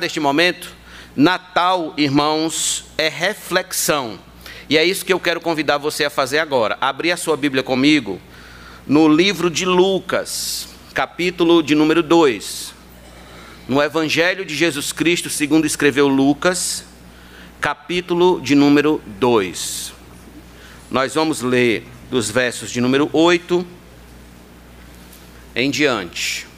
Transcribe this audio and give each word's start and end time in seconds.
deste 0.00 0.18
momento, 0.18 0.74
Natal, 1.14 1.94
irmãos, 1.96 2.86
é 2.96 3.08
reflexão. 3.08 4.18
E 4.68 4.78
é 4.78 4.84
isso 4.84 5.04
que 5.04 5.12
eu 5.12 5.20
quero 5.20 5.40
convidar 5.40 5.78
você 5.78 6.04
a 6.04 6.10
fazer 6.10 6.38
agora. 6.38 6.78
Abrir 6.80 7.12
a 7.12 7.16
sua 7.16 7.36
Bíblia 7.36 7.62
comigo 7.62 8.20
no 8.86 9.08
livro 9.08 9.50
de 9.50 9.64
Lucas, 9.64 10.68
capítulo 10.94 11.62
de 11.62 11.74
número 11.74 12.02
2. 12.02 12.74
No 13.68 13.80
Evangelho 13.82 14.44
de 14.44 14.54
Jesus 14.56 14.90
Cristo, 14.90 15.28
segundo 15.30 15.66
escreveu 15.66 16.08
Lucas, 16.08 16.84
capítulo 17.60 18.40
de 18.40 18.54
número 18.54 19.00
2. 19.06 19.92
Nós 20.90 21.14
vamos 21.14 21.40
ler 21.40 21.86
dos 22.10 22.30
versos 22.30 22.70
de 22.70 22.80
número 22.80 23.08
8 23.12 23.64
em 25.54 25.70
diante. 25.70 26.49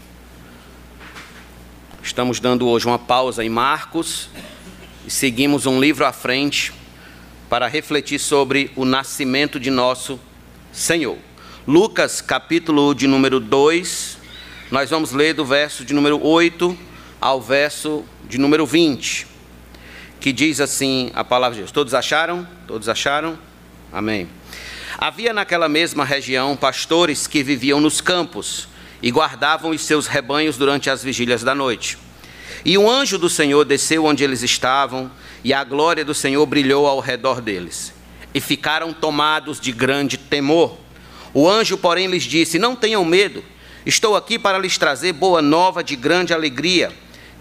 Estamos 2.05 2.41
dando 2.41 2.67
hoje 2.67 2.85
uma 2.85 2.99
pausa 2.99 3.45
em 3.45 3.49
Marcos 3.49 4.29
e 5.07 5.11
seguimos 5.11 5.67
um 5.67 5.81
livro 5.81 6.05
à 6.05 6.13
frente 6.13 6.73
para 7.49 7.69
refletir 7.69 8.19
sobre 8.19 8.73
o 8.75 8.85
nascimento 8.85 9.61
de 9.61 9.71
nosso 9.71 10.19
Senhor. 10.73 11.17
Lucas, 11.67 12.21
capítulo 12.21 12.93
de 12.93 13.07
número 13.07 13.39
2, 13.39 14.19
nós 14.73 14.91
vamos 14.91 15.13
ler 15.13 15.33
do 15.33 15.45
verso 15.45 15.85
de 15.85 15.95
número 15.95 16.21
8 16.21 16.77
ao 17.21 17.41
verso 17.41 18.05
de 18.29 18.37
número 18.37 18.67
20, 18.67 19.29
que 20.19 20.33
diz 20.33 20.61
assim 20.61 21.13
a 21.15 21.23
palavra 21.23 21.55
de 21.55 21.61
Deus. 21.61 21.71
Todos 21.71 21.95
acharam? 21.95 22.47
Todos 22.67 22.89
acharam? 22.89 23.39
Amém. 23.93 24.29
Havia 24.99 25.33
naquela 25.33 25.69
mesma 25.69 26.05
região 26.05 26.57
pastores 26.57 27.29
que 27.29 27.45
viviam 27.45 27.81
nos 27.81 28.01
campos 28.01 28.72
e 29.03 29.11
guardavam 29.11 29.73
os 29.73 29.83
seus 29.83 30.07
rebanhos 30.07 30.57
durante 30.57 30.89
as 30.89 31.03
vigílias 31.03 31.43
da 31.43 31.55
noite. 31.55 31.99
E 32.65 32.79
o 32.79 32.89
anjo 32.89 33.19
do 33.19 33.29
Senhor 33.29 33.65
desceu 33.65 34.05
onde 34.05 34.23
eles 34.23 34.43
estavam, 34.43 35.11
e 35.43 35.53
a 35.53 35.65
glória 35.65 36.05
do 36.05 36.15
Senhor 36.15 36.47
brilhou 36.47 36.87
ao 36.87 37.01
redor 37.01 37.41
deles. 37.41 37.93
E 38.33 38.41
ficaram 38.41 38.93
tomados 38.93 39.59
de 39.59 39.73
grande 39.73 40.17
temor. 40.17 40.79
O 41.35 41.49
anjo, 41.49 41.77
porém, 41.77 42.07
lhes 42.07 42.23
disse: 42.23 42.59
Não 42.59 42.77
tenham 42.77 43.05
medo, 43.05 43.43
estou 43.85 44.15
aqui 44.15 44.39
para 44.39 44.59
lhes 44.59 44.79
trazer 44.79 45.13
boa 45.13 45.43
nova 45.43 45.83
de 45.83 45.97
grande 45.97 46.33
alegria, 46.33 46.93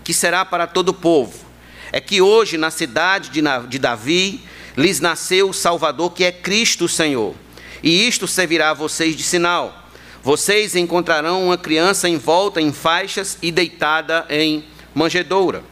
que 0.04 0.14
será 0.14 0.44
para 0.44 0.66
todo 0.66 0.90
o 0.90 0.94
povo. 0.94 1.46
É 1.92 2.02
que 2.02 2.22
hoje, 2.22 2.58
na 2.58 2.72
cidade 2.72 3.30
de 3.30 3.80
Davi, 3.80 4.42
lhes 4.76 5.00
nasceu 5.00 5.50
o 5.50 5.54
Salvador, 5.54 6.12
que 6.14 6.24
é 6.24 6.32
Cristo 6.32 6.86
o 6.86 6.90
Senhor. 6.90 7.36
E 7.84 8.08
isto 8.08 8.28
servirá 8.28 8.72
a 8.72 8.74
vocês 8.74 9.16
de 9.16 9.24
sinal 9.24 9.81
vocês 10.24 10.76
encontrarão 10.76 11.46
uma 11.46 11.58
criança 11.58 12.08
envolta 12.08 12.62
em 12.62 12.72
faixas 12.72 13.38
e 13.42 13.52
deitada 13.52 14.26
em 14.30 14.64
manjedoura. 14.94 15.64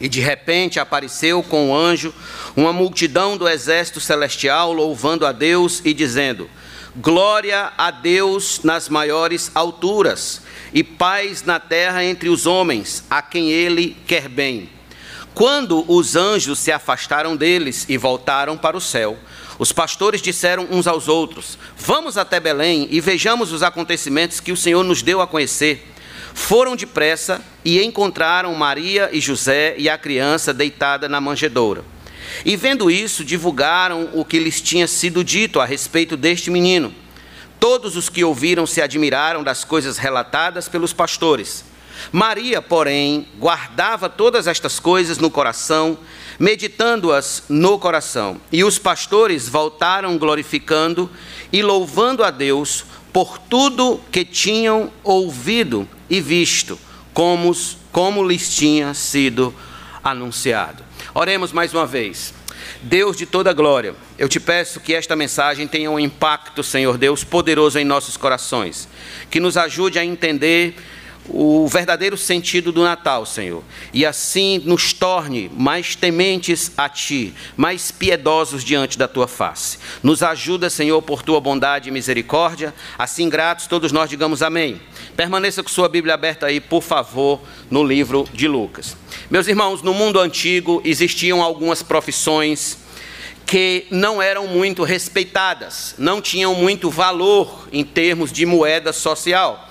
E 0.00 0.08
de 0.08 0.20
repente 0.20 0.80
apareceu 0.80 1.42
com 1.42 1.70
o 1.70 1.76
anjo 1.76 2.12
uma 2.56 2.72
multidão 2.72 3.36
do 3.36 3.48
exército 3.48 4.00
celestial 4.00 4.72
louvando 4.72 5.26
a 5.26 5.32
Deus 5.32 5.82
e 5.84 5.92
dizendo: 5.92 6.48
Glória 6.96 7.72
a 7.76 7.90
Deus 7.90 8.60
nas 8.64 8.88
maiores 8.88 9.50
alturas 9.54 10.42
e 10.72 10.82
paz 10.82 11.44
na 11.44 11.60
terra 11.60 12.02
entre 12.02 12.28
os 12.28 12.46
homens, 12.46 13.04
a 13.10 13.20
quem 13.20 13.50
ele 13.50 13.96
quer 14.06 14.28
bem. 14.28 14.70
Quando 15.34 15.84
os 15.86 16.16
anjos 16.16 16.58
se 16.58 16.72
afastaram 16.72 17.36
deles 17.36 17.86
e 17.88 17.96
voltaram 17.96 18.56
para 18.56 18.76
o 18.76 18.80
céu, 18.80 19.16
os 19.60 19.72
pastores 19.72 20.22
disseram 20.22 20.66
uns 20.70 20.86
aos 20.86 21.06
outros: 21.06 21.58
Vamos 21.76 22.16
até 22.16 22.40
Belém 22.40 22.88
e 22.90 22.98
vejamos 22.98 23.52
os 23.52 23.62
acontecimentos 23.62 24.40
que 24.40 24.52
o 24.52 24.56
Senhor 24.56 24.82
nos 24.82 25.02
deu 25.02 25.20
a 25.20 25.26
conhecer. 25.26 25.86
Foram 26.32 26.74
depressa 26.74 27.42
e 27.62 27.82
encontraram 27.82 28.54
Maria 28.54 29.10
e 29.12 29.20
José 29.20 29.74
e 29.76 29.86
a 29.86 29.98
criança 29.98 30.54
deitada 30.54 31.10
na 31.10 31.20
manjedoura. 31.20 31.84
E 32.42 32.56
vendo 32.56 32.90
isso, 32.90 33.22
divulgaram 33.22 34.08
o 34.14 34.24
que 34.24 34.38
lhes 34.38 34.62
tinha 34.62 34.86
sido 34.86 35.22
dito 35.22 35.60
a 35.60 35.66
respeito 35.66 36.16
deste 36.16 36.50
menino. 36.50 36.94
Todos 37.58 37.96
os 37.96 38.08
que 38.08 38.24
ouviram 38.24 38.66
se 38.66 38.80
admiraram 38.80 39.44
das 39.44 39.62
coisas 39.62 39.98
relatadas 39.98 40.70
pelos 40.70 40.94
pastores. 40.94 41.66
Maria, 42.10 42.62
porém, 42.62 43.28
guardava 43.38 44.08
todas 44.08 44.46
estas 44.46 44.80
coisas 44.80 45.18
no 45.18 45.30
coração 45.30 45.98
meditando-as 46.40 47.44
no 47.50 47.78
coração. 47.78 48.40
E 48.50 48.64
os 48.64 48.78
pastores 48.78 49.46
voltaram 49.46 50.16
glorificando 50.16 51.10
e 51.52 51.62
louvando 51.62 52.24
a 52.24 52.30
Deus 52.30 52.86
por 53.12 53.38
tudo 53.38 54.00
que 54.10 54.24
tinham 54.24 54.90
ouvido 55.04 55.86
e 56.08 56.18
visto, 56.18 56.78
como, 57.12 57.54
como 57.92 58.26
lhes 58.26 58.56
tinha 58.56 58.94
sido 58.94 59.54
anunciado. 60.02 60.82
Oremos 61.12 61.52
mais 61.52 61.74
uma 61.74 61.86
vez. 61.86 62.32
Deus 62.82 63.16
de 63.16 63.26
toda 63.26 63.52
glória, 63.52 63.94
eu 64.18 64.28
te 64.28 64.40
peço 64.40 64.80
que 64.80 64.94
esta 64.94 65.14
mensagem 65.14 65.66
tenha 65.66 65.90
um 65.90 65.98
impacto, 65.98 66.62
Senhor 66.62 66.96
Deus, 66.96 67.22
poderoso 67.24 67.78
em 67.78 67.84
nossos 67.84 68.16
corações, 68.16 68.88
que 69.30 69.40
nos 69.40 69.56
ajude 69.56 69.98
a 69.98 70.04
entender 70.04 70.76
o 71.32 71.66
verdadeiro 71.68 72.16
sentido 72.16 72.72
do 72.72 72.82
Natal, 72.82 73.24
Senhor, 73.24 73.62
e 73.92 74.04
assim 74.04 74.60
nos 74.64 74.92
torne 74.92 75.50
mais 75.54 75.94
tementes 75.94 76.72
a 76.76 76.88
Ti, 76.88 77.32
mais 77.56 77.90
piedosos 77.90 78.64
diante 78.64 78.98
da 78.98 79.06
Tua 79.06 79.28
face. 79.28 79.78
Nos 80.02 80.22
ajuda, 80.22 80.68
Senhor, 80.68 81.00
por 81.02 81.22
Tua 81.22 81.40
bondade 81.40 81.88
e 81.88 81.92
misericórdia. 81.92 82.74
Assim, 82.98 83.28
gratos, 83.28 83.66
todos 83.66 83.92
nós 83.92 84.10
digamos 84.10 84.42
amém. 84.42 84.80
Permaneça 85.16 85.62
com 85.62 85.68
sua 85.68 85.88
Bíblia 85.88 86.14
aberta 86.14 86.46
aí, 86.46 86.60
por 86.60 86.82
favor, 86.82 87.40
no 87.70 87.84
livro 87.84 88.28
de 88.32 88.48
Lucas. 88.48 88.96
Meus 89.30 89.46
irmãos, 89.46 89.82
no 89.82 89.94
mundo 89.94 90.18
antigo 90.18 90.82
existiam 90.84 91.42
algumas 91.42 91.82
profissões 91.82 92.78
que 93.46 93.86
não 93.90 94.22
eram 94.22 94.46
muito 94.46 94.84
respeitadas, 94.84 95.94
não 95.98 96.20
tinham 96.20 96.54
muito 96.54 96.88
valor 96.88 97.68
em 97.72 97.84
termos 97.84 98.32
de 98.32 98.46
moeda 98.46 98.92
social 98.92 99.69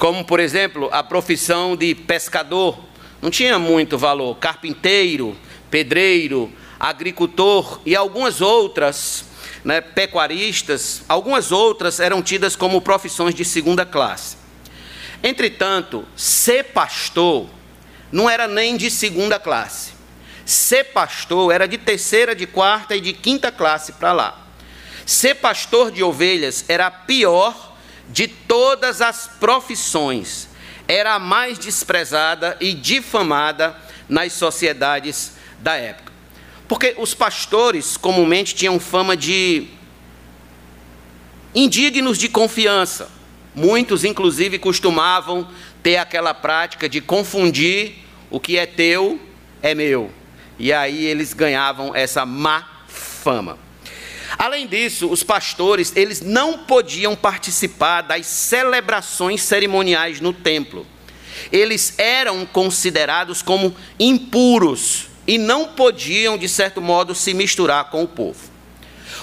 como 0.00 0.24
por 0.24 0.40
exemplo 0.40 0.88
a 0.92 1.02
profissão 1.02 1.76
de 1.76 1.94
pescador, 1.94 2.80
não 3.20 3.30
tinha 3.30 3.58
muito 3.58 3.98
valor, 3.98 4.34
carpinteiro, 4.38 5.36
pedreiro, 5.70 6.50
agricultor 6.80 7.82
e 7.84 7.94
algumas 7.94 8.40
outras, 8.40 9.26
né, 9.62 9.82
pecuaristas, 9.82 11.02
algumas 11.06 11.52
outras 11.52 12.00
eram 12.00 12.22
tidas 12.22 12.56
como 12.56 12.80
profissões 12.80 13.34
de 13.34 13.44
segunda 13.44 13.84
classe. 13.84 14.38
Entretanto, 15.22 16.06
ser 16.16 16.64
pastor 16.72 17.46
não 18.10 18.28
era 18.28 18.48
nem 18.48 18.78
de 18.78 18.90
segunda 18.90 19.38
classe. 19.38 19.92
Ser 20.46 20.84
pastor 20.84 21.52
era 21.52 21.68
de 21.68 21.76
terceira, 21.76 22.34
de 22.34 22.46
quarta 22.46 22.96
e 22.96 23.02
de 23.02 23.12
quinta 23.12 23.52
classe 23.52 23.92
para 23.92 24.14
lá. 24.14 24.46
Ser 25.04 25.34
pastor 25.34 25.90
de 25.90 26.02
ovelhas 26.02 26.64
era 26.68 26.90
pior 26.90 27.69
de 28.12 28.28
todas 28.28 29.00
as 29.00 29.28
profissões, 29.38 30.48
era 30.86 31.14
a 31.14 31.18
mais 31.18 31.58
desprezada 31.58 32.56
e 32.60 32.72
difamada 32.72 33.76
nas 34.08 34.32
sociedades 34.32 35.32
da 35.60 35.76
época. 35.76 36.12
Porque 36.66 36.94
os 36.98 37.14
pastores 37.14 37.96
comumente 37.96 38.54
tinham 38.54 38.78
fama 38.78 39.16
de 39.16 39.68
indignos 41.54 42.18
de 42.18 42.28
confiança. 42.28 43.10
Muitos, 43.54 44.04
inclusive, 44.04 44.58
costumavam 44.58 45.48
ter 45.82 45.96
aquela 45.96 46.34
prática 46.34 46.88
de 46.88 47.00
confundir 47.00 48.04
o 48.30 48.38
que 48.38 48.56
é 48.56 48.66
teu 48.66 49.20
é 49.62 49.74
meu. 49.74 50.10
E 50.58 50.72
aí 50.72 51.04
eles 51.06 51.32
ganhavam 51.32 51.94
essa 51.94 52.24
má 52.24 52.84
fama. 52.86 53.58
Além 54.38 54.66
disso, 54.66 55.10
os 55.10 55.22
pastores, 55.22 55.92
eles 55.96 56.20
não 56.20 56.58
podiam 56.58 57.16
participar 57.16 58.02
das 58.02 58.26
celebrações 58.26 59.42
cerimoniais 59.42 60.20
no 60.20 60.32
templo. 60.32 60.86
Eles 61.50 61.94
eram 61.98 62.44
considerados 62.46 63.42
como 63.42 63.74
impuros 63.98 65.06
e 65.26 65.38
não 65.38 65.68
podiam, 65.68 66.36
de 66.36 66.48
certo 66.48 66.80
modo, 66.80 67.14
se 67.14 67.34
misturar 67.34 67.90
com 67.90 68.02
o 68.02 68.08
povo. 68.08 68.50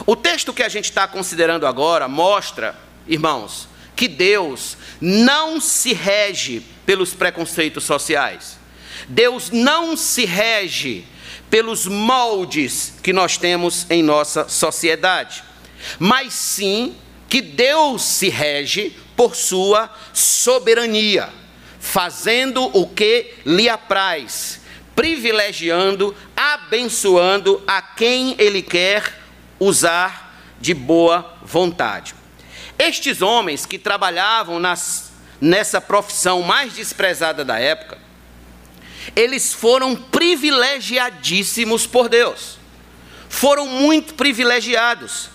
O 0.05 0.15
texto 0.15 0.53
que 0.53 0.63
a 0.63 0.69
gente 0.69 0.85
está 0.85 1.07
considerando 1.07 1.65
agora 1.65 2.07
mostra, 2.07 2.75
irmãos, 3.07 3.67
que 3.95 4.07
Deus 4.07 4.77
não 5.01 5.59
se 5.59 5.93
rege 5.93 6.61
pelos 6.85 7.13
preconceitos 7.13 7.83
sociais. 7.83 8.57
Deus 9.07 9.51
não 9.51 9.97
se 9.97 10.25
rege 10.25 11.05
pelos 11.49 11.85
moldes 11.85 12.93
que 13.01 13.13
nós 13.13 13.37
temos 13.37 13.85
em 13.89 14.03
nossa 14.03 14.47
sociedade, 14.47 15.43
mas 15.99 16.33
sim 16.33 16.95
que 17.29 17.41
Deus 17.41 18.03
se 18.03 18.29
rege 18.29 18.95
por 19.15 19.35
sua 19.35 19.89
soberania, 20.13 21.29
fazendo 21.79 22.65
o 22.77 22.87
que 22.87 23.33
lhe 23.45 23.67
apraz, 23.67 24.61
privilegiando, 24.95 26.15
abençoando 26.35 27.61
a 27.67 27.81
quem 27.81 28.35
ele 28.37 28.61
quer 28.61 29.19
usar 29.59 30.35
de 30.59 30.73
boa 30.73 31.37
vontade. 31.43 32.15
Estes 32.77 33.21
homens 33.21 33.65
que 33.65 33.79
trabalhavam 33.79 34.59
nas, 34.59 35.11
nessa 35.41 35.81
profissão 35.81 36.41
mais 36.41 36.73
desprezada 36.73 37.43
da 37.43 37.59
época, 37.59 38.06
eles 39.15 39.53
foram 39.53 39.95
privilegiadíssimos 39.95 41.85
por 41.85 42.09
Deus. 42.09 42.57
Foram 43.29 43.67
muito 43.67 44.13
privilegiados 44.13 45.29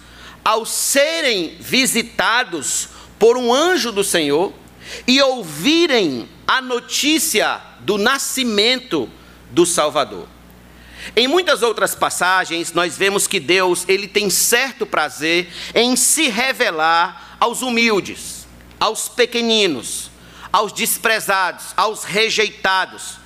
ao 0.45 0.67
serem 0.67 1.57
visitados 1.61 2.89
por 3.19 3.37
um 3.37 3.53
anjo 3.53 3.93
do 3.93 4.03
Senhor 4.03 4.53
e 5.07 5.21
ouvirem 5.23 6.29
a 6.47 6.61
notícia 6.61 7.61
do 7.81 7.97
nascimento 7.97 9.09
do 9.51 9.65
Salvador. 9.65 10.27
Em 11.17 11.27
muitas 11.27 11.63
outras 11.63 11.95
passagens, 11.95 12.73
nós 12.73 12.97
vemos 12.97 13.27
que 13.27 13.41
Deus, 13.41 13.85
ele 13.89 14.07
tem 14.07 14.31
certo 14.31 14.87
prazer 14.87 15.49
em 15.75 15.97
se 15.97 16.29
revelar 16.29 17.37
aos 17.41 17.61
humildes, 17.61 18.47
aos 18.79 19.09
pequeninos, 19.09 20.11
aos 20.53 20.73
desprezados, 20.73 21.67
aos 21.77 22.05
rejeitados, 22.05 23.19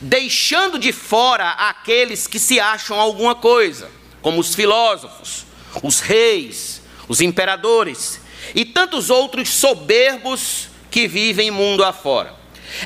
deixando 0.00 0.78
de 0.78 0.92
fora 0.92 1.50
aqueles 1.50 2.26
que 2.26 2.38
se 2.38 2.60
acham 2.60 2.98
alguma 2.98 3.34
coisa, 3.34 3.90
como 4.20 4.40
os 4.40 4.54
filósofos, 4.54 5.46
os 5.82 6.00
reis, 6.00 6.82
os 7.08 7.20
imperadores 7.20 8.20
e 8.54 8.64
tantos 8.64 9.10
outros 9.10 9.48
soberbos 9.50 10.68
que 10.90 11.06
vivem 11.06 11.50
mundo 11.50 11.84
afora. 11.84 12.34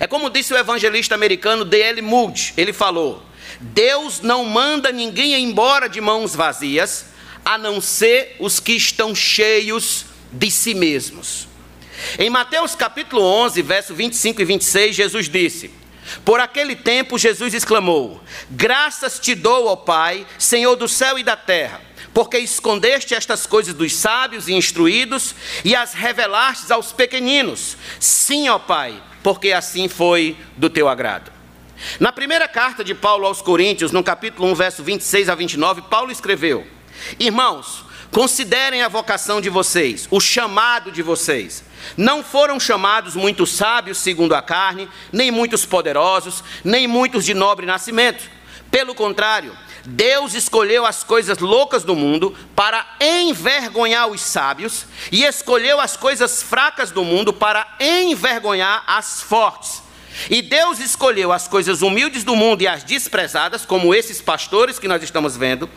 É 0.00 0.06
como 0.06 0.30
disse 0.30 0.52
o 0.52 0.56
evangelista 0.56 1.14
americano 1.14 1.64
D.L. 1.64 2.00
Moody, 2.02 2.54
ele 2.56 2.72
falou: 2.72 3.22
Deus 3.60 4.20
não 4.20 4.44
manda 4.44 4.90
ninguém 4.90 5.34
embora 5.42 5.88
de 5.88 6.00
mãos 6.00 6.34
vazias, 6.34 7.06
a 7.44 7.58
não 7.58 7.80
ser 7.80 8.36
os 8.38 8.58
que 8.58 8.72
estão 8.72 9.14
cheios 9.14 10.06
de 10.32 10.50
si 10.50 10.74
mesmos. 10.74 11.46
Em 12.18 12.30
Mateus 12.30 12.74
capítulo 12.74 13.22
11, 13.22 13.62
verso 13.62 13.94
25 13.94 14.42
e 14.42 14.44
26, 14.44 14.96
Jesus 14.96 15.28
disse: 15.28 15.70
Por 16.24 16.40
aquele 16.40 16.76
tempo 16.76 17.18
Jesus 17.18 17.54
exclamou: 17.54 18.22
Graças 18.50 19.18
te 19.18 19.34
dou, 19.34 19.66
ó 19.66 19.76
Pai, 19.76 20.26
Senhor 20.38 20.76
do 20.76 20.88
céu 20.88 21.18
e 21.18 21.22
da 21.22 21.36
terra, 21.36 21.80
porque 22.12 22.38
escondeste 22.38 23.14
estas 23.14 23.46
coisas 23.46 23.74
dos 23.74 23.94
sábios 23.94 24.48
e 24.48 24.54
instruídos 24.54 25.34
e 25.64 25.74
as 25.74 25.94
revelastes 25.94 26.70
aos 26.70 26.92
pequeninos. 26.92 27.76
Sim, 27.98 28.48
ó 28.48 28.58
Pai, 28.58 29.02
porque 29.22 29.52
assim 29.52 29.88
foi 29.88 30.36
do 30.56 30.70
teu 30.70 30.88
agrado. 30.88 31.32
Na 31.98 32.12
primeira 32.12 32.48
carta 32.48 32.84
de 32.84 32.94
Paulo 32.94 33.26
aos 33.26 33.42
Coríntios, 33.42 33.92
no 33.92 34.02
capítulo 34.02 34.48
1, 34.48 34.54
verso 34.54 34.82
26 34.82 35.28
a 35.28 35.34
29, 35.34 35.82
Paulo 35.82 36.10
escreveu: 36.10 36.66
Irmãos, 37.18 37.83
considerem 38.14 38.80
a 38.80 38.88
vocação 38.88 39.40
de 39.40 39.50
vocês, 39.50 40.06
o 40.08 40.20
chamado 40.20 40.92
de 40.92 41.02
vocês. 41.02 41.64
Não 41.96 42.22
foram 42.22 42.60
chamados 42.60 43.16
muitos 43.16 43.52
sábios 43.52 43.98
segundo 43.98 44.36
a 44.36 44.40
carne, 44.40 44.88
nem 45.12 45.32
muitos 45.32 45.66
poderosos, 45.66 46.44
nem 46.62 46.86
muitos 46.86 47.24
de 47.24 47.34
nobre 47.34 47.66
nascimento. 47.66 48.22
Pelo 48.70 48.94
contrário, 48.94 49.52
Deus 49.84 50.32
escolheu 50.32 50.86
as 50.86 51.02
coisas 51.02 51.38
loucas 51.38 51.82
do 51.82 51.96
mundo 51.96 52.36
para 52.54 52.86
envergonhar 53.00 54.06
os 54.06 54.20
sábios, 54.20 54.86
e 55.10 55.24
escolheu 55.24 55.80
as 55.80 55.96
coisas 55.96 56.40
fracas 56.40 56.92
do 56.92 57.02
mundo 57.02 57.32
para 57.32 57.66
envergonhar 57.80 58.84
as 58.86 59.22
fortes. 59.22 59.82
E 60.30 60.40
Deus 60.40 60.78
escolheu 60.78 61.32
as 61.32 61.48
coisas 61.48 61.82
humildes 61.82 62.22
do 62.22 62.36
mundo 62.36 62.62
e 62.62 62.68
as 62.68 62.84
desprezadas, 62.84 63.66
como 63.66 63.94
esses 63.94 64.20
pastores 64.22 64.78
que 64.78 64.88
nós 64.88 65.02
estamos 65.02 65.36
vendo, 65.36 65.68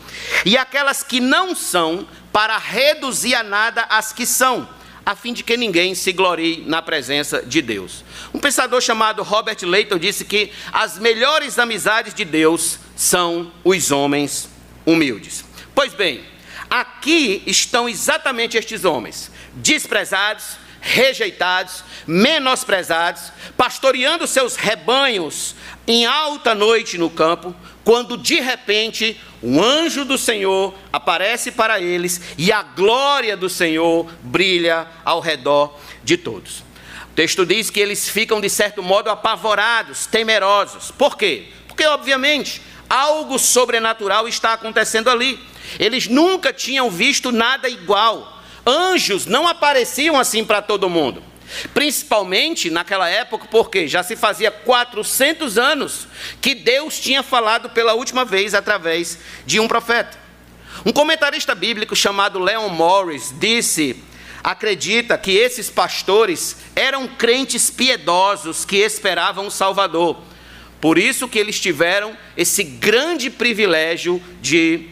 e 0.44 0.56
aquelas 0.56 1.02
que 1.02 1.20
não 1.20 1.54
são, 1.54 2.06
para 2.38 2.56
reduzir 2.56 3.34
a 3.34 3.42
nada 3.42 3.82
as 3.90 4.12
que 4.12 4.24
são, 4.24 4.68
a 5.04 5.16
fim 5.16 5.32
de 5.32 5.42
que 5.42 5.56
ninguém 5.56 5.92
se 5.92 6.12
glorie 6.12 6.62
na 6.68 6.80
presença 6.80 7.42
de 7.42 7.60
Deus. 7.60 8.04
Um 8.32 8.38
pensador 8.38 8.80
chamado 8.80 9.24
Robert 9.24 9.56
Leighton 9.62 9.98
disse 9.98 10.24
que 10.24 10.52
as 10.72 11.00
melhores 11.00 11.58
amizades 11.58 12.14
de 12.14 12.24
Deus 12.24 12.78
são 12.94 13.50
os 13.64 13.90
homens 13.90 14.48
humildes. 14.86 15.44
Pois 15.74 15.92
bem, 15.92 16.24
aqui 16.70 17.42
estão 17.44 17.88
exatamente 17.88 18.56
estes 18.56 18.84
homens, 18.84 19.32
desprezados, 19.54 20.58
rejeitados, 20.80 21.82
menosprezados, 22.06 23.32
pastoreando 23.56 24.28
seus 24.28 24.54
rebanhos 24.54 25.56
em 25.88 26.06
alta 26.06 26.54
noite 26.54 26.98
no 26.98 27.10
campo, 27.10 27.52
quando 27.88 28.18
de 28.18 28.38
repente 28.38 29.18
um 29.42 29.62
anjo 29.62 30.04
do 30.04 30.18
Senhor 30.18 30.74
aparece 30.92 31.50
para 31.50 31.80
eles 31.80 32.20
e 32.36 32.52
a 32.52 32.62
glória 32.62 33.34
do 33.34 33.48
Senhor 33.48 34.06
brilha 34.20 34.86
ao 35.02 35.20
redor 35.20 35.74
de 36.04 36.18
todos. 36.18 36.58
O 37.10 37.14
texto 37.14 37.46
diz 37.46 37.70
que 37.70 37.80
eles 37.80 38.06
ficam, 38.06 38.42
de 38.42 38.50
certo 38.50 38.82
modo, 38.82 39.08
apavorados, 39.08 40.04
temerosos. 40.04 40.90
Por 40.90 41.16
quê? 41.16 41.48
Porque, 41.66 41.86
obviamente, 41.86 42.60
algo 42.90 43.38
sobrenatural 43.38 44.28
está 44.28 44.52
acontecendo 44.52 45.08
ali. 45.08 45.40
Eles 45.78 46.08
nunca 46.08 46.52
tinham 46.52 46.90
visto 46.90 47.32
nada 47.32 47.70
igual. 47.70 48.38
Anjos 48.66 49.24
não 49.24 49.48
apareciam 49.48 50.20
assim 50.20 50.44
para 50.44 50.60
todo 50.60 50.90
mundo. 50.90 51.22
Principalmente 51.72 52.70
naquela 52.70 53.08
época, 53.08 53.46
porque 53.50 53.88
já 53.88 54.02
se 54.02 54.16
fazia 54.16 54.50
400 54.50 55.58
anos 55.58 56.06
que 56.40 56.54
Deus 56.54 56.98
tinha 56.98 57.22
falado 57.22 57.70
pela 57.70 57.94
última 57.94 58.24
vez 58.24 58.54
através 58.54 59.18
de 59.46 59.58
um 59.58 59.68
profeta. 59.68 60.18
Um 60.84 60.92
comentarista 60.92 61.54
bíblico 61.54 61.96
chamado 61.96 62.38
Leon 62.38 62.68
Morris 62.68 63.34
disse: 63.38 64.02
acredita 64.42 65.18
que 65.18 65.32
esses 65.32 65.70
pastores 65.70 66.56
eram 66.76 67.08
crentes 67.08 67.70
piedosos 67.70 68.64
que 68.64 68.76
esperavam 68.76 69.46
o 69.46 69.50
Salvador. 69.50 70.22
Por 70.80 70.96
isso 70.96 71.26
que 71.26 71.38
eles 71.38 71.58
tiveram 71.58 72.16
esse 72.36 72.62
grande 72.62 73.30
privilégio 73.30 74.22
de 74.40 74.88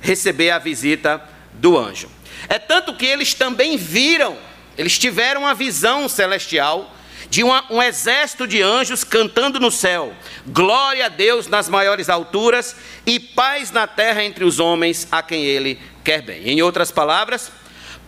receber 0.00 0.50
a 0.50 0.58
visita 0.58 1.22
do 1.52 1.78
anjo. 1.78 2.08
É 2.48 2.58
tanto 2.58 2.94
que 2.94 3.06
eles 3.06 3.34
também 3.34 3.76
viram 3.76 4.36
eles 4.80 4.98
tiveram 4.98 5.42
uma 5.42 5.52
visão 5.52 6.08
celestial 6.08 6.96
de 7.28 7.44
uma, 7.44 7.70
um 7.70 7.82
exército 7.82 8.46
de 8.46 8.62
anjos 8.62 9.04
cantando 9.04 9.60
no 9.60 9.70
céu: 9.70 10.14
Glória 10.46 11.04
a 11.04 11.08
Deus 11.10 11.46
nas 11.46 11.68
maiores 11.68 12.08
alturas 12.08 12.74
e 13.04 13.20
paz 13.20 13.70
na 13.70 13.86
terra 13.86 14.24
entre 14.24 14.42
os 14.42 14.58
homens 14.58 15.06
a 15.12 15.22
quem 15.22 15.44
Ele 15.44 15.78
quer 16.02 16.22
bem. 16.22 16.48
Em 16.48 16.62
outras 16.62 16.90
palavras, 16.90 17.52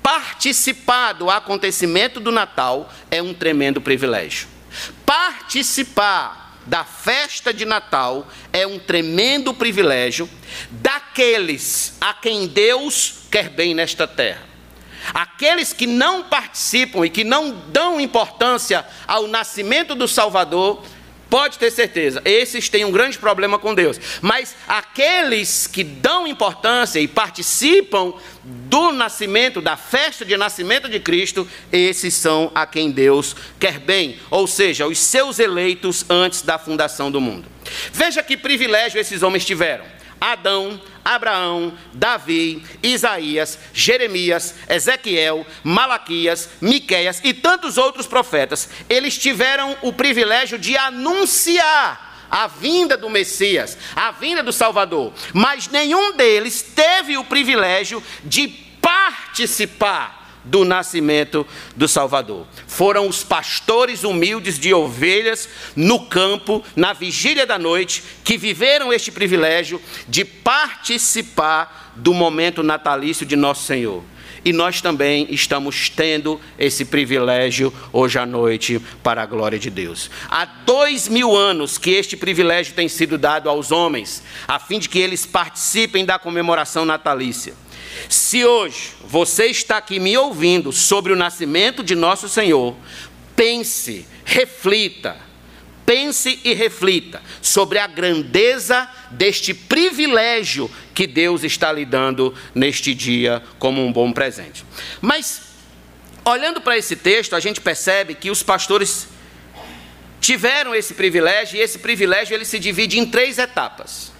participar 0.02 1.12
do 1.12 1.28
acontecimento 1.28 2.18
do 2.18 2.32
Natal 2.32 2.90
é 3.10 3.20
um 3.20 3.34
tremendo 3.34 3.78
privilégio. 3.78 4.48
Participar 5.04 6.58
da 6.64 6.84
festa 6.84 7.52
de 7.52 7.66
Natal 7.66 8.26
é 8.50 8.66
um 8.66 8.78
tremendo 8.78 9.52
privilégio 9.52 10.26
daqueles 10.70 11.98
a 12.00 12.14
quem 12.14 12.46
Deus 12.46 13.26
quer 13.30 13.50
bem 13.50 13.74
nesta 13.74 14.06
terra. 14.06 14.51
Aqueles 15.12 15.72
que 15.72 15.86
não 15.86 16.24
participam 16.24 17.04
e 17.04 17.10
que 17.10 17.24
não 17.24 17.50
dão 17.68 18.00
importância 18.00 18.84
ao 19.06 19.26
nascimento 19.26 19.94
do 19.94 20.06
Salvador, 20.06 20.82
pode 21.32 21.58
ter 21.58 21.70
certeza, 21.70 22.20
esses 22.26 22.68
têm 22.68 22.84
um 22.84 22.92
grande 22.92 23.16
problema 23.16 23.58
com 23.58 23.74
Deus. 23.74 23.98
Mas 24.20 24.54
aqueles 24.68 25.66
que 25.66 25.82
dão 25.82 26.26
importância 26.26 27.00
e 27.00 27.08
participam 27.08 28.12
do 28.44 28.92
nascimento, 28.92 29.62
da 29.62 29.74
festa 29.74 30.26
de 30.26 30.36
nascimento 30.36 30.90
de 30.90 31.00
Cristo, 31.00 31.48
esses 31.72 32.12
são 32.12 32.52
a 32.54 32.66
quem 32.66 32.90
Deus 32.90 33.34
quer 33.58 33.78
bem, 33.78 34.18
ou 34.30 34.46
seja, 34.46 34.86
os 34.86 34.98
seus 34.98 35.38
eleitos 35.38 36.04
antes 36.10 36.42
da 36.42 36.58
fundação 36.58 37.10
do 37.10 37.18
mundo. 37.18 37.48
Veja 37.90 38.22
que 38.22 38.36
privilégio 38.36 39.00
esses 39.00 39.22
homens 39.22 39.46
tiveram. 39.46 40.01
Adão, 40.22 40.80
Abraão, 41.04 41.76
Davi, 41.92 42.64
Isaías, 42.80 43.58
Jeremias, 43.74 44.54
Ezequiel, 44.68 45.44
Malaquias, 45.64 46.48
Miqueias 46.60 47.20
e 47.24 47.34
tantos 47.34 47.76
outros 47.76 48.06
profetas, 48.06 48.68
eles 48.88 49.18
tiveram 49.18 49.76
o 49.82 49.92
privilégio 49.92 50.60
de 50.60 50.76
anunciar 50.76 52.28
a 52.30 52.46
vinda 52.46 52.96
do 52.96 53.10
Messias, 53.10 53.76
a 53.96 54.12
vinda 54.12 54.44
do 54.44 54.52
Salvador, 54.52 55.12
mas 55.34 55.66
nenhum 55.66 56.16
deles 56.16 56.62
teve 56.62 57.18
o 57.18 57.24
privilégio 57.24 58.00
de 58.22 58.46
participar 58.80 60.21
do 60.44 60.64
nascimento 60.64 61.46
do 61.76 61.86
Salvador. 61.86 62.46
Foram 62.66 63.08
os 63.08 63.22
pastores 63.22 64.04
humildes 64.04 64.58
de 64.58 64.72
ovelhas 64.74 65.48
no 65.76 66.06
campo, 66.06 66.64
na 66.74 66.92
vigília 66.92 67.46
da 67.46 67.58
noite, 67.58 68.02
que 68.24 68.36
viveram 68.36 68.92
este 68.92 69.10
privilégio 69.10 69.80
de 70.08 70.24
participar 70.24 71.92
do 71.96 72.14
momento 72.14 72.62
natalício 72.62 73.26
de 73.26 73.36
nosso 73.36 73.64
Senhor. 73.64 74.02
E 74.44 74.52
nós 74.52 74.80
também 74.80 75.28
estamos 75.30 75.88
tendo 75.88 76.40
esse 76.58 76.84
privilégio 76.84 77.72
hoje 77.92 78.18
à 78.18 78.26
noite 78.26 78.80
para 79.02 79.22
a 79.22 79.26
glória 79.26 79.58
de 79.58 79.70
Deus. 79.70 80.10
Há 80.28 80.44
dois 80.44 81.06
mil 81.06 81.36
anos 81.36 81.78
que 81.78 81.90
este 81.90 82.16
privilégio 82.16 82.74
tem 82.74 82.88
sido 82.88 83.16
dado 83.16 83.48
aos 83.48 83.70
homens, 83.70 84.22
a 84.48 84.58
fim 84.58 84.80
de 84.80 84.88
que 84.88 84.98
eles 84.98 85.24
participem 85.24 86.04
da 86.04 86.18
comemoração 86.18 86.84
natalícia. 86.84 87.54
Se 88.08 88.44
hoje 88.44 88.92
você 89.04 89.46
está 89.46 89.76
aqui 89.78 89.98
me 89.98 90.16
ouvindo 90.16 90.72
sobre 90.72 91.12
o 91.12 91.16
nascimento 91.16 91.82
de 91.82 91.94
nosso 91.94 92.28
Senhor, 92.28 92.76
pense, 93.36 94.06
reflita, 94.24 95.16
pense 95.84 96.40
e 96.44 96.52
reflita 96.54 97.22
sobre 97.40 97.78
a 97.78 97.86
grandeza 97.86 98.88
deste 99.10 99.52
privilégio 99.52 100.70
que 100.94 101.06
Deus 101.06 101.44
está 101.44 101.72
lhe 101.72 101.84
dando 101.84 102.34
neste 102.54 102.94
dia 102.94 103.42
como 103.58 103.84
um 103.84 103.92
bom 103.92 104.12
presente. 104.12 104.64
Mas, 105.00 105.42
olhando 106.24 106.60
para 106.60 106.78
esse 106.78 106.96
texto, 106.96 107.34
a 107.34 107.40
gente 107.40 107.60
percebe 107.60 108.14
que 108.14 108.30
os 108.30 108.42
pastores 108.42 109.08
tiveram 110.20 110.74
esse 110.74 110.94
privilégio 110.94 111.58
e 111.58 111.60
esse 111.60 111.80
privilégio 111.80 112.34
ele 112.34 112.44
se 112.44 112.58
divide 112.58 112.98
em 112.98 113.04
três 113.04 113.38
etapas. 113.38 114.11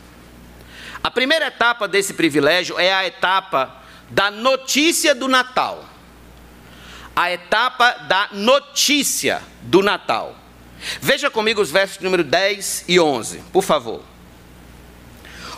A 1.02 1.11
primeira 1.11 1.47
etapa 1.47 1.88
desse 1.88 2.14
privilégio 2.14 2.78
é 2.78 2.92
a 2.92 3.04
etapa 3.06 3.82
da 4.09 4.30
notícia 4.30 5.14
do 5.14 5.26
Natal. 5.26 5.85
A 7.14 7.32
etapa 7.32 7.92
da 8.06 8.28
notícia 8.32 9.42
do 9.62 9.82
Natal. 9.82 10.37
Veja 11.00 11.30
comigo 11.30 11.61
os 11.61 11.71
versos 11.71 11.99
número 11.99 12.23
10 12.23 12.85
e 12.88 13.00
11, 13.00 13.42
por 13.52 13.62
favor. 13.62 14.02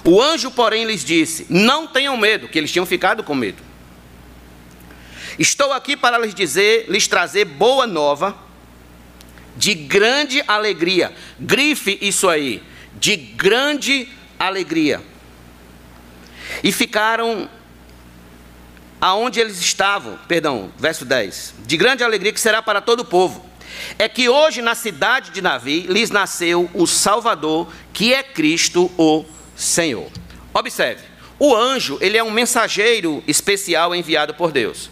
O 0.04 0.20
anjo, 0.20 0.50
porém, 0.50 0.84
lhes 0.84 1.04
disse: 1.04 1.46
Não 1.48 1.86
tenham 1.86 2.16
medo, 2.16 2.48
que 2.48 2.58
eles 2.58 2.72
tinham 2.72 2.84
ficado 2.84 3.22
com 3.22 3.34
medo. 3.34 3.62
Estou 5.38 5.72
aqui 5.72 5.96
para 5.96 6.18
lhes 6.18 6.34
dizer, 6.34 6.86
lhes 6.88 7.08
trazer 7.08 7.44
boa 7.44 7.86
nova 7.86 8.36
de 9.56 9.74
grande 9.74 10.42
alegria. 10.46 11.14
Grife 11.38 11.98
isso 12.00 12.28
aí, 12.28 12.62
de 12.94 13.16
grande 13.16 14.08
alegria. 14.38 15.00
E 16.62 16.72
ficaram 16.72 17.48
aonde 19.00 19.38
eles 19.38 19.58
estavam, 19.60 20.18
perdão, 20.26 20.72
verso 20.78 21.04
10. 21.04 21.54
De 21.66 21.76
grande 21.76 22.02
alegria 22.02 22.32
que 22.32 22.40
será 22.40 22.62
para 22.62 22.80
todo 22.80 23.00
o 23.00 23.04
povo. 23.04 23.44
É 23.98 24.08
que 24.08 24.28
hoje 24.28 24.62
na 24.62 24.74
cidade 24.74 25.30
de 25.30 25.40
Davi 25.40 25.80
lhes 25.80 26.10
nasceu 26.10 26.70
o 26.72 26.86
Salvador, 26.86 27.68
que 27.92 28.14
é 28.14 28.22
Cristo 28.22 28.90
o 28.96 29.24
Senhor. 29.56 30.10
Observe, 30.52 31.02
o 31.38 31.54
anjo, 31.54 31.98
ele 32.00 32.16
é 32.16 32.22
um 32.22 32.30
mensageiro 32.30 33.22
especial 33.26 33.94
enviado 33.94 34.34
por 34.34 34.52
Deus. 34.52 34.88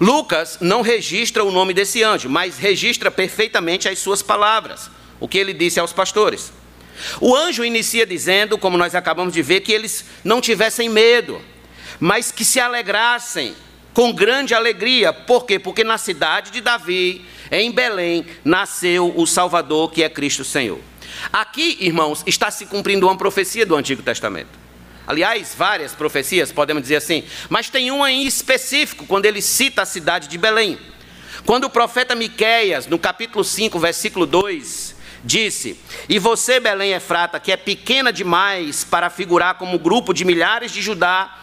Lucas 0.00 0.58
não 0.60 0.82
registra 0.82 1.44
o 1.44 1.50
nome 1.50 1.72
desse 1.72 2.02
anjo, 2.02 2.28
mas 2.28 2.58
registra 2.58 3.10
perfeitamente 3.10 3.88
as 3.88 3.98
suas 3.98 4.22
palavras, 4.22 4.90
o 5.20 5.28
que 5.28 5.38
ele 5.38 5.54
disse 5.54 5.78
aos 5.78 5.92
pastores. 5.92 6.52
O 7.20 7.34
anjo 7.34 7.64
inicia 7.64 8.06
dizendo, 8.06 8.58
como 8.58 8.76
nós 8.76 8.94
acabamos 8.94 9.34
de 9.34 9.42
ver, 9.42 9.60
que 9.60 9.72
eles 9.72 10.04
não 10.24 10.40
tivessem 10.40 10.88
medo, 10.88 11.40
mas 12.00 12.30
que 12.30 12.44
se 12.44 12.60
alegrassem 12.60 13.54
com 13.92 14.12
grande 14.12 14.54
alegria. 14.54 15.12
Por 15.12 15.46
quê? 15.46 15.58
Porque 15.58 15.82
na 15.82 15.98
cidade 15.98 16.50
de 16.50 16.60
Davi, 16.60 17.24
em 17.50 17.70
Belém, 17.70 18.26
nasceu 18.44 19.12
o 19.16 19.26
Salvador, 19.26 19.90
que 19.90 20.02
é 20.02 20.08
Cristo 20.08 20.44
Senhor. 20.44 20.80
Aqui, 21.32 21.78
irmãos, 21.80 22.22
está 22.26 22.50
se 22.50 22.66
cumprindo 22.66 23.06
uma 23.06 23.16
profecia 23.16 23.64
do 23.64 23.74
Antigo 23.74 24.02
Testamento. 24.02 24.66
Aliás, 25.06 25.54
várias 25.56 25.92
profecias, 25.92 26.50
podemos 26.50 26.82
dizer 26.82 26.96
assim, 26.96 27.22
mas 27.48 27.70
tem 27.70 27.90
uma 27.90 28.10
em 28.10 28.26
específico, 28.26 29.06
quando 29.06 29.24
ele 29.24 29.40
cita 29.40 29.82
a 29.82 29.86
cidade 29.86 30.26
de 30.28 30.36
Belém. 30.36 30.78
Quando 31.44 31.64
o 31.64 31.70
profeta 31.70 32.14
Miqueias, 32.14 32.88
no 32.88 32.98
capítulo 32.98 33.44
5, 33.44 33.78
versículo 33.78 34.26
2, 34.26 34.95
disse: 35.26 35.78
E 36.08 36.18
você, 36.18 36.60
Belém 36.60 36.92
Efrata, 36.92 37.40
que 37.40 37.52
é 37.52 37.56
pequena 37.56 38.12
demais 38.12 38.84
para 38.84 39.10
figurar 39.10 39.56
como 39.56 39.78
grupo 39.78 40.14
de 40.14 40.24
milhares 40.24 40.72
de 40.72 40.80
Judá, 40.80 41.38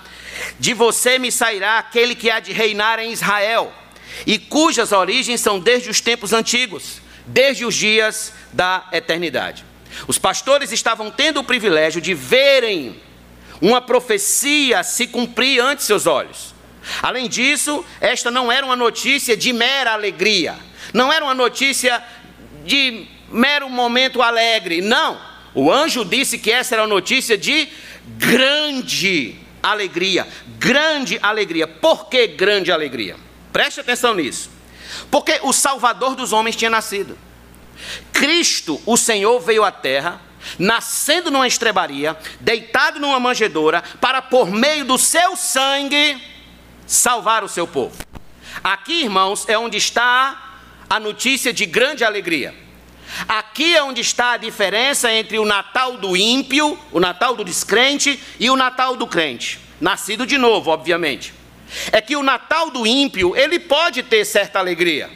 de 0.59 0.73
você 0.73 1.19
me 1.19 1.31
sairá 1.31 1.77
aquele 1.77 2.15
que 2.15 2.31
há 2.31 2.39
de 2.39 2.51
reinar 2.51 2.97
em 2.99 3.11
Israel, 3.11 3.71
e 4.25 4.39
cujas 4.39 4.91
origens 4.91 5.41
são 5.41 5.59
desde 5.59 5.89
os 5.89 6.01
tempos 6.01 6.33
antigos, 6.33 7.01
desde 7.27 7.65
os 7.65 7.75
dias 7.75 8.33
da 8.51 8.87
eternidade. 8.91 9.65
Os 10.07 10.17
pastores 10.17 10.71
estavam 10.71 11.11
tendo 11.11 11.41
o 11.41 11.43
privilégio 11.43 12.01
de 12.01 12.13
verem 12.13 12.99
uma 13.61 13.79
profecia 13.79 14.83
se 14.83 15.07
cumprir 15.07 15.61
ante 15.61 15.83
seus 15.83 16.07
olhos. 16.07 16.53
Além 17.01 17.29
disso, 17.29 17.85
esta 18.01 18.29
não 18.29 18.51
era 18.51 18.65
uma 18.65 18.75
notícia 18.75 19.37
de 19.37 19.53
mera 19.53 19.93
alegria, 19.93 20.55
não 20.93 21.13
era 21.13 21.23
uma 21.23 21.33
notícia 21.33 22.03
de 22.65 23.07
mero 23.33 23.69
momento 23.69 24.21
alegre, 24.21 24.81
não. 24.81 25.19
O 25.53 25.71
anjo 25.71 26.05
disse 26.05 26.37
que 26.37 26.51
essa 26.51 26.75
era 26.75 26.83
uma 26.83 26.87
notícia 26.87 27.37
de 27.37 27.67
grande 28.17 29.35
alegria, 29.61 30.27
grande 30.57 31.19
alegria. 31.21 31.67
Por 31.67 32.07
que 32.07 32.27
grande 32.27 32.71
alegria? 32.71 33.15
Preste 33.51 33.79
atenção 33.79 34.13
nisso. 34.13 34.49
Porque 35.11 35.39
o 35.43 35.53
Salvador 35.53 36.15
dos 36.15 36.33
homens 36.33 36.55
tinha 36.55 36.69
nascido. 36.69 37.17
Cristo, 38.11 38.81
o 38.85 38.95
Senhor, 38.97 39.39
veio 39.39 39.63
à 39.63 39.71
terra 39.71 40.21
nascendo 40.59 41.31
numa 41.31 41.47
estrebaria, 41.47 42.17
deitado 42.39 42.99
numa 42.99 43.19
manjedoura, 43.19 43.81
para 44.01 44.21
por 44.21 44.51
meio 44.51 44.83
do 44.83 44.97
seu 44.97 45.37
sangue 45.37 46.21
salvar 46.85 47.43
o 47.43 47.49
seu 47.49 47.65
povo. 47.65 47.95
Aqui, 48.63 49.03
irmãos, 49.03 49.47
é 49.47 49.57
onde 49.57 49.77
está 49.77 50.57
a 50.89 50.99
notícia 50.99 51.53
de 51.53 51.65
grande 51.65 52.03
alegria. 52.03 52.62
Aqui 53.27 53.75
é 53.75 53.83
onde 53.83 54.01
está 54.01 54.31
a 54.31 54.37
diferença 54.37 55.11
entre 55.11 55.37
o 55.37 55.45
Natal 55.45 55.97
do 55.97 56.17
ímpio, 56.17 56.77
o 56.91 56.99
Natal 56.99 57.35
do 57.35 57.43
descrente 57.43 58.19
e 58.39 58.49
o 58.49 58.55
Natal 58.55 58.95
do 58.95 59.07
crente, 59.07 59.59
nascido 59.79 60.25
de 60.25 60.37
novo, 60.37 60.71
obviamente. 60.71 61.33
É 61.91 62.01
que 62.01 62.15
o 62.15 62.23
Natal 62.23 62.69
do 62.69 62.85
ímpio, 62.85 63.35
ele 63.35 63.59
pode 63.59 64.03
ter 64.03 64.25
certa 64.25 64.59
alegria. 64.59 65.09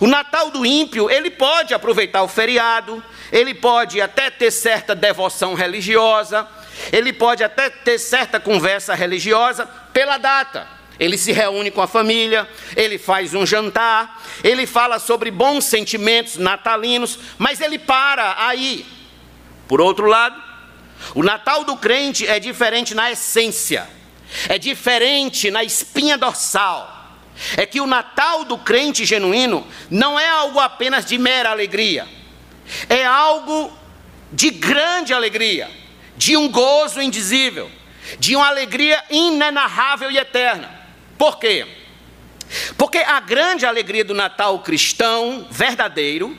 O 0.00 0.06
Natal 0.06 0.50
do 0.50 0.66
ímpio, 0.66 1.08
ele 1.10 1.30
pode 1.30 1.72
aproveitar 1.72 2.22
o 2.22 2.28
feriado, 2.28 3.02
ele 3.30 3.54
pode 3.54 4.00
até 4.00 4.30
ter 4.30 4.50
certa 4.50 4.94
devoção 4.94 5.54
religiosa, 5.54 6.48
ele 6.92 7.12
pode 7.12 7.44
até 7.44 7.70
ter 7.70 7.98
certa 7.98 8.40
conversa 8.40 8.94
religiosa 8.94 9.66
pela 9.92 10.18
data. 10.18 10.77
Ele 10.98 11.16
se 11.16 11.32
reúne 11.32 11.70
com 11.70 11.80
a 11.80 11.86
família, 11.86 12.48
ele 12.76 12.98
faz 12.98 13.34
um 13.34 13.46
jantar, 13.46 14.22
ele 14.42 14.66
fala 14.66 14.98
sobre 14.98 15.30
bons 15.30 15.64
sentimentos 15.64 16.36
natalinos, 16.36 17.18
mas 17.38 17.60
ele 17.60 17.78
para 17.78 18.46
aí. 18.46 18.84
Por 19.68 19.80
outro 19.80 20.06
lado, 20.06 20.42
o 21.14 21.22
Natal 21.22 21.64
do 21.64 21.76
crente 21.76 22.26
é 22.26 22.40
diferente 22.40 22.94
na 22.94 23.10
essência, 23.12 23.88
é 24.48 24.58
diferente 24.58 25.50
na 25.50 25.62
espinha 25.62 26.18
dorsal. 26.18 26.96
É 27.56 27.64
que 27.64 27.80
o 27.80 27.86
Natal 27.86 28.44
do 28.44 28.58
crente 28.58 29.04
genuíno 29.04 29.64
não 29.88 30.18
é 30.18 30.28
algo 30.28 30.58
apenas 30.58 31.04
de 31.04 31.16
mera 31.16 31.50
alegria 31.50 32.18
é 32.88 33.04
algo 33.04 33.72
de 34.32 34.50
grande 34.50 35.14
alegria, 35.14 35.70
de 36.16 36.36
um 36.36 36.50
gozo 36.50 37.00
indizível, 37.00 37.70
de 38.18 38.36
uma 38.36 38.46
alegria 38.46 39.02
inenarrável 39.10 40.10
e 40.10 40.18
eterna. 40.18 40.77
Por 41.18 41.38
quê? 41.38 41.66
Porque 42.78 42.98
a 42.98 43.20
grande 43.20 43.66
alegria 43.66 44.04
do 44.04 44.14
Natal 44.14 44.60
cristão 44.60 45.46
verdadeiro 45.50 46.36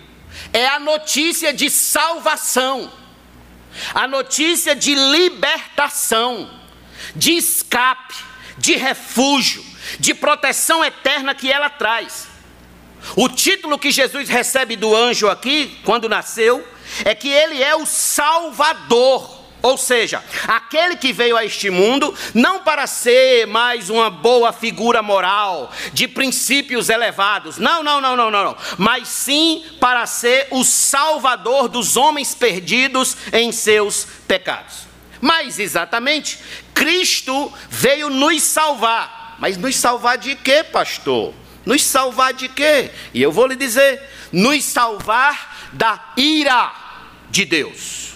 é 0.54 0.66
a 0.68 0.80
notícia 0.80 1.54
de 1.54 1.70
salvação, 1.70 2.92
a 3.94 4.08
notícia 4.08 4.76
de 4.76 4.96
libertação, 4.96 6.50
de 7.16 7.34
escape, 7.34 8.16
de 8.58 8.76
refúgio, 8.76 9.64
de 10.00 10.14
proteção 10.14 10.84
eterna 10.84 11.36
que 11.36 11.52
ela 11.52 11.70
traz. 11.70 12.28
O 13.16 13.30
título 13.30 13.80
que 13.80 13.92
Jesus 13.92 14.28
recebe 14.28 14.76
do 14.76 14.96
anjo 14.96 15.30
aqui, 15.30 15.80
quando 15.84 16.10
nasceu, 16.10 16.68
é 17.06 17.16
que 17.16 17.30
ele 17.30 17.62
é 17.62 17.76
o 17.76 17.86
Salvador. 17.86 19.39
Ou 19.62 19.78
seja, 19.78 20.24
aquele 20.48 20.96
que 20.96 21.12
veio 21.12 21.36
a 21.36 21.44
este 21.44 21.70
mundo 21.70 22.16
não 22.34 22.60
para 22.60 22.88
ser 22.88 23.46
mais 23.46 23.90
uma 23.90 24.10
boa 24.10 24.54
figura 24.54 25.02
moral, 25.02 25.72
de 25.92 26.08
princípios 26.08 26.88
elevados, 26.88 27.58
não, 27.58 27.84
não, 27.84 28.00
não, 28.00 28.16
não, 28.16 28.32
não, 28.32 28.44
não, 28.46 28.58
mas 28.78 29.10
sim 29.10 29.66
para 29.80 30.06
ser 30.06 30.48
o 30.52 30.64
salvador 30.64 31.68
dos 31.68 31.98
homens 31.98 32.34
perdidos 32.34 33.18
em 33.34 33.52
seus 33.52 34.08
pecados. 34.28 34.88
Mas 35.20 35.60
exatamente, 35.60 36.40
Cristo 36.74 37.52
veio 37.70 38.10
nos 38.10 38.42
salvar. 38.44 39.36
Mas 39.40 39.58
nos 39.58 39.76
salvar 39.76 40.18
de 40.18 40.36
quê, 40.36 40.64
pastor? 40.64 41.34
Nos 41.66 41.84
salvar 41.84 42.34
de 42.34 42.48
quê? 42.48 42.92
E 43.14 43.22
eu 43.22 43.32
vou 43.32 43.48
lhe 43.48 43.56
dizer: 43.56 44.02
nos 44.32 44.64
salvar 44.64 45.70
da 45.74 46.14
ira 46.16 46.72
de 47.30 47.46
Deus. 47.46 48.09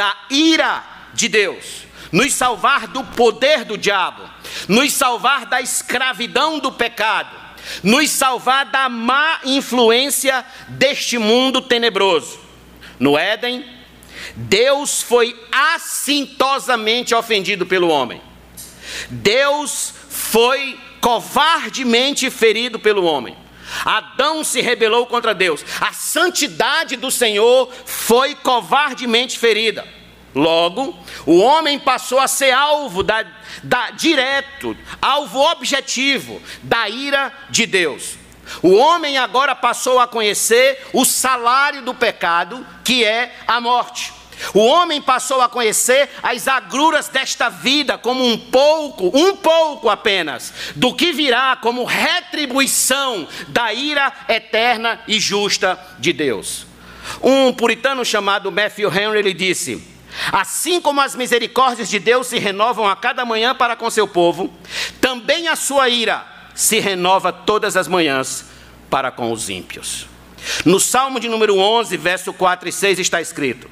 Da 0.00 0.16
ira 0.30 0.82
de 1.12 1.28
Deus. 1.28 1.82
Nos 2.10 2.32
salvar 2.32 2.86
do 2.86 3.04
poder 3.04 3.66
do 3.66 3.76
diabo. 3.76 4.22
Nos 4.66 4.94
salvar 4.94 5.44
da 5.44 5.60
escravidão 5.60 6.58
do 6.58 6.72
pecado. 6.72 7.36
Nos 7.82 8.08
salvar 8.08 8.64
da 8.64 8.88
má 8.88 9.40
influência 9.44 10.42
deste 10.68 11.18
mundo 11.18 11.60
tenebroso. 11.60 12.40
No 12.98 13.18
Éden, 13.18 13.62
Deus 14.34 15.02
foi 15.02 15.38
assintosamente 15.52 17.14
ofendido 17.14 17.66
pelo 17.66 17.88
homem. 17.88 18.22
Deus 19.10 19.92
foi 20.08 20.80
covardemente 21.02 22.30
ferido 22.30 22.78
pelo 22.78 23.04
homem. 23.04 23.36
Adão 23.84 24.42
se 24.44 24.60
rebelou 24.60 25.06
contra 25.06 25.34
Deus. 25.34 25.64
A 25.80 25.92
santidade 25.92 26.96
do 26.96 27.10
Senhor 27.10 27.70
foi 27.84 28.34
covardemente 28.34 29.38
ferida. 29.38 29.86
Logo, 30.34 30.96
o 31.26 31.38
homem 31.38 31.78
passou 31.78 32.20
a 32.20 32.28
ser 32.28 32.52
alvo 32.52 33.02
da, 33.02 33.24
da 33.64 33.90
direto, 33.90 34.76
alvo 35.02 35.40
objetivo 35.40 36.40
da 36.62 36.88
ira 36.88 37.32
de 37.48 37.66
Deus. 37.66 38.16
O 38.62 38.74
homem 38.76 39.18
agora 39.18 39.54
passou 39.54 39.98
a 39.98 40.06
conhecer 40.06 40.86
o 40.92 41.04
salário 41.04 41.82
do 41.82 41.94
pecado, 41.94 42.66
que 42.84 43.04
é 43.04 43.34
a 43.46 43.60
morte. 43.60 44.19
O 44.54 44.60
homem 44.60 45.00
passou 45.00 45.40
a 45.40 45.48
conhecer 45.48 46.08
as 46.22 46.48
agruras 46.48 47.08
desta 47.08 47.48
vida 47.48 47.98
como 47.98 48.24
um 48.24 48.38
pouco, 48.38 49.10
um 49.14 49.36
pouco 49.36 49.88
apenas, 49.88 50.52
do 50.74 50.94
que 50.94 51.12
virá 51.12 51.56
como 51.56 51.84
retribuição 51.84 53.28
da 53.48 53.72
ira 53.72 54.12
eterna 54.28 55.00
e 55.06 55.20
justa 55.20 55.78
de 55.98 56.12
Deus. 56.12 56.66
Um 57.22 57.52
puritano 57.52 58.04
chamado 58.04 58.52
Matthew 58.52 58.92
Henry 58.92 59.18
ele 59.18 59.34
disse: 59.34 59.82
Assim 60.32 60.80
como 60.80 61.00
as 61.00 61.14
misericórdias 61.14 61.88
de 61.88 61.98
Deus 61.98 62.26
se 62.26 62.38
renovam 62.38 62.86
a 62.86 62.96
cada 62.96 63.24
manhã 63.24 63.54
para 63.54 63.76
com 63.76 63.90
seu 63.90 64.06
povo, 64.06 64.52
também 65.00 65.48
a 65.48 65.56
sua 65.56 65.88
ira 65.88 66.24
se 66.54 66.78
renova 66.78 67.32
todas 67.32 67.76
as 67.76 67.88
manhãs 67.88 68.44
para 68.88 69.10
com 69.10 69.32
os 69.32 69.48
ímpios. 69.48 70.06
No 70.64 70.80
Salmo 70.80 71.20
de 71.20 71.28
número 71.28 71.56
11, 71.58 71.96
verso 71.96 72.32
4 72.32 72.68
e 72.68 72.72
6 72.72 72.98
está 72.98 73.20
escrito: 73.20 73.70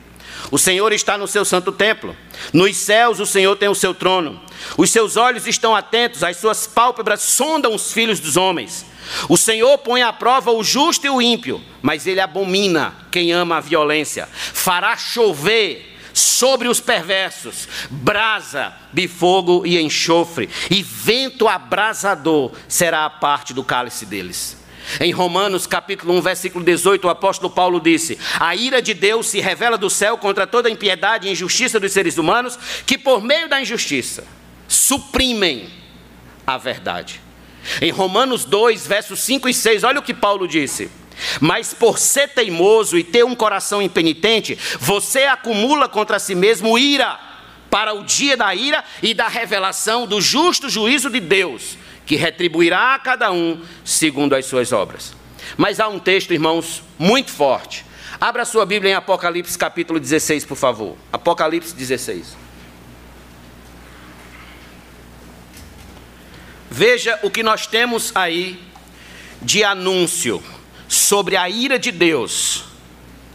o 0.50 0.58
Senhor 0.58 0.92
está 0.92 1.18
no 1.18 1.26
seu 1.26 1.44
santo 1.44 1.72
templo. 1.72 2.16
Nos 2.52 2.76
céus 2.76 3.20
o 3.20 3.26
Senhor 3.26 3.56
tem 3.56 3.68
o 3.68 3.74
seu 3.74 3.94
trono. 3.94 4.40
Os 4.76 4.90
seus 4.90 5.16
olhos 5.16 5.46
estão 5.46 5.74
atentos, 5.74 6.22
as 6.22 6.36
suas 6.36 6.66
pálpebras 6.66 7.22
sondam 7.22 7.74
os 7.74 7.92
filhos 7.92 8.20
dos 8.20 8.36
homens. 8.36 8.84
O 9.28 9.36
Senhor 9.36 9.78
põe 9.78 10.02
à 10.02 10.12
prova 10.12 10.50
o 10.50 10.62
justo 10.62 11.06
e 11.06 11.10
o 11.10 11.22
ímpio, 11.22 11.62
mas 11.80 12.06
ele 12.06 12.20
abomina 12.20 12.94
quem 13.10 13.32
ama 13.32 13.56
a 13.56 13.60
violência. 13.60 14.28
Fará 14.32 14.96
chover 14.96 15.96
sobre 16.12 16.68
os 16.68 16.80
perversos 16.80 17.68
brasa 17.88 18.74
de 18.92 19.06
fogo 19.06 19.64
e 19.64 19.80
enxofre, 19.80 20.48
e 20.70 20.82
vento 20.82 21.46
abrasador 21.46 22.52
será 22.66 23.04
a 23.04 23.10
parte 23.10 23.54
do 23.54 23.62
cálice 23.62 24.04
deles. 24.04 24.57
Em 25.00 25.12
Romanos 25.12 25.66
capítulo 25.66 26.14
1, 26.14 26.22
versículo 26.22 26.64
18, 26.64 27.06
o 27.06 27.10
apóstolo 27.10 27.52
Paulo 27.52 27.78
disse: 27.80 28.18
A 28.40 28.56
ira 28.56 28.80
de 28.80 28.94
Deus 28.94 29.28
se 29.28 29.38
revela 29.38 29.76
do 29.76 29.90
céu 29.90 30.16
contra 30.16 30.46
toda 30.46 30.68
a 30.68 30.72
impiedade 30.72 31.28
e 31.28 31.30
injustiça 31.30 31.78
dos 31.78 31.92
seres 31.92 32.16
humanos, 32.16 32.58
que 32.86 32.96
por 32.96 33.22
meio 33.22 33.48
da 33.48 33.60
injustiça 33.60 34.26
suprimem 34.66 35.68
a 36.46 36.56
verdade. 36.56 37.20
Em 37.82 37.90
Romanos 37.90 38.44
2, 38.44 38.86
versos 38.86 39.20
5 39.20 39.48
e 39.48 39.54
6, 39.54 39.84
olha 39.84 40.00
o 40.00 40.02
que 40.02 40.14
Paulo 40.14 40.48
disse: 40.48 40.90
Mas 41.38 41.74
por 41.74 41.98
ser 41.98 42.28
teimoso 42.28 42.96
e 42.96 43.04
ter 43.04 43.24
um 43.24 43.34
coração 43.34 43.82
impenitente, 43.82 44.58
você 44.80 45.24
acumula 45.24 45.86
contra 45.86 46.18
si 46.18 46.34
mesmo 46.34 46.78
ira, 46.78 47.20
para 47.68 47.92
o 47.92 48.02
dia 48.02 48.36
da 48.36 48.54
ira 48.54 48.82
e 49.02 49.12
da 49.12 49.28
revelação 49.28 50.06
do 50.06 50.20
justo 50.20 50.70
juízo 50.70 51.10
de 51.10 51.20
Deus 51.20 51.76
que 52.08 52.16
retribuirá 52.16 52.94
a 52.94 52.98
cada 52.98 53.30
um 53.30 53.62
segundo 53.84 54.34
as 54.34 54.46
suas 54.46 54.72
obras. 54.72 55.14
Mas 55.58 55.78
há 55.78 55.88
um 55.88 55.98
texto, 55.98 56.32
irmãos, 56.32 56.82
muito 56.98 57.30
forte. 57.30 57.84
Abra 58.18 58.46
sua 58.46 58.64
Bíblia 58.64 58.92
em 58.92 58.94
Apocalipse 58.94 59.58
capítulo 59.58 60.00
16, 60.00 60.46
por 60.46 60.56
favor. 60.56 60.96
Apocalipse 61.12 61.74
16. 61.74 62.34
Veja 66.70 67.18
o 67.22 67.30
que 67.30 67.42
nós 67.42 67.66
temos 67.66 68.10
aí 68.14 68.58
de 69.42 69.62
anúncio 69.62 70.42
sobre 70.88 71.36
a 71.36 71.48
ira 71.50 71.78
de 71.78 71.92
Deus 71.92 72.64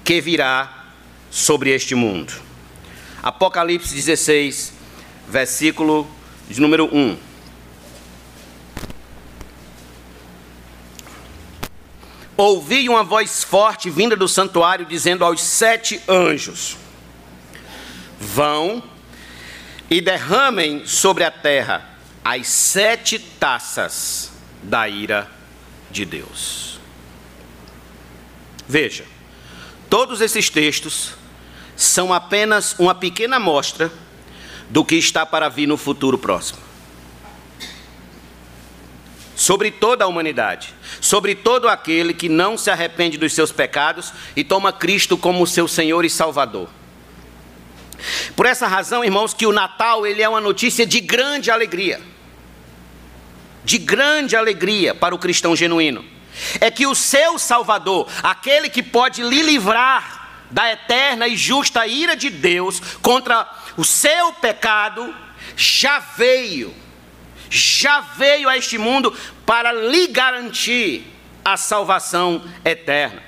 que 0.03 0.20
virá 0.20 0.88
sobre 1.30 1.70
este 1.70 1.94
mundo. 1.94 2.34
Apocalipse 3.22 3.94
16, 3.94 4.74
versículo 5.27 6.10
de 6.50 6.60
número 6.60 6.89
1. 6.92 7.33
Ouvi 12.37 12.89
uma 12.89 13.03
voz 13.03 13.43
forte 13.43 13.89
vinda 13.89 14.15
do 14.15 14.27
santuário 14.27 14.85
dizendo 14.85 15.24
aos 15.24 15.41
sete 15.41 16.01
anjos: 16.07 16.77
Vão 18.19 18.83
e 19.89 20.01
derramem 20.01 20.85
sobre 20.85 21.24
a 21.24 21.31
terra 21.31 21.89
as 22.24 22.48
sete 22.48 23.19
taças 23.19 24.31
da 24.61 24.87
ira 24.87 25.29
de 25.91 26.05
Deus. 26.05 26.79
Veja, 28.67 29.05
todos 29.89 30.22
esses 30.22 30.50
textos 30.50 31.11
são 31.75 32.13
apenas 32.13 32.75
uma 32.79 32.96
pequena 32.96 33.35
amostra 33.35 33.91
do 34.69 34.85
que 34.85 34.96
está 34.96 35.25
para 35.25 35.50
vir 35.50 35.67
no 35.67 35.77
futuro 35.77 36.17
próximo. 36.17 36.63
Sobre 39.44 39.72
toda 39.72 40.06
a 40.06 40.08
humanidade 40.08 40.74
sobre 41.01 41.36
todo 41.36 41.68
aquele 41.68 42.14
que 42.14 42.29
não 42.29 42.58
se 42.58 42.72
arrepende 42.72 43.18
dos 43.18 43.34
seus 43.34 43.51
pecados 43.51 44.14
e 44.36 44.44
toma 44.44 44.72
Cristo 44.72 45.18
como 45.18 45.46
seu 45.46 45.68
Senhor 45.68 46.06
e 46.06 46.10
Salvador. 46.10 46.70
Por 48.38 48.46
essa 48.46 48.68
razão, 48.68 49.03
irmãos, 49.03 49.34
que 49.34 49.46
o 49.46 49.51
Natal 49.51 50.08
ele 50.08 50.22
é 50.22 50.29
uma 50.29 50.40
notícia 50.40 50.86
de 50.86 51.01
grande 51.01 51.51
alegria. 51.51 52.01
De 53.66 53.77
grande 53.77 54.36
alegria 54.36 54.96
para 54.96 55.14
o 55.14 55.20
cristão 55.20 55.56
genuíno. 55.56 56.06
É 56.62 56.72
que 56.72 56.88
o 56.88 56.96
seu 56.96 57.38
Salvador, 57.38 58.08
aquele 58.24 58.70
que 58.70 58.82
pode 58.82 59.22
lhe 59.22 59.42
livrar 59.42 60.46
da 60.50 60.72
eterna 60.72 61.27
e 61.27 61.36
justa 61.36 61.86
ira 61.86 62.16
de 62.16 62.29
Deus 62.29 62.79
contra 63.01 63.46
o 63.75 63.84
seu 63.84 64.32
pecado, 64.34 65.14
já 65.58 66.00
veio 66.00 66.74
já 67.53 68.00
veio 68.01 68.50
a 68.50 68.57
este 68.57 68.79
mundo 68.79 69.16
para 69.46 69.72
lhe 69.72 70.07
garantir 70.07 71.05
a 71.46 71.55
salvação 71.55 72.44
eterna. 72.66 73.22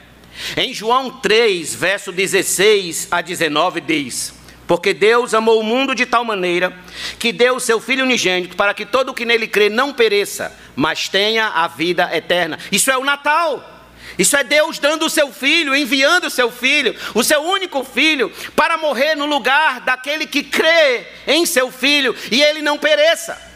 Em 0.57 0.73
João 0.73 1.11
3, 1.11 1.75
verso 1.75 2.11
16 2.11 3.09
a 3.11 3.21
19, 3.21 3.81
diz: 3.81 4.33
Porque 4.67 4.93
Deus 4.93 5.33
amou 5.35 5.59
o 5.59 5.63
mundo 5.63 5.93
de 5.93 6.07
tal 6.07 6.25
maneira 6.25 6.75
que 7.19 7.31
deu 7.31 7.57
o 7.57 7.59
seu 7.59 7.79
Filho 7.79 8.03
unigênito 8.03 8.57
para 8.57 8.73
que 8.73 8.85
todo 8.85 9.09
o 9.09 9.13
que 9.13 9.25
nele 9.25 9.47
crê 9.47 9.69
não 9.69 9.93
pereça, 9.93 10.57
mas 10.75 11.07
tenha 11.07 11.47
a 11.47 11.67
vida 11.67 12.09
eterna. 12.11 12.57
Isso 12.71 12.89
é 12.89 12.97
o 12.97 13.03
Natal. 13.03 13.73
Isso 14.17 14.35
é 14.37 14.43
Deus 14.43 14.79
dando 14.79 15.05
o 15.05 15.09
seu 15.09 15.31
filho, 15.31 15.75
enviando 15.75 16.25
o 16.25 16.29
seu 16.29 16.49
filho, 16.49 16.95
o 17.13 17.23
seu 17.23 17.41
único 17.41 17.83
filho, 17.83 18.31
para 18.55 18.77
morrer 18.77 19.13
no 19.13 19.25
lugar 19.25 19.81
daquele 19.81 20.25
que 20.25 20.41
crê 20.41 21.05
em 21.27 21.45
seu 21.45 21.69
filho 21.71 22.15
e 22.31 22.41
ele 22.41 22.61
não 22.61 22.77
pereça. 22.77 23.54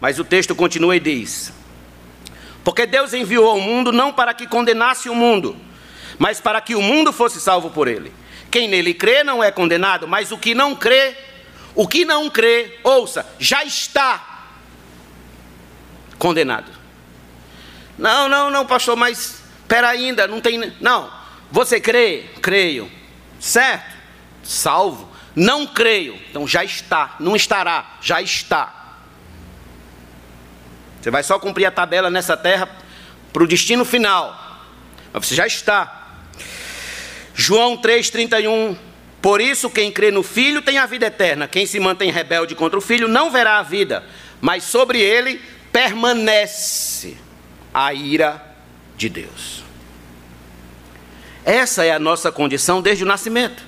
Mas 0.00 0.18
o 0.18 0.24
texto 0.24 0.54
continua 0.54 0.96
e 0.96 1.00
diz: 1.00 1.52
Porque 2.62 2.86
Deus 2.86 3.12
enviou 3.12 3.48
ao 3.48 3.60
mundo 3.60 3.92
não 3.92 4.12
para 4.12 4.34
que 4.34 4.46
condenasse 4.46 5.08
o 5.08 5.14
mundo, 5.14 5.56
mas 6.18 6.40
para 6.40 6.60
que 6.60 6.74
o 6.74 6.82
mundo 6.82 7.12
fosse 7.12 7.40
salvo 7.40 7.70
por 7.70 7.88
ele. 7.88 8.12
Quem 8.50 8.68
nele 8.68 8.94
crê 8.94 9.24
não 9.24 9.42
é 9.42 9.50
condenado, 9.50 10.06
mas 10.06 10.30
o 10.32 10.38
que 10.38 10.54
não 10.54 10.74
crê, 10.74 11.16
o 11.74 11.86
que 11.86 12.04
não 12.04 12.30
crê, 12.30 12.78
ouça, 12.82 13.26
já 13.38 13.64
está 13.64 14.44
condenado. 16.18 16.72
Não, 17.98 18.28
não, 18.28 18.50
não, 18.50 18.66
pastor, 18.66 18.96
mas 18.96 19.42
espera 19.60 19.88
ainda, 19.88 20.26
não 20.26 20.40
tem. 20.40 20.72
Não, 20.80 21.10
você 21.50 21.80
crê? 21.80 22.24
Creio. 22.42 22.90
Certo? 23.40 23.96
Salvo. 24.42 25.10
Não 25.34 25.66
creio. 25.66 26.18
Então 26.30 26.46
já 26.46 26.64
está, 26.64 27.16
não 27.20 27.36
estará, 27.36 27.98
já 28.00 28.22
está. 28.22 28.75
Você 31.06 31.10
vai 31.12 31.22
só 31.22 31.38
cumprir 31.38 31.64
a 31.66 31.70
tabela 31.70 32.10
nessa 32.10 32.36
terra 32.36 32.68
para 33.32 33.44
o 33.44 33.46
destino 33.46 33.84
final. 33.84 34.60
Mas 35.12 35.24
você 35.24 35.36
já 35.36 35.46
está. 35.46 36.18
João 37.32 37.76
3,31. 37.80 38.76
Por 39.22 39.40
isso, 39.40 39.70
quem 39.70 39.92
crê 39.92 40.10
no 40.10 40.24
Filho 40.24 40.60
tem 40.60 40.78
a 40.78 40.84
vida 40.84 41.06
eterna. 41.06 41.46
Quem 41.46 41.64
se 41.64 41.78
mantém 41.78 42.10
rebelde 42.10 42.56
contra 42.56 42.76
o 42.76 42.82
Filho 42.82 43.06
não 43.06 43.30
verá 43.30 43.58
a 43.58 43.62
vida, 43.62 44.04
mas 44.40 44.64
sobre 44.64 45.00
ele 45.00 45.40
permanece 45.70 47.16
a 47.72 47.94
ira 47.94 48.44
de 48.96 49.08
Deus. 49.08 49.62
Essa 51.44 51.84
é 51.84 51.92
a 51.92 52.00
nossa 52.00 52.32
condição 52.32 52.82
desde 52.82 53.04
o 53.04 53.06
nascimento 53.06 53.62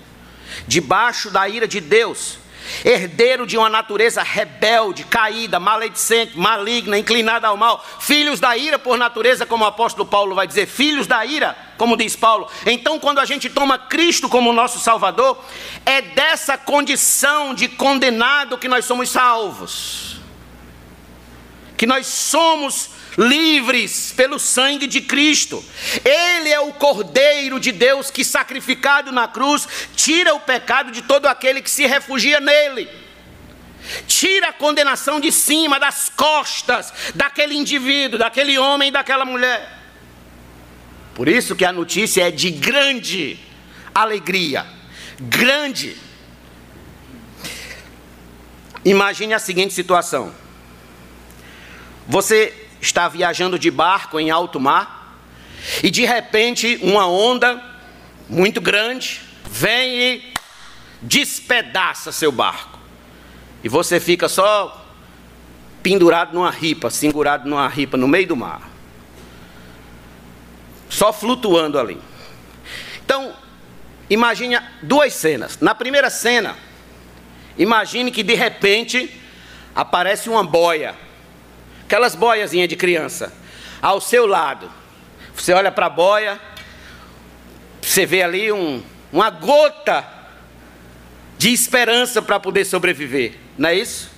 debaixo 0.67 1.31
da 1.31 1.49
ira 1.49 1.69
de 1.69 1.81
Deus 1.81 2.41
herdeiro 2.85 3.47
de 3.47 3.57
uma 3.57 3.69
natureza 3.69 4.23
rebelde, 4.23 5.05
caída, 5.05 5.59
maledicente, 5.59 6.39
maligna, 6.39 6.99
inclinada 6.99 7.49
ao 7.49 7.57
mal, 7.57 7.85
filhos 8.01 8.41
da 8.41 8.57
ira 8.57 8.79
por 8.79 8.97
natureza, 8.97 9.47
como 9.47 9.65
o 9.65 9.67
apóstolo 9.67 10.07
Paulo 10.07 10.35
vai 10.35 10.47
dizer, 10.47 10.67
filhos 10.67 11.07
da 11.07 11.25
ira, 11.25 11.57
como 11.77 11.97
diz 11.97 12.17
Paulo. 12.17 12.49
Então, 12.67 12.99
quando 12.99 13.19
a 13.19 13.25
gente 13.25 13.49
toma 13.49 13.79
Cristo 13.79 14.29
como 14.29 14.53
nosso 14.53 14.79
Salvador, 14.79 15.39
é 15.87 16.03
dessa 16.03 16.59
condição 16.59 17.55
de 17.55 17.69
condenado 17.69 18.59
que 18.59 18.69
nós 18.69 18.85
somos 18.85 19.11
salvos, 19.11 20.17
que 21.77 21.87
nós 21.87 22.07
somos 22.07 22.98
livres 23.19 24.13
pelo 24.13 24.39
sangue 24.39 24.87
de 24.87 25.01
Cristo. 25.01 25.65
Ele 26.05 26.51
é 26.51 26.61
o 26.61 26.73
Cordeiro 26.73 27.59
de 27.59 27.73
Deus 27.73 28.13
que, 28.13 28.25
sacrificado 28.25 29.11
na 29.11 29.27
cruz, 29.27 29.67
tira 29.97 30.33
o 30.35 30.41
pecado 30.41 30.93
de 30.93 31.03
todo 31.03 31.27
aquele 31.27 31.61
que 31.61 31.71
se 31.71 31.85
refugia 31.85 32.39
nele. 32.39 32.89
Tira 34.07 34.51
a 34.51 34.53
condenação 34.53 35.19
de 35.19 35.33
cima, 35.33 35.81
das 35.81 36.09
costas 36.09 36.93
daquele 37.15 37.55
indivíduo, 37.57 38.19
daquele 38.19 38.57
homem, 38.57 38.93
daquela 38.93 39.25
mulher. 39.25 39.77
Por 41.15 41.27
isso 41.27 41.57
que 41.57 41.65
a 41.65 41.73
notícia 41.73 42.29
é 42.29 42.31
de 42.31 42.51
grande 42.51 43.39
alegria. 43.93 44.65
Grande. 45.19 45.97
Imagine 48.85 49.35
a 49.35 49.39
seguinte 49.41 49.75
situação. 49.75 50.33
Você 52.07 52.58
está 52.81 53.09
viajando 53.09 53.59
de 53.59 53.71
barco 53.71 54.19
em 54.19 54.31
alto 54.31 54.61
mar 54.61 55.17
e 55.83 55.91
de 55.91 56.05
repente 56.05 56.79
uma 56.83 57.07
onda 57.07 57.63
muito 58.29 58.61
grande 58.61 59.21
vem 59.45 59.99
e 59.99 60.35
despedaça 61.03 62.13
seu 62.13 62.31
barco. 62.31 62.79
E 63.63 63.69
você 63.69 63.99
fica 63.99 64.29
só 64.29 64.87
pendurado 65.83 66.35
numa 66.35 66.51
ripa, 66.51 66.91
segurado 66.91 67.49
numa 67.49 67.69
ripa 67.69 67.97
no 67.97 68.07
meio 68.07 68.29
do 68.29 68.37
mar. 68.37 68.61
Só 70.89 71.13
flutuando 71.13 71.79
ali. 71.79 72.01
Então, 73.05 73.35
imagine 74.09 74.59
duas 74.83 75.15
cenas. 75.15 75.59
Na 75.61 75.75
primeira 75.75 76.11
cena, 76.11 76.57
imagine 77.57 78.11
que 78.11 78.23
de 78.23 78.35
repente 78.35 79.11
aparece 79.75 80.29
uma 80.29 80.45
boia 80.45 80.95
aquelas 81.89 82.15
boiazinhas 82.15 82.69
de 82.69 82.77
criança, 82.77 83.33
ao 83.81 83.99
seu 83.99 84.27
lado. 84.27 84.71
Você 85.35 85.55
olha 85.55 85.73
para 85.73 85.87
a 85.87 85.89
boia, 85.91 86.39
você 87.81 88.05
vê 88.05 88.23
ali 88.23 88.53
um, 88.53 88.83
uma 89.11 89.31
gota 89.31 90.07
de 91.39 91.51
esperança 91.51 92.21
para 92.21 92.39
poder 92.39 92.67
sobreviver, 92.67 93.37
não 93.57 93.71
é 93.71 93.75
isso? 93.75 94.11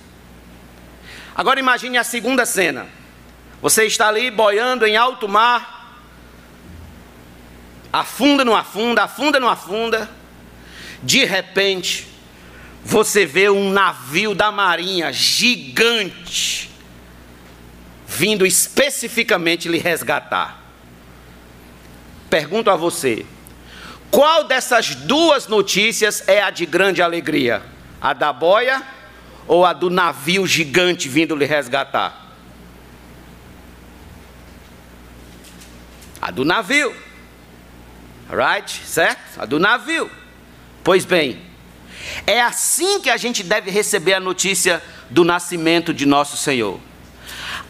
Agora 1.33 1.61
imagine 1.61 1.97
a 1.97 2.03
segunda 2.03 2.45
cena. 2.45 2.89
Você 3.61 3.85
está 3.85 4.09
ali 4.09 4.29
boiando 4.29 4.85
em 4.85 4.97
alto 4.97 5.29
mar, 5.29 5.95
afunda, 7.93 8.43
não 8.43 8.53
afunda, 8.53 9.03
afunda, 9.03 9.39
não 9.39 9.47
afunda. 9.47 10.09
De 11.01 11.23
repente, 11.23 12.05
você 12.83 13.25
vê 13.25 13.49
um 13.49 13.71
navio 13.71 14.35
da 14.35 14.51
marinha 14.51 15.13
gigante 15.13 16.70
vindo 18.11 18.45
especificamente 18.45 19.69
lhe 19.69 19.77
resgatar. 19.77 20.59
Pergunto 22.29 22.69
a 22.69 22.75
você: 22.75 23.25
qual 24.09 24.43
dessas 24.43 24.93
duas 24.93 25.47
notícias 25.47 26.27
é 26.27 26.41
a 26.41 26.49
de 26.49 26.65
grande 26.65 27.01
alegria? 27.01 27.63
A 28.01 28.13
da 28.13 28.33
boia 28.33 28.83
ou 29.47 29.65
a 29.65 29.71
do 29.71 29.89
navio 29.89 30.45
gigante 30.45 31.07
vindo 31.07 31.35
lhe 31.35 31.45
resgatar? 31.45 32.35
A 36.21 36.29
do 36.31 36.43
navio. 36.43 36.93
Right? 38.29 38.69
Certo? 38.85 39.39
A 39.39 39.45
do 39.45 39.59
navio. 39.59 40.09
Pois 40.83 41.05
bem, 41.05 41.41
é 42.27 42.41
assim 42.41 42.99
que 42.99 43.09
a 43.09 43.17
gente 43.17 43.43
deve 43.43 43.71
receber 43.71 44.15
a 44.15 44.19
notícia 44.19 44.83
do 45.09 45.23
nascimento 45.23 45.93
de 45.93 46.05
nosso 46.05 46.35
Senhor. 46.37 46.79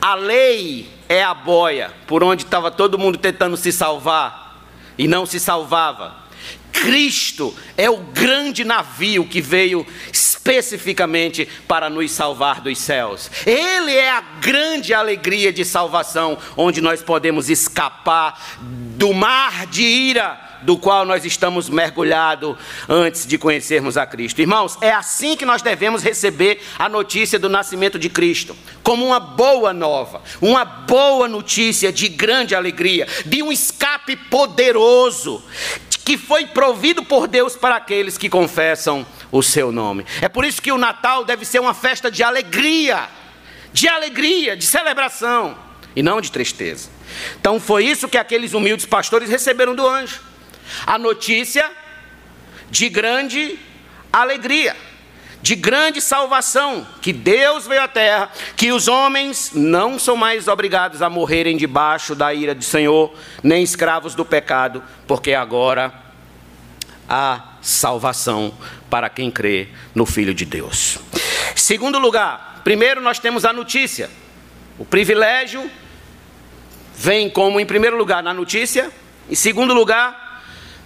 A 0.02 0.16
lei 0.16 0.90
é 1.08 1.24
a 1.24 1.34
boia 1.34 1.94
por 2.08 2.24
onde 2.24 2.44
estava 2.44 2.72
todo 2.72 2.98
mundo 2.98 3.20
tentando 3.20 3.56
se 3.56 3.72
salvar 3.72 4.66
e 4.98 5.08
não 5.08 5.28
se 5.28 5.40
salvava. 5.40 6.16
Cristo 6.72 7.56
é 7.78 7.88
o 7.88 7.98
grande 7.98 8.64
navio 8.64 9.28
que 9.28 9.40
veio 9.40 9.86
especificamente 10.12 11.48
para 11.68 11.88
nos 11.88 12.10
salvar 12.12 12.62
dos 12.62 12.80
céus. 12.80 13.30
Ele 13.46 13.94
é 13.94 14.10
a 14.10 14.22
grande 14.22 14.92
alegria 14.92 15.54
de 15.54 15.64
salvação, 15.64 16.36
onde 16.58 16.82
nós 16.82 17.04
podemos 17.04 17.50
escapar 17.50 18.58
do 18.60 19.14
mar 19.14 19.68
de 19.68 19.84
ira 19.84 20.51
do 20.62 20.78
qual 20.78 21.06
nós 21.06 21.26
estamos 21.26 21.70
mergulhados 21.70 22.56
antes 22.88 23.26
de 23.26 23.38
conhecermos 23.38 23.98
a 23.98 24.06
Cristo. 24.06 24.42
Irmãos, 24.42 24.78
é 24.82 24.92
assim 24.92 25.36
que 25.36 25.46
nós 25.46 25.62
devemos 25.62 26.04
receber 26.04 26.62
a 26.78 26.88
notícia 26.88 27.40
do 27.40 27.50
nascimento 27.50 27.98
de 27.98 28.10
Cristo, 28.10 28.56
como 28.84 29.06
uma 29.06 29.20
boa 29.20 29.74
nova, 29.74 30.22
uma 30.42 30.64
boa 30.64 31.28
notícia 31.28 31.92
de 31.92 32.08
grande 32.08 32.56
alegria, 32.56 33.08
de 33.26 33.42
um 33.42 33.52
escape 33.52 34.16
poderoso 34.16 35.44
que 36.04 36.18
foi 36.18 36.46
provido 36.48 37.04
por 37.04 37.28
Deus 37.28 37.56
para 37.56 37.76
aqueles 37.76 38.18
que 38.18 38.30
confessam 38.30 39.06
o 39.32 39.42
seu 39.42 39.72
nome. 39.72 40.06
É 40.22 40.28
por 40.28 40.44
isso 40.44 40.62
que 40.62 40.72
o 40.72 40.78
Natal 40.78 41.24
deve 41.24 41.46
ser 41.46 41.60
uma 41.60 41.74
festa 41.74 42.10
de 42.10 42.24
alegria, 42.24 43.08
de 43.72 43.88
alegria, 43.88 44.58
de 44.58 44.66
celebração 44.66 45.58
e 45.96 46.02
não 46.02 46.20
de 46.20 46.32
tristeza. 46.32 46.90
Então 47.40 47.60
foi 47.60 47.86
isso 47.86 48.10
que 48.10 48.18
aqueles 48.18 48.54
humildes 48.54 48.86
pastores 48.86 49.30
receberam 49.30 49.76
do 49.76 49.88
anjo 49.88 50.31
a 50.86 50.98
notícia 50.98 51.70
de 52.70 52.90
grande 52.90 53.60
alegria, 54.12 54.76
de 55.42 55.56
grande 55.56 56.00
salvação, 56.00 56.88
que 57.02 57.12
Deus 57.12 57.66
veio 57.66 57.82
à 57.82 57.88
terra, 57.88 58.32
que 58.56 58.72
os 58.72 58.88
homens 58.88 59.52
não 59.54 59.98
são 59.98 60.16
mais 60.16 60.48
obrigados 60.48 61.02
a 61.02 61.10
morrerem 61.10 61.58
debaixo 61.58 62.14
da 62.14 62.34
ira 62.34 62.54
do 62.54 62.64
Senhor, 62.64 63.14
nem 63.44 63.64
escravos 63.64 64.16
do 64.16 64.24
pecado, 64.24 64.84
porque 65.08 65.34
agora 65.34 65.94
há 67.10 67.56
salvação 67.62 68.54
para 68.90 69.10
quem 69.10 69.30
crê 69.30 69.70
no 69.94 70.06
Filho 70.06 70.34
de 70.34 70.46
Deus. 70.46 70.98
Segundo 71.56 72.00
lugar, 72.00 72.62
primeiro 72.64 73.02
nós 73.02 73.20
temos 73.20 73.44
a 73.44 73.52
notícia. 73.52 74.10
O 74.78 74.86
privilégio 74.86 75.70
vem 76.96 77.30
como 77.30 77.60
em 77.60 77.66
primeiro 77.66 77.98
lugar 77.98 78.22
na 78.24 78.34
notícia, 78.34 78.92
em 79.30 79.36
segundo 79.36 79.74
lugar, 79.74 80.31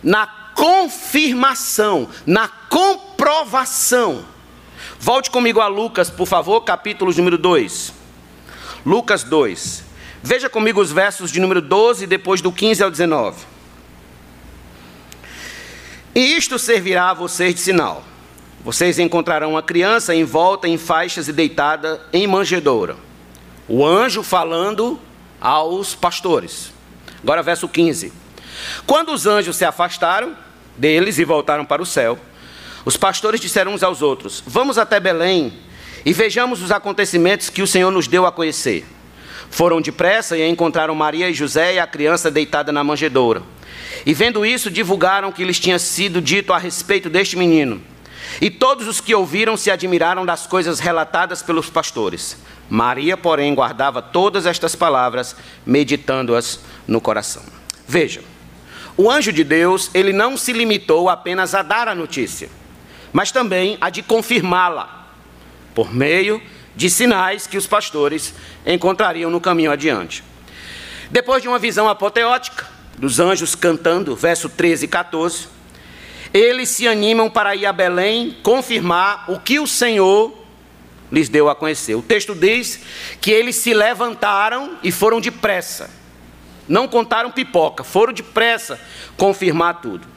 na 0.06 0.28
confirmação, 0.54 2.08
na 2.28 2.48
comprovação. 2.48 4.24
Volte 5.00 5.32
comigo 5.32 5.60
a 5.60 5.68
Lucas, 5.68 6.12
por 6.12 6.28
favor, 6.28 6.62
capítulo 6.62 7.12
número 7.12 7.40
2. 7.40 7.92
Lucas 8.86 9.24
2. 9.24 9.84
Veja 10.22 10.48
comigo 10.48 10.80
os 10.80 10.92
versos 10.92 11.32
de 11.32 11.40
número 11.40 11.62
12, 11.62 12.06
depois 12.06 12.40
do 12.40 12.52
15 12.52 12.84
ao 12.84 12.92
19. 12.92 13.44
E 16.14 16.38
isto 16.38 16.58
servirá 16.60 17.10
a 17.10 17.14
vocês 17.14 17.56
de 17.56 17.62
sinal. 17.62 18.04
Vocês 18.64 19.00
encontrarão 19.00 19.58
a 19.58 19.64
criança 19.64 20.16
envolta 20.16 20.68
em 20.68 20.78
faixas 20.78 21.28
e 21.28 21.34
deitada 21.34 22.02
em 22.14 22.26
manjedoura. 22.26 22.96
O 23.68 23.86
anjo 23.86 24.24
falando 24.24 25.00
aos 25.42 25.94
pastores. 25.94 26.72
Agora, 27.22 27.44
verso 27.44 27.68
15. 27.68 28.25
Quando 28.86 29.12
os 29.12 29.26
anjos 29.26 29.56
se 29.56 29.66
afastaram 29.66 30.36
deles 30.78 31.18
e 31.18 31.26
voltaram 31.26 31.66
para 31.66 31.82
o 31.82 31.86
céu, 31.86 32.20
os 32.84 32.98
pastores 32.98 33.42
disseram 33.42 33.74
uns 33.74 33.84
aos 33.84 34.02
outros: 34.02 34.44
Vamos 34.46 34.78
até 34.78 35.00
Belém 35.00 35.54
e 36.06 36.14
vejamos 36.14 36.62
os 36.62 36.72
acontecimentos 36.72 37.50
que 37.50 37.62
o 37.62 37.68
Senhor 37.68 37.92
nos 37.92 38.08
deu 38.08 38.26
a 38.26 38.32
conhecer. 38.32 38.86
Foram 39.50 39.82
depressa 39.82 40.38
e 40.38 40.48
encontraram 40.48 40.94
Maria 40.94 41.30
e 41.30 41.34
José 41.34 41.76
e 41.76 41.80
a 41.80 41.88
criança 41.88 42.30
deitada 42.30 42.72
na 42.72 42.84
manjedoura. 42.84 43.42
E 44.06 44.14
vendo 44.14 44.46
isso, 44.46 44.70
divulgaram 44.70 45.32
que 45.32 45.44
lhes 45.44 45.60
tinha 45.60 45.80
sido 45.80 46.22
dito 46.22 46.54
a 46.54 46.58
respeito 46.58 47.10
deste 47.10 47.38
menino. 47.38 47.82
E 48.42 48.50
todos 48.50 48.88
os 48.88 49.00
que 49.00 49.16
ouviram 49.16 49.56
se 49.56 49.72
admiraram 49.72 50.26
das 50.26 50.46
coisas 50.46 50.80
relatadas 50.80 51.42
pelos 51.42 51.70
pastores. 51.70 52.38
Maria, 52.70 53.16
porém, 53.16 53.54
guardava 53.56 54.02
todas 54.02 54.46
estas 54.46 54.76
palavras, 54.76 55.36
meditando-as 55.66 56.60
no 56.88 57.00
coração. 57.00 57.44
Vejam. 57.88 58.35
O 58.98 59.12
anjo 59.12 59.34
de 59.34 59.44
Deus, 59.44 59.92
ele 59.94 60.14
não 60.14 60.38
se 60.38 60.54
limitou 60.54 61.10
apenas 61.10 61.54
a 61.54 61.62
dar 61.62 61.88
a 61.88 61.96
notícia, 61.96 62.50
mas 63.12 63.30
também 63.30 63.78
a 63.82 63.90
de 63.90 64.02
confirmá-la, 64.02 65.10
por 65.74 65.94
meio 65.94 66.42
de 66.76 66.90
sinais 66.90 67.46
que 67.46 67.58
os 67.58 67.68
pastores 67.68 68.34
encontrariam 68.66 69.30
no 69.30 69.42
caminho 69.42 69.72
adiante. 69.72 70.24
Depois 71.12 71.42
de 71.42 71.48
uma 71.50 71.60
visão 71.60 71.90
apoteótica, 71.90 72.66
dos 72.98 73.20
anjos 73.20 73.54
cantando, 73.54 74.16
verso 74.16 74.48
13 74.48 74.86
e 74.86 74.88
14, 74.88 75.48
eles 76.34 76.70
se 76.70 76.88
animam 76.88 77.30
para 77.30 77.54
ir 77.54 77.66
a 77.66 77.74
Belém 77.74 78.38
confirmar 78.44 79.26
o 79.30 79.40
que 79.40 79.60
o 79.60 79.68
Senhor 79.68 80.34
lhes 81.12 81.28
deu 81.28 81.50
a 81.50 81.56
conhecer. 81.56 81.96
O 81.96 82.02
texto 82.02 82.34
diz 82.34 82.80
que 83.20 83.30
eles 83.30 83.58
se 83.58 83.74
levantaram 83.74 84.78
e 84.82 84.92
foram 84.92 85.20
depressa 85.20 86.05
não 86.68 86.88
contaram 86.88 87.32
pipoca, 87.32 87.84
foram 87.84 88.14
depressa 88.14 88.80
confirmar 89.18 89.82
tudo. 89.82 90.08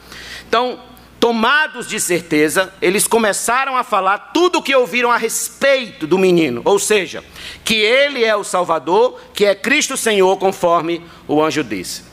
Então, 0.48 0.80
tomados 1.20 1.88
de 1.88 2.00
certeza, 2.00 2.72
eles 2.80 3.06
começaram 3.06 3.76
a 3.76 3.84
falar 3.84 4.30
tudo 4.32 4.58
o 4.58 4.62
que 4.62 4.74
ouviram 4.74 5.10
a 5.10 5.16
respeito 5.16 6.06
do 6.06 6.18
menino, 6.18 6.62
ou 6.64 6.78
seja, 6.78 7.24
que 7.64 7.74
ele 7.74 8.24
é 8.24 8.34
o 8.34 8.44
Salvador, 8.44 9.20
que 9.34 9.44
é 9.44 9.54
Cristo 9.54 9.96
Senhor, 9.96 10.36
conforme 10.38 11.04
o 11.26 11.42
anjo 11.42 11.62
disse. 11.62 12.04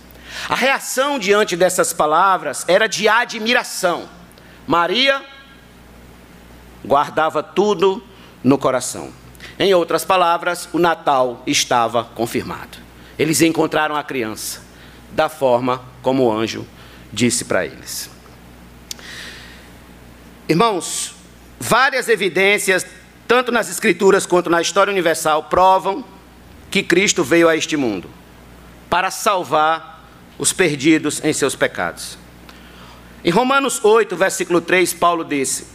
A 0.49 0.55
reação 0.55 1.17
diante 1.17 1.55
dessas 1.55 1.93
palavras 1.93 2.65
era 2.67 2.87
de 2.87 3.07
admiração. 3.07 4.09
Maria 4.67 5.23
guardava 6.83 7.41
tudo 7.41 8.03
no 8.43 8.57
coração. 8.57 9.11
Em 9.57 9.73
outras 9.73 10.03
palavras, 10.03 10.67
o 10.73 10.79
Natal 10.79 11.41
estava 11.47 12.03
confirmado. 12.03 12.84
Eles 13.17 13.41
encontraram 13.41 13.95
a 13.95 14.03
criança 14.03 14.61
da 15.11 15.29
forma 15.29 15.83
como 16.01 16.23
o 16.23 16.31
anjo 16.31 16.67
disse 17.11 17.45
para 17.45 17.65
eles. 17.65 18.09
Irmãos, 20.47 21.15
várias 21.59 22.09
evidências, 22.09 22.85
tanto 23.27 23.51
nas 23.51 23.69
Escrituras 23.69 24.25
quanto 24.25 24.49
na 24.49 24.61
história 24.61 24.91
universal, 24.91 25.43
provam 25.43 26.03
que 26.69 26.83
Cristo 26.83 27.23
veio 27.23 27.47
a 27.47 27.55
este 27.55 27.77
mundo 27.77 28.09
para 28.89 29.09
salvar 29.09 30.05
os 30.37 30.51
perdidos 30.51 31.23
em 31.23 31.33
seus 31.33 31.55
pecados. 31.55 32.17
Em 33.23 33.31
Romanos 33.31 33.83
8, 33.83 34.15
versículo 34.15 34.61
3, 34.61 34.93
Paulo 34.93 35.23
disse: 35.23 35.67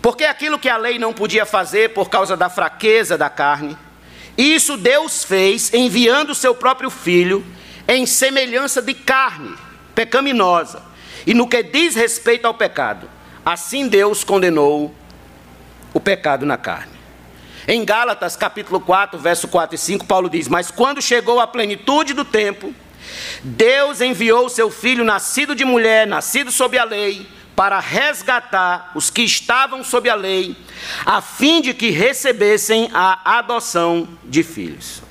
Porque 0.00 0.24
aquilo 0.24 0.58
que 0.58 0.68
a 0.68 0.76
lei 0.76 0.98
não 0.98 1.12
podia 1.12 1.44
fazer 1.44 1.92
por 1.92 2.08
causa 2.08 2.36
da 2.36 2.48
fraqueza 2.48 3.18
da 3.18 3.28
carne, 3.28 3.76
isso 4.36 4.76
Deus 4.76 5.24
fez 5.24 5.72
enviando 5.72 6.30
o 6.30 6.34
seu 6.34 6.54
próprio 6.54 6.90
filho 6.90 7.44
em 7.86 8.06
semelhança 8.06 8.82
de 8.82 8.94
carne 8.94 9.54
pecaminosa. 9.94 10.82
E 11.26 11.32
no 11.32 11.48
que 11.48 11.62
diz 11.62 11.94
respeito 11.94 12.46
ao 12.46 12.54
pecado, 12.54 13.08
assim 13.44 13.88
Deus 13.88 14.24
condenou 14.24 14.94
o 15.92 16.00
pecado 16.00 16.44
na 16.44 16.56
carne. 16.56 16.92
Em 17.66 17.84
Gálatas, 17.84 18.36
capítulo 18.36 18.80
4, 18.80 19.18
verso 19.18 19.48
4 19.48 19.74
e 19.74 19.78
5, 19.78 20.04
Paulo 20.04 20.28
diz: 20.28 20.48
Mas 20.48 20.70
quando 20.70 21.00
chegou 21.00 21.40
a 21.40 21.46
plenitude 21.46 22.12
do 22.12 22.24
tempo, 22.24 22.74
Deus 23.42 24.00
enviou 24.00 24.46
o 24.46 24.50
seu 24.50 24.70
filho, 24.70 25.04
nascido 25.04 25.54
de 25.54 25.64
mulher, 25.64 26.06
nascido 26.06 26.50
sob 26.50 26.76
a 26.76 26.84
lei, 26.84 27.26
para 27.54 27.78
resgatar 27.78 28.90
os 28.94 29.10
que 29.10 29.22
estavam 29.22 29.84
sob 29.84 30.08
a 30.08 30.14
lei, 30.14 30.56
a 31.04 31.20
fim 31.20 31.60
de 31.60 31.72
que 31.72 31.90
recebessem 31.90 32.90
a 32.92 33.38
adoção 33.38 34.08
de 34.24 34.42
filhos. 34.42 35.02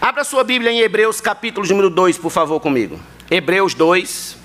Abra 0.00 0.24
sua 0.24 0.44
Bíblia 0.44 0.70
em 0.70 0.80
Hebreus, 0.80 1.20
capítulo 1.20 1.66
número 1.66 1.90
2, 1.90 2.18
por 2.18 2.30
favor, 2.30 2.60
comigo. 2.60 3.00
Hebreus 3.30 3.74
2. 3.74 4.36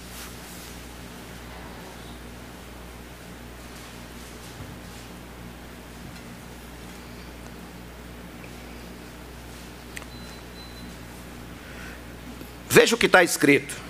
Veja 12.69 12.95
o 12.95 12.97
que 12.97 13.07
está 13.07 13.23
escrito. 13.23 13.86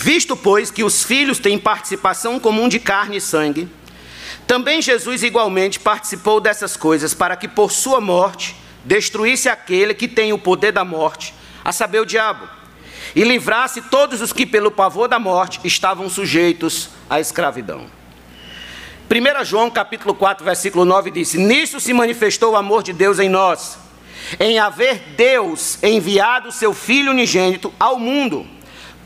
Visto, 0.00 0.36
pois, 0.36 0.70
que 0.70 0.84
os 0.84 1.02
filhos 1.02 1.40
têm 1.40 1.58
participação 1.58 2.38
comum 2.38 2.68
de 2.68 2.78
carne 2.78 3.16
e 3.16 3.20
sangue, 3.20 3.68
também 4.46 4.80
Jesus 4.80 5.24
igualmente 5.24 5.80
participou 5.80 6.40
dessas 6.40 6.76
coisas, 6.76 7.14
para 7.14 7.34
que 7.34 7.48
por 7.48 7.72
sua 7.72 8.00
morte 8.00 8.54
destruísse 8.84 9.48
aquele 9.48 9.92
que 9.92 10.06
tem 10.06 10.32
o 10.32 10.38
poder 10.38 10.70
da 10.70 10.84
morte, 10.84 11.34
a 11.64 11.72
saber, 11.72 11.98
o 11.98 12.06
diabo, 12.06 12.48
e 13.12 13.24
livrasse 13.24 13.82
todos 13.82 14.22
os 14.22 14.32
que, 14.32 14.46
pelo 14.46 14.70
pavor 14.70 15.08
da 15.08 15.18
morte, 15.18 15.58
estavam 15.64 16.08
sujeitos 16.08 16.90
à 17.10 17.18
escravidão. 17.18 17.86
1 19.10 19.44
João 19.44 19.68
capítulo 19.68 20.14
4, 20.14 20.44
versículo 20.44 20.84
9 20.84 21.10
disse: 21.10 21.38
Nisso 21.38 21.80
se 21.80 21.92
manifestou 21.92 22.52
o 22.52 22.56
amor 22.56 22.84
de 22.84 22.92
Deus 22.92 23.18
em 23.18 23.28
nós 23.28 23.76
em 24.38 24.58
haver 24.58 25.14
Deus 25.16 25.82
enviado 25.82 26.52
seu 26.52 26.74
Filho 26.74 27.10
unigênito 27.10 27.72
ao 27.80 27.98
mundo 27.98 28.46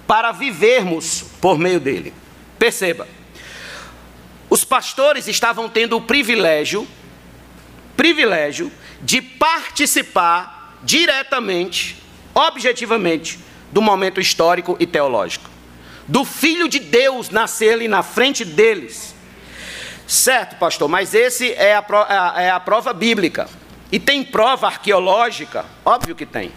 para 0.07 0.33
vivermos 0.33 1.25
por 1.41 1.59
meio 1.59 1.81
dele. 1.81 2.13
Perceba, 2.59 3.09
os 4.49 4.65
pastores 4.65 5.27
estavam 5.29 5.69
tendo 5.69 5.97
o 5.97 6.03
privilégio, 6.03 6.87
privilégio 7.97 8.71
de 9.01 9.23
participar 9.23 10.79
diretamente, 10.83 11.97
objetivamente, 12.35 13.39
do 13.73 13.81
momento 13.81 14.21
histórico 14.21 14.77
e 14.79 14.87
teológico. 14.87 15.49
Do 16.07 16.25
Filho 16.25 16.69
de 16.69 16.79
Deus 16.79 17.31
nascer 17.31 17.73
ali 17.73 17.89
na 17.89 18.03
frente 18.03 18.45
deles. 18.45 19.15
Certo, 20.07 20.57
pastor, 20.57 20.89
mas 20.89 21.15
esse 21.15 21.53
é 21.53 21.75
a, 21.75 22.35
é 22.37 22.51
a 22.51 22.61
prova 22.61 22.93
bíblica. 22.93 23.49
E 23.91 23.99
tem 23.99 24.23
prova 24.23 24.67
arqueológica? 24.67 25.65
Óbvio 25.85 26.15
que 26.15 26.27
tem. 26.27 26.53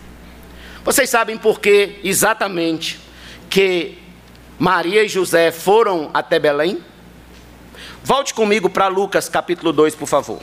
Vocês 0.83 1.09
sabem 1.09 1.37
por 1.37 1.59
que 1.59 1.99
exatamente 2.03 2.99
que 3.49 3.97
Maria 4.57 5.03
e 5.03 5.09
José 5.09 5.51
foram 5.51 6.09
até 6.13 6.39
Belém? 6.39 6.83
Volte 8.03 8.33
comigo 8.33 8.69
para 8.69 8.87
Lucas 8.87 9.27
capítulo 9.29 9.71
2, 9.71 9.95
por 9.95 10.07
favor. 10.07 10.41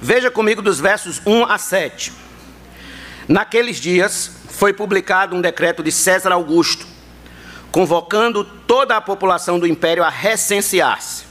Veja 0.00 0.30
comigo 0.30 0.60
dos 0.60 0.78
versos 0.78 1.20
1 1.24 1.44
a 1.44 1.56
7. 1.56 2.12
Naqueles 3.26 3.78
dias 3.78 4.30
foi 4.50 4.72
publicado 4.72 5.34
um 5.34 5.40
decreto 5.40 5.82
de 5.82 5.90
César 5.90 6.32
Augusto 6.32 6.94
convocando 7.74 8.44
toda 8.44 8.96
a 8.96 9.00
população 9.00 9.58
do 9.58 9.66
império 9.66 10.04
a 10.04 10.08
recensear-se. 10.08 11.24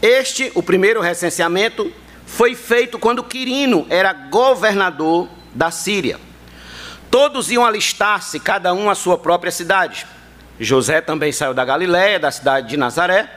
Este, 0.00 0.52
o 0.54 0.62
primeiro 0.62 1.00
recenseamento, 1.00 1.92
foi 2.30 2.54
feito 2.54 2.98
quando 2.98 3.24
Quirino 3.24 3.86
era 3.90 4.12
governador 4.12 5.28
da 5.52 5.70
Síria. 5.70 6.18
Todos 7.10 7.50
iam 7.50 7.66
alistar-se, 7.66 8.38
cada 8.38 8.72
um 8.72 8.88
à 8.88 8.94
sua 8.94 9.18
própria 9.18 9.50
cidade. 9.50 10.06
José 10.58 11.00
também 11.00 11.32
saiu 11.32 11.52
da 11.52 11.64
Galiléia, 11.64 12.20
da 12.20 12.30
cidade 12.30 12.68
de 12.68 12.76
Nazaré, 12.76 13.28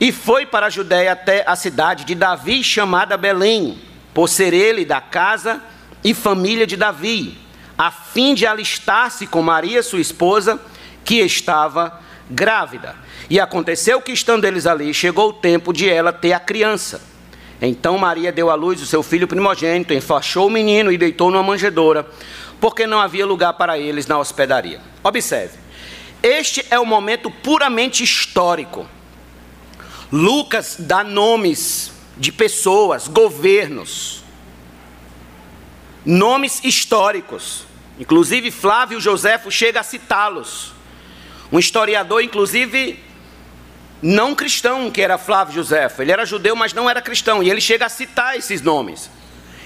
e 0.00 0.10
foi 0.10 0.44
para 0.44 0.66
a 0.66 0.70
Judéia 0.70 1.12
até 1.12 1.44
a 1.46 1.54
cidade 1.54 2.04
de 2.04 2.16
Davi, 2.16 2.64
chamada 2.64 3.16
Belém, 3.16 3.78
por 4.12 4.28
ser 4.28 4.52
ele 4.52 4.84
da 4.84 5.00
casa 5.00 5.62
e 6.02 6.12
família 6.12 6.66
de 6.66 6.76
Davi, 6.76 7.38
a 7.78 7.92
fim 7.92 8.34
de 8.34 8.44
alistar-se 8.44 9.26
com 9.26 9.40
Maria, 9.40 9.82
sua 9.84 10.00
esposa, 10.00 10.60
que 11.04 11.20
estava 11.20 12.00
grávida. 12.28 12.96
E 13.30 13.38
aconteceu 13.38 14.02
que, 14.02 14.12
estando 14.12 14.44
eles 14.44 14.66
ali, 14.66 14.92
chegou 14.92 15.28
o 15.28 15.32
tempo 15.32 15.72
de 15.72 15.88
ela 15.88 16.12
ter 16.12 16.32
a 16.32 16.40
criança. 16.40 17.13
Então 17.60 17.96
Maria 17.98 18.32
deu 18.32 18.50
à 18.50 18.54
luz 18.54 18.82
o 18.82 18.86
seu 18.86 19.02
filho 19.02 19.28
primogênito, 19.28 19.94
enfaixou 19.94 20.48
o 20.48 20.50
menino 20.50 20.90
e 20.90 20.98
deitou 20.98 21.30
numa 21.30 21.42
manjedoura, 21.42 22.06
porque 22.60 22.86
não 22.86 23.00
havia 23.00 23.26
lugar 23.26 23.52
para 23.54 23.78
eles 23.78 24.06
na 24.06 24.18
hospedaria. 24.18 24.80
Observe, 25.02 25.58
este 26.22 26.64
é 26.70 26.78
o 26.78 26.86
momento 26.86 27.30
puramente 27.30 28.02
histórico. 28.02 28.88
Lucas 30.10 30.76
dá 30.78 31.04
nomes 31.04 31.92
de 32.16 32.32
pessoas, 32.32 33.08
governos, 33.08 34.24
nomes 36.04 36.62
históricos. 36.64 37.66
Inclusive 37.98 38.50
Flávio 38.50 39.00
Joséfo 39.00 39.50
chega 39.50 39.80
a 39.80 39.84
citá-los. 39.84 40.72
Um 41.52 41.58
historiador, 41.58 42.22
inclusive, 42.22 43.03
não 44.02 44.34
cristão, 44.34 44.90
que 44.90 45.00
era 45.00 45.16
Flávio 45.16 45.54
Josefo. 45.54 46.02
Ele 46.02 46.12
era 46.12 46.26
judeu, 46.26 46.54
mas 46.54 46.72
não 46.72 46.88
era 46.88 47.00
cristão. 47.00 47.42
E 47.42 47.50
ele 47.50 47.60
chega 47.60 47.86
a 47.86 47.88
citar 47.88 48.36
esses 48.36 48.60
nomes. 48.60 49.10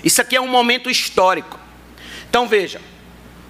Isso 0.03 0.21
aqui 0.21 0.37
é 0.37 0.41
um 0.41 0.49
momento 0.49 0.89
histórico. 0.89 1.59
Então 2.29 2.47
veja: 2.47 2.81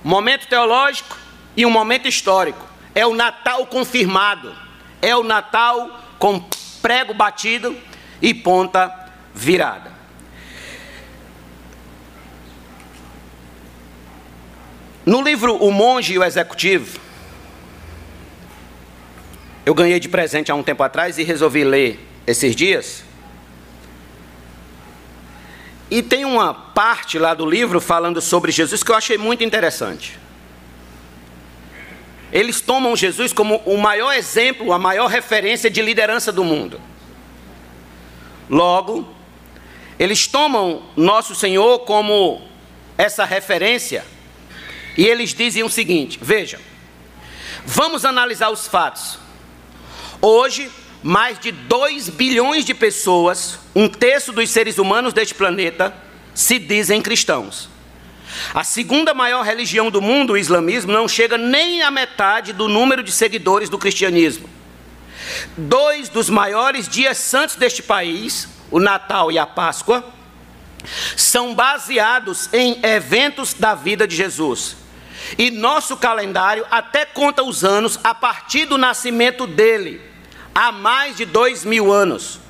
momento 0.03 0.47
teológico 0.47 1.17
e 1.57 1.67
um 1.67 1.71
momento 1.71 2.09
histórico. 2.09 2.67
É 2.95 3.07
o 3.07 3.15
Natal 3.15 3.67
confirmado. 3.67 4.55
É 5.03 5.15
o 5.15 5.23
Natal 5.23 6.01
com 6.19 6.41
prego 6.81 7.15
batido 7.15 7.77
e 8.21 8.33
ponta 8.33 8.93
virada. 9.35 9.93
No 15.05 15.23
livro 15.23 15.57
O 15.57 15.71
Monge 15.71 16.13
e 16.13 16.19
o 16.19 16.25
Executivo, 16.25 17.01
eu 19.69 19.75
ganhei 19.75 20.01
de 20.01 20.09
presente 20.09 20.51
há 20.51 20.55
um 20.55 20.63
tempo 20.63 20.83
atrás 20.83 21.19
e 21.19 21.23
resolvi 21.23 21.63
ler 21.63 22.01
esses 22.27 22.57
dias. 22.57 23.05
E 25.91 26.03
tem 26.03 26.25
uma 26.25 26.55
parte 26.55 27.19
lá 27.19 27.35
do 27.35 27.45
livro 27.45 27.79
falando 27.79 28.19
sobre 28.23 28.51
Jesus 28.51 28.83
que 28.83 28.91
eu 28.91 28.97
achei 28.97 29.19
muito 29.19 29.45
interessante. 29.45 30.19
Eles 32.33 32.63
tomam 32.63 32.97
Jesus 32.97 33.31
como 33.31 33.57
o 33.67 33.77
maior 33.77 34.15
exemplo, 34.15 34.73
a 34.73 34.79
maior 34.79 35.07
referência 35.07 35.69
de 35.69 35.83
liderança 35.83 36.33
do 36.33 36.43
mundo. 36.43 36.81
Logo, 38.49 39.07
eles 39.99 40.27
tomam 40.27 40.83
nosso 40.97 41.35
Senhor 41.35 41.81
como 41.81 42.41
essa 42.97 43.27
referência 43.27 44.03
E 44.97 45.07
eles 45.07 45.35
dizem 45.35 45.63
o 45.63 45.69
seguinte: 45.69 46.19
veja, 46.23 46.59
vamos 47.67 48.07
analisar 48.07 48.49
os 48.49 48.67
fatos. 48.67 49.28
Hoje, 50.21 50.71
mais 51.03 51.39
de 51.39 51.53
2 51.53 52.09
bilhões 52.09 52.65
de 52.65 52.75
pessoas, 52.75 53.59
um 53.75 53.89
terço 53.89 54.33
dos 54.33 54.51
seres 54.51 54.79
humanos 54.79 55.13
deste 55.13 55.35
planeta, 55.35 55.95
se 56.35 56.59
dizem 56.59 57.01
cristãos. 57.01 57.69
A 58.53 58.65
segunda 58.65 59.15
maior 59.15 59.45
religião 59.45 59.91
do 59.91 60.03
mundo, 60.03 60.33
o 60.33 60.37
islamismo, 60.37 60.93
não 60.93 61.09
chega 61.09 61.39
nem 61.39 61.83
à 61.83 61.91
metade 61.91 62.53
do 62.53 62.69
número 62.69 63.03
de 63.03 63.13
seguidores 63.13 63.69
do 63.69 63.79
cristianismo. 63.79 64.49
Dois 65.57 66.09
dos 66.09 66.29
maiores 66.29 66.89
dias 66.89 67.19
santos 67.19 67.57
deste 67.57 67.83
país, 67.83 68.49
o 68.71 68.81
Natal 68.81 69.31
e 69.33 69.39
a 69.39 69.47
Páscoa, 69.47 70.05
são 71.17 71.55
baseados 71.55 72.49
em 72.53 72.79
eventos 72.83 73.55
da 73.55 73.75
vida 73.75 74.07
de 74.07 74.17
Jesus. 74.17 74.77
E 75.37 75.51
nosso 75.51 75.97
calendário 75.97 76.65
até 76.71 77.05
conta 77.05 77.43
os 77.43 77.65
anos 77.65 77.99
a 78.03 78.15
partir 78.15 78.67
do 78.67 78.79
nascimento 78.79 79.47
dele, 79.47 80.01
há 80.55 80.73
mais 80.73 81.17
de 81.17 81.25
dois 81.25 81.65
mil 81.65 81.93
anos. 81.93 82.41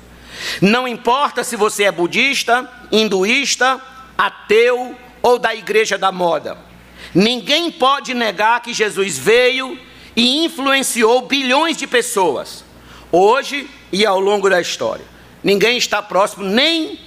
Não 0.61 0.87
importa 0.87 1.43
se 1.43 1.55
você 1.55 1.83
é 1.83 1.91
budista, 1.91 2.69
hinduísta, 2.91 3.81
ateu 4.17 4.95
ou 5.21 5.37
da 5.37 5.53
igreja 5.53 5.97
da 5.97 6.11
moda. 6.11 6.57
Ninguém 7.13 7.71
pode 7.71 8.13
negar 8.13 8.61
que 8.61 8.73
Jesus 8.73 9.17
veio 9.17 9.79
e 10.15 10.43
influenciou 10.43 11.21
bilhões 11.21 11.77
de 11.77 11.87
pessoas, 11.87 12.63
hoje 13.11 13.69
e 13.91 14.05
ao 14.05 14.19
longo 14.19 14.49
da 14.49 14.61
história. 14.61 15.05
Ninguém 15.43 15.77
está 15.77 16.01
próximo 16.01 16.43
nem 16.43 16.99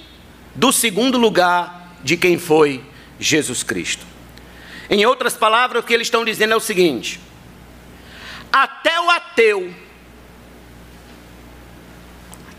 do 0.55 0.71
segundo 0.71 1.17
lugar 1.17 1.97
de 2.03 2.17
quem 2.17 2.37
foi 2.37 2.83
Jesus 3.19 3.63
Cristo. 3.63 4.12
Em 4.89 5.05
outras 5.05 5.35
palavras, 5.35 5.83
o 5.83 5.85
que 5.85 5.93
eles 5.93 6.07
estão 6.07 6.25
dizendo 6.25 6.53
é 6.53 6.55
o 6.55 6.59
seguinte: 6.59 7.19
até 8.51 8.99
o 8.99 9.09
ateu, 9.09 9.73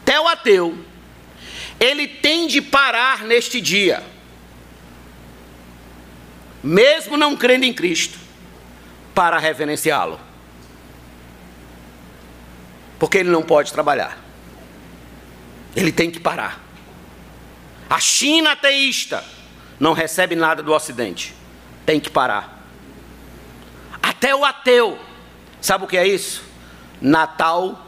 até 0.02 0.20
o 0.20 0.26
ateu, 0.26 0.78
ele 1.78 2.06
tem 2.08 2.46
de 2.46 2.60
parar 2.60 3.22
neste 3.22 3.60
dia, 3.60 4.02
mesmo 6.62 7.16
não 7.16 7.36
crendo 7.36 7.64
em 7.64 7.72
Cristo, 7.72 8.18
para 9.14 9.38
reverenciá-lo. 9.38 10.18
Porque 12.98 13.18
ele 13.18 13.30
não 13.30 13.42
pode 13.42 13.72
trabalhar. 13.72 14.18
Ele 15.76 15.92
tem 15.92 16.10
que 16.10 16.18
parar. 16.18 16.60
A 17.90 18.00
China 18.00 18.52
ateísta 18.52 19.22
não 19.78 19.92
recebe 19.92 20.34
nada 20.34 20.62
do 20.62 20.72
Ocidente. 20.72 21.34
Tem 21.84 22.00
que 22.00 22.10
parar. 22.10 22.66
Até 24.02 24.34
o 24.34 24.44
ateu, 24.44 24.98
sabe 25.60 25.84
o 25.84 25.86
que 25.86 25.96
é 25.96 26.06
isso? 26.06 26.44
Natal 27.00 27.84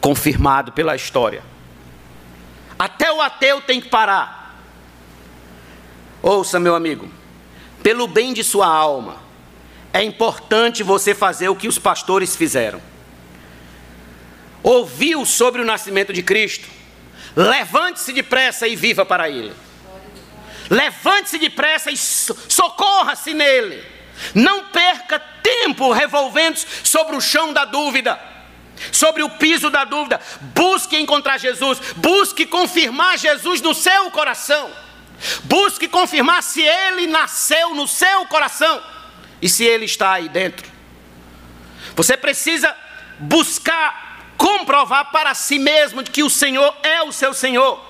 confirmado 0.00 0.72
pela 0.72 0.94
história. 0.94 1.42
Até 2.78 3.12
o 3.12 3.20
ateu 3.20 3.60
tem 3.60 3.80
que 3.80 3.88
parar. 3.88 4.56
Ouça, 6.22 6.58
meu 6.58 6.74
amigo, 6.74 7.10
pelo 7.82 8.06
bem 8.06 8.32
de 8.32 8.44
sua 8.44 8.66
alma, 8.66 9.16
é 9.92 10.02
importante 10.02 10.82
você 10.82 11.14
fazer 11.14 11.48
o 11.48 11.56
que 11.56 11.68
os 11.68 11.78
pastores 11.78 12.36
fizeram. 12.36 12.80
Ouviu 14.62 15.24
sobre 15.24 15.62
o 15.62 15.64
nascimento 15.64 16.12
de 16.12 16.22
Cristo? 16.22 16.68
Levante-se 17.34 18.12
depressa 18.12 18.66
e 18.66 18.76
viva 18.76 19.06
para 19.06 19.30
Ele. 19.30 19.52
Levante-se 20.70 21.38
depressa 21.38 21.90
e 21.90 21.96
socorra-se 21.96 23.32
nele. 23.32 23.84
Não 24.34 24.66
perca 24.66 25.18
tempo 25.42 25.92
revolvendo 25.92 26.58
sobre 26.82 27.16
o 27.16 27.20
chão 27.20 27.52
da 27.52 27.64
dúvida, 27.64 28.20
sobre 28.92 29.22
o 29.22 29.30
piso 29.30 29.70
da 29.70 29.84
dúvida. 29.84 30.20
Busque 30.54 30.96
encontrar 30.96 31.38
Jesus, 31.38 31.78
busque 31.96 32.44
confirmar 32.44 33.18
Jesus 33.18 33.60
no 33.60 33.74
seu 33.74 34.10
coração. 34.10 34.70
Busque 35.44 35.88
confirmar 35.88 36.42
se 36.42 36.62
ele 36.62 37.06
nasceu 37.06 37.74
no 37.74 37.88
seu 37.88 38.26
coração 38.26 38.80
e 39.42 39.48
se 39.48 39.64
ele 39.64 39.84
está 39.84 40.12
aí 40.12 40.28
dentro. 40.28 40.66
Você 41.96 42.16
precisa 42.16 42.76
buscar 43.18 44.08
comprovar 44.36 45.10
para 45.10 45.34
si 45.34 45.58
mesmo 45.58 46.04
que 46.04 46.22
o 46.22 46.30
Senhor 46.30 46.72
é 46.82 47.02
o 47.02 47.10
seu 47.10 47.34
Senhor. 47.34 47.87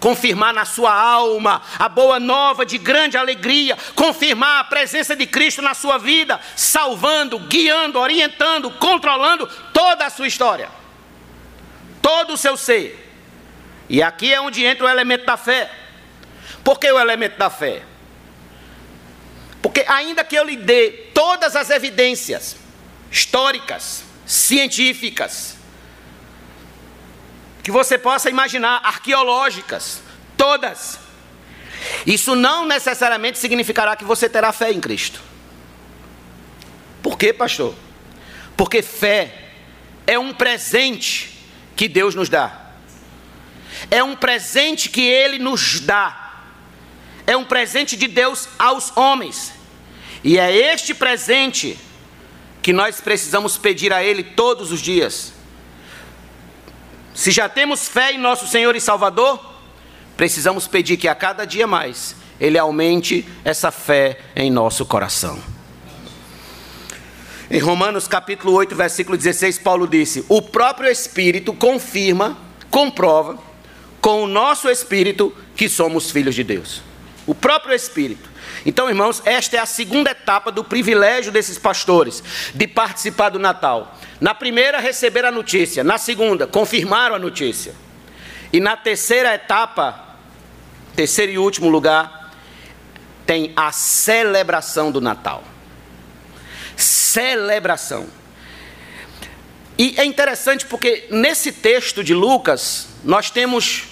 Confirmar 0.00 0.54
na 0.54 0.64
sua 0.64 0.92
alma 0.92 1.60
a 1.78 1.88
boa 1.88 2.20
nova 2.20 2.64
de 2.64 2.78
grande 2.78 3.16
alegria, 3.16 3.76
confirmar 3.94 4.60
a 4.60 4.64
presença 4.64 5.16
de 5.16 5.26
Cristo 5.26 5.60
na 5.60 5.74
sua 5.74 5.98
vida, 5.98 6.40
salvando, 6.54 7.38
guiando, 7.38 7.98
orientando, 7.98 8.70
controlando 8.70 9.46
toda 9.72 10.06
a 10.06 10.10
sua 10.10 10.28
história, 10.28 10.68
todo 12.00 12.34
o 12.34 12.36
seu 12.36 12.56
ser. 12.56 13.06
E 13.88 14.02
aqui 14.02 14.32
é 14.32 14.40
onde 14.40 14.64
entra 14.64 14.86
o 14.86 14.88
elemento 14.88 15.26
da 15.26 15.36
fé. 15.36 15.70
Por 16.62 16.78
que 16.78 16.90
o 16.90 16.98
elemento 16.98 17.36
da 17.38 17.50
fé? 17.50 17.82
Porque, 19.60 19.84
ainda 19.88 20.22
que 20.22 20.36
eu 20.36 20.44
lhe 20.44 20.56
dê 20.56 20.90
todas 21.12 21.56
as 21.56 21.70
evidências 21.70 22.56
históricas, 23.10 24.04
científicas, 24.24 25.57
que 27.68 27.72
você 27.72 27.98
possa 27.98 28.30
imaginar, 28.30 28.80
arqueológicas, 28.82 30.00
todas. 30.38 30.98
Isso 32.06 32.34
não 32.34 32.64
necessariamente 32.64 33.38
significará 33.38 33.94
que 33.94 34.06
você 34.06 34.26
terá 34.26 34.54
fé 34.54 34.72
em 34.72 34.80
Cristo. 34.80 35.20
Por 37.02 37.18
quê, 37.18 37.30
pastor? 37.30 37.74
Porque 38.56 38.80
fé 38.80 39.50
é 40.06 40.18
um 40.18 40.32
presente 40.32 41.44
que 41.76 41.86
Deus 41.88 42.14
nos 42.14 42.30
dá. 42.30 42.70
É 43.90 44.02
um 44.02 44.16
presente 44.16 44.88
que 44.88 45.02
Ele 45.02 45.38
nos 45.38 45.80
dá. 45.80 46.40
É 47.26 47.36
um 47.36 47.44
presente 47.44 47.98
de 47.98 48.08
Deus 48.08 48.48
aos 48.58 48.96
homens. 48.96 49.52
E 50.24 50.38
é 50.38 50.50
este 50.72 50.94
presente 50.94 51.78
que 52.62 52.72
nós 52.72 52.98
precisamos 52.98 53.58
pedir 53.58 53.92
a 53.92 54.02
Ele 54.02 54.24
todos 54.24 54.72
os 54.72 54.80
dias. 54.80 55.36
Se 57.18 57.32
já 57.32 57.48
temos 57.48 57.88
fé 57.88 58.12
em 58.12 58.18
nosso 58.18 58.46
Senhor 58.46 58.76
e 58.76 58.80
Salvador, 58.80 59.44
precisamos 60.16 60.68
pedir 60.68 60.96
que 60.96 61.08
a 61.08 61.16
cada 61.16 61.44
dia 61.44 61.66
mais 61.66 62.14
Ele 62.38 62.56
aumente 62.56 63.26
essa 63.44 63.72
fé 63.72 64.20
em 64.36 64.52
nosso 64.52 64.86
coração. 64.86 65.36
Em 67.50 67.58
Romanos 67.58 68.06
capítulo 68.06 68.52
8, 68.52 68.76
versículo 68.76 69.18
16, 69.18 69.58
Paulo 69.58 69.88
disse: 69.88 70.24
O 70.28 70.40
próprio 70.40 70.88
Espírito 70.88 71.52
confirma, 71.52 72.38
comprova, 72.70 73.36
com 74.00 74.22
o 74.22 74.28
nosso 74.28 74.68
Espírito, 74.68 75.34
que 75.56 75.68
somos 75.68 76.12
filhos 76.12 76.36
de 76.36 76.44
Deus. 76.44 76.82
O 77.26 77.34
próprio 77.34 77.74
Espírito. 77.74 78.27
Então, 78.66 78.88
irmãos, 78.88 79.22
esta 79.24 79.56
é 79.56 79.60
a 79.60 79.66
segunda 79.66 80.10
etapa 80.10 80.50
do 80.50 80.64
privilégio 80.64 81.30
desses 81.30 81.58
pastores 81.58 82.22
de 82.54 82.66
participar 82.66 83.30
do 83.30 83.38
Natal. 83.38 83.96
Na 84.20 84.34
primeira, 84.34 84.80
receber 84.80 85.24
a 85.24 85.30
notícia. 85.30 85.84
Na 85.84 85.98
segunda, 85.98 86.46
confirmaram 86.46 87.14
a 87.14 87.18
notícia. 87.18 87.74
E 88.52 88.60
na 88.60 88.76
terceira 88.76 89.34
etapa, 89.34 90.16
terceiro 90.96 91.32
e 91.32 91.38
último 91.38 91.68
lugar, 91.68 92.32
tem 93.26 93.52
a 93.54 93.70
celebração 93.70 94.90
do 94.90 95.00
Natal. 95.00 95.44
Celebração. 96.76 98.06
E 99.76 99.94
é 99.96 100.04
interessante 100.04 100.66
porque 100.66 101.06
nesse 101.10 101.52
texto 101.52 102.02
de 102.02 102.12
Lucas, 102.12 102.88
nós 103.04 103.30
temos, 103.30 103.84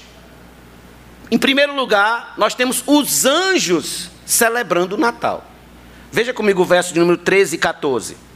em 1.30 1.38
primeiro 1.38 1.76
lugar, 1.76 2.34
nós 2.36 2.54
temos 2.54 2.82
os 2.86 3.24
anjos 3.24 4.10
celebrando 4.26 4.96
o 4.96 4.98
Natal. 4.98 5.44
Veja 6.12 6.34
comigo 6.34 6.62
o 6.62 6.66
verso 6.66 6.92
de 6.92 7.00
número 7.00 7.16
13 7.16 7.54
e 7.54 7.58
14. 7.58 8.26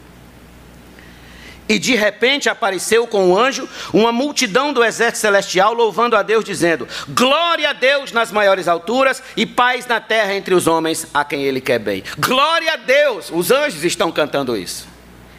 E 1.68 1.78
de 1.78 1.94
repente 1.94 2.48
apareceu 2.48 3.06
com 3.06 3.30
o 3.30 3.38
anjo 3.38 3.68
uma 3.92 4.10
multidão 4.10 4.72
do 4.72 4.82
exército 4.82 5.18
celestial 5.18 5.72
louvando 5.72 6.16
a 6.16 6.22
Deus, 6.22 6.44
dizendo: 6.44 6.88
Glória 7.08 7.70
a 7.70 7.72
Deus 7.72 8.10
nas 8.10 8.32
maiores 8.32 8.66
alturas 8.66 9.22
e 9.36 9.46
paz 9.46 9.86
na 9.86 10.00
terra 10.00 10.34
entre 10.34 10.52
os 10.52 10.66
homens 10.66 11.06
a 11.14 11.24
quem 11.24 11.44
Ele 11.44 11.60
quer 11.60 11.78
bem. 11.78 12.02
Glória 12.18 12.72
a 12.72 12.76
Deus! 12.76 13.30
Os 13.30 13.52
anjos 13.52 13.84
estão 13.84 14.10
cantando 14.10 14.56
isso. 14.56 14.88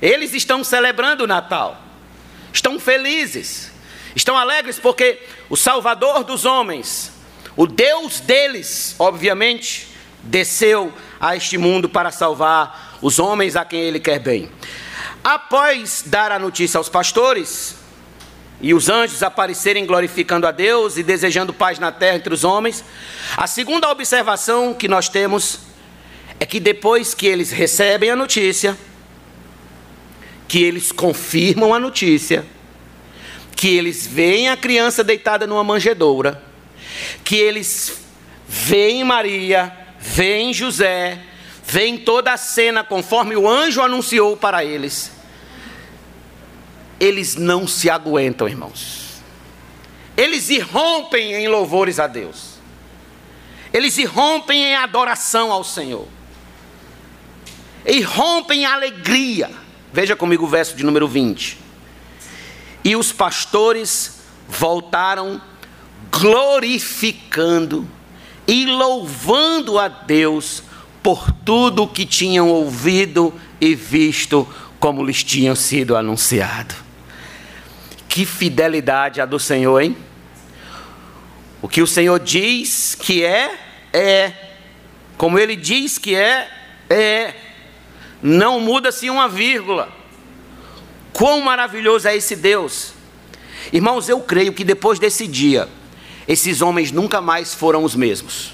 Eles 0.02 0.34
estão 0.34 0.64
celebrando 0.64 1.26
o 1.26 1.28
Natal. 1.28 1.82
Estão 2.54 2.80
felizes. 2.80 3.70
Estão 4.16 4.38
alegres 4.38 4.80
porque 4.80 5.22
o 5.50 5.58
Salvador 5.58 6.24
dos 6.24 6.46
homens, 6.46 7.12
o 7.58 7.68
Deus 7.68 8.22
deles, 8.22 8.96
obviamente, 8.98 9.91
desceu 10.24 10.94
a 11.20 11.36
este 11.36 11.58
mundo 11.58 11.90
para 11.90 12.12
salvar 12.12 12.98
os 13.02 13.20
homens 13.20 13.56
a 13.56 13.66
quem 13.66 13.82
Ele 13.82 14.00
quer 14.00 14.20
bem. 14.20 14.50
Após 15.24 16.04
dar 16.06 16.32
a 16.32 16.40
notícia 16.40 16.78
aos 16.78 16.90
pastores, 16.90 17.76
e 18.62 18.74
os 18.74 18.90
anjos 18.90 19.24
aparecerem 19.24 19.86
glorificando 19.86 20.46
a 20.46 20.52
Deus 20.52 20.96
e 20.96 21.04
desejando 21.04 21.52
paz 21.52 21.80
na 21.80 21.92
terra 21.92 22.18
entre 22.18 22.34
os 22.34 22.44
homens, 22.44 22.84
a 23.36 23.48
segunda 23.48 23.90
observação 23.90 24.74
que 24.74 24.88
nós 24.88 25.10
temos 25.10 25.60
é 26.40 26.46
que 26.46 26.60
depois 26.60 27.14
que 27.14 27.26
eles 27.26 27.52
recebem 27.52 28.12
a 28.12 28.16
notícia, 28.16 28.78
que 30.48 30.64
eles 30.64 30.92
confirmam 30.92 31.74
a 31.74 31.80
notícia, 31.80 32.46
que 33.56 33.76
eles 33.76 34.06
veem 34.06 34.50
a 34.50 34.58
criança 34.58 35.04
deitada 35.04 35.48
numa 35.48 35.64
manjedoura, 35.64 36.44
que 37.24 37.36
eles 37.36 38.02
veem 38.48 39.04
Maria, 39.04 39.81
veem 40.02 40.52
José, 40.52 41.22
veem 41.64 41.98
toda 42.00 42.34
a 42.34 42.38
cena 42.38 42.84
conforme 42.84 43.36
o 43.36 43.48
anjo 43.48 43.82
anunciou 43.82 44.36
para 44.36 44.66
eles. 44.66 45.12
Eles 47.00 47.36
não 47.36 47.68
se 47.68 47.90
aguentam, 47.90 48.50
irmãos. 48.50 49.22
Eles 50.18 50.50
irrompem 50.50 51.34
em 51.34 51.48
louvores 51.48 52.00
a 52.00 52.08
Deus. 52.08 52.56
Eles 53.72 53.98
irrompem 53.98 54.66
em 54.66 54.76
adoração 54.76 55.52
ao 55.52 55.64
Senhor. 55.64 56.08
Irrompem 57.86 58.62
em 58.62 58.66
alegria. 58.66 59.50
Veja 59.94 60.16
comigo 60.16 60.46
o 60.46 60.48
verso 60.50 60.76
de 60.76 60.84
número 60.84 61.08
20. 61.08 61.58
E 62.84 62.96
os 62.96 63.12
pastores 63.12 64.22
voltaram 64.48 65.42
glorificando 66.12 67.88
e 68.48 68.66
louvando 68.66 69.78
a 69.80 69.88
Deus 69.88 70.64
por 71.02 71.32
tudo 71.46 71.84
o 71.84 71.88
que 71.88 72.06
tinham 72.06 72.50
ouvido 72.50 73.34
e 73.60 73.76
visto 73.76 74.48
como 74.80 75.04
lhes 75.04 75.24
tinham 75.24 75.56
sido 75.56 75.96
anunciado. 75.96 76.74
Que 78.08 78.26
fidelidade 78.26 79.22
a 79.22 79.26
do 79.26 79.40
Senhor, 79.40 79.80
hein? 79.80 79.96
O 81.62 81.68
que 81.68 81.82
o 81.82 81.88
Senhor 81.88 82.20
diz 82.20 82.96
que 82.96 83.24
é, 83.24 83.58
é. 83.94 84.34
Como 85.18 85.38
ele 85.38 85.56
diz 85.56 85.98
que 85.98 86.16
é, 86.16 86.50
é. 86.90 87.34
Não 88.22 88.60
muda-se 88.60 89.10
uma 89.10 89.30
vírgula. 89.30 89.90
Quão 91.14 91.42
maravilhoso 91.42 92.08
é 92.08 92.16
esse 92.16 92.36
Deus. 92.36 92.94
Irmãos, 93.72 94.10
eu 94.10 94.20
creio 94.20 94.54
que 94.54 94.64
depois 94.64 95.00
desse 95.00 95.28
dia, 95.28 95.70
esses 96.32 96.62
homens 96.62 96.94
nunca 96.94 97.20
mais 97.20 97.54
foram 97.54 97.84
os 97.84 97.94
mesmos. 97.94 98.54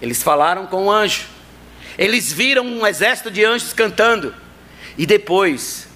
Eles 0.00 0.22
falaram 0.22 0.66
com 0.66 0.84
o 0.84 0.90
anjo, 0.90 1.24
eles 1.96 2.30
viram 2.30 2.66
um 2.66 2.86
exército 2.86 3.30
de 3.30 3.42
anjos 3.42 3.72
cantando, 3.72 4.34
e 4.98 5.06
depois 5.06 5.88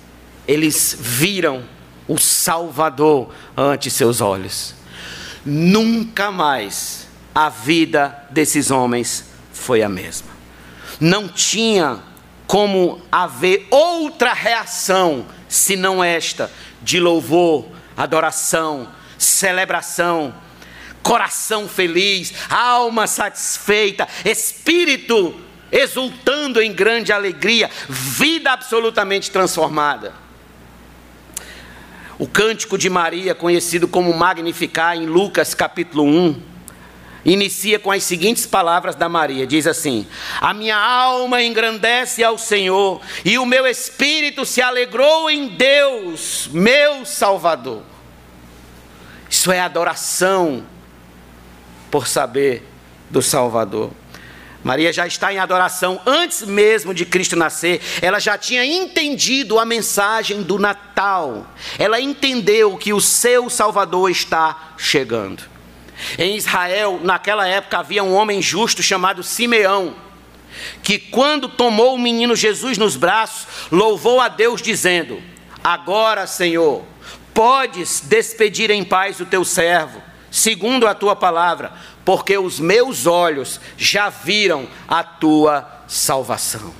eles 0.49 0.97
viram 0.99 1.65
o 2.09 2.17
Salvador 2.17 3.35
ante 3.55 3.91
seus 3.91 4.23
olhos. 4.23 4.75
Nunca 5.45 6.31
mais 6.31 7.07
a 7.35 7.51
vida 7.51 8.27
desses 8.31 8.71
homens 8.71 9.27
foi 9.53 9.83
a 9.83 9.89
mesma. 9.89 10.31
Não 10.99 11.29
tinha 11.29 12.01
como 12.47 13.03
haver 13.13 13.67
outra 13.71 14.33
reação 14.33 15.27
senão 15.47 16.03
esta 16.03 16.51
de 16.83 16.99
louvor, 16.99 17.67
adoração, 17.95 18.89
celebração, 19.21 20.35
coração 21.03 21.69
feliz, 21.69 22.33
alma 22.49 23.07
satisfeita, 23.07 24.09
espírito 24.25 25.39
exultando 25.71 26.61
em 26.61 26.73
grande 26.73 27.13
alegria, 27.13 27.71
vida 27.89 28.51
absolutamente 28.51 29.31
transformada. 29.31 30.13
O 32.19 32.27
cântico 32.27 32.77
de 32.77 32.91
Maria, 32.91 33.35
conhecido 33.35 33.89
como 33.89 34.13
Magnificar, 34.13 34.97
em 34.97 35.07
Lucas 35.07 35.55
capítulo 35.55 36.05
1, 36.05 36.43
inicia 37.25 37.79
com 37.79 37.91
as 37.91 38.03
seguintes 38.03 38.47
palavras 38.47 38.95
da 38.95 39.09
Maria: 39.09 39.47
diz 39.47 39.67
assim: 39.67 40.07
A 40.41 40.53
minha 40.53 40.77
alma 40.77 41.43
engrandece 41.43 42.23
ao 42.23 42.37
Senhor, 42.37 43.01
e 43.25 43.39
o 43.39 43.47
meu 43.47 43.67
espírito 43.67 44.45
se 44.45 44.61
alegrou 44.61 45.31
em 45.31 45.49
Deus, 45.49 46.49
meu 46.53 47.07
Salvador. 47.07 47.90
Isso 49.31 49.53
é 49.53 49.61
adoração 49.61 50.67
por 51.91 52.09
saber 52.09 52.67
do 53.09 53.23
Salvador. 53.23 53.93
Maria 54.63 54.93
já 54.93 55.07
está 55.07 55.33
em 55.33 55.39
adoração 55.39 56.01
antes 56.05 56.43
mesmo 56.43 56.93
de 56.93 57.07
Cristo 57.07 57.35
nascer. 57.35 57.81
Ela 58.03 58.19
já 58.19 58.37
tinha 58.37 58.65
entendido 58.65 59.59
a 59.59 59.65
mensagem 59.65 60.43
do 60.43 60.59
Natal. 60.59 61.47
Ela 61.79 62.01
entendeu 62.01 62.77
que 62.77 62.93
o 62.93 63.01
seu 63.01 63.49
Salvador 63.49 64.11
está 64.11 64.75
chegando. 64.77 65.43
Em 66.19 66.37
Israel, 66.37 67.01
naquela 67.03 67.47
época, 67.47 67.79
havia 67.79 68.03
um 68.03 68.15
homem 68.15 68.43
justo 68.43 68.83
chamado 68.83 69.23
Simeão, 69.23 69.95
que 70.83 70.99
quando 70.99 71.49
tomou 71.49 71.95
o 71.95 71.99
menino 71.99 72.35
Jesus 72.35 72.77
nos 72.77 72.97
braços, 72.97 73.47
louvou 73.71 74.21
a 74.21 74.29
Deus, 74.29 74.61
dizendo: 74.61 75.23
Agora, 75.63 76.27
Senhor, 76.27 76.85
podes 77.35 78.01
despedir 78.01 78.71
em 78.71 78.85
paz 78.85 79.21
o 79.21 79.27
teu 79.27 79.45
servo, 79.45 80.03
segundo 80.31 80.87
a 80.87 80.95
tua 80.95 81.17
palavra, 81.17 81.73
porque 82.05 82.37
os 82.39 82.61
meus 82.61 83.07
olhos 83.07 83.61
já 83.77 84.09
viram 84.09 84.69
a 84.89 85.03
tua 85.03 85.69
salvação. 85.87 86.73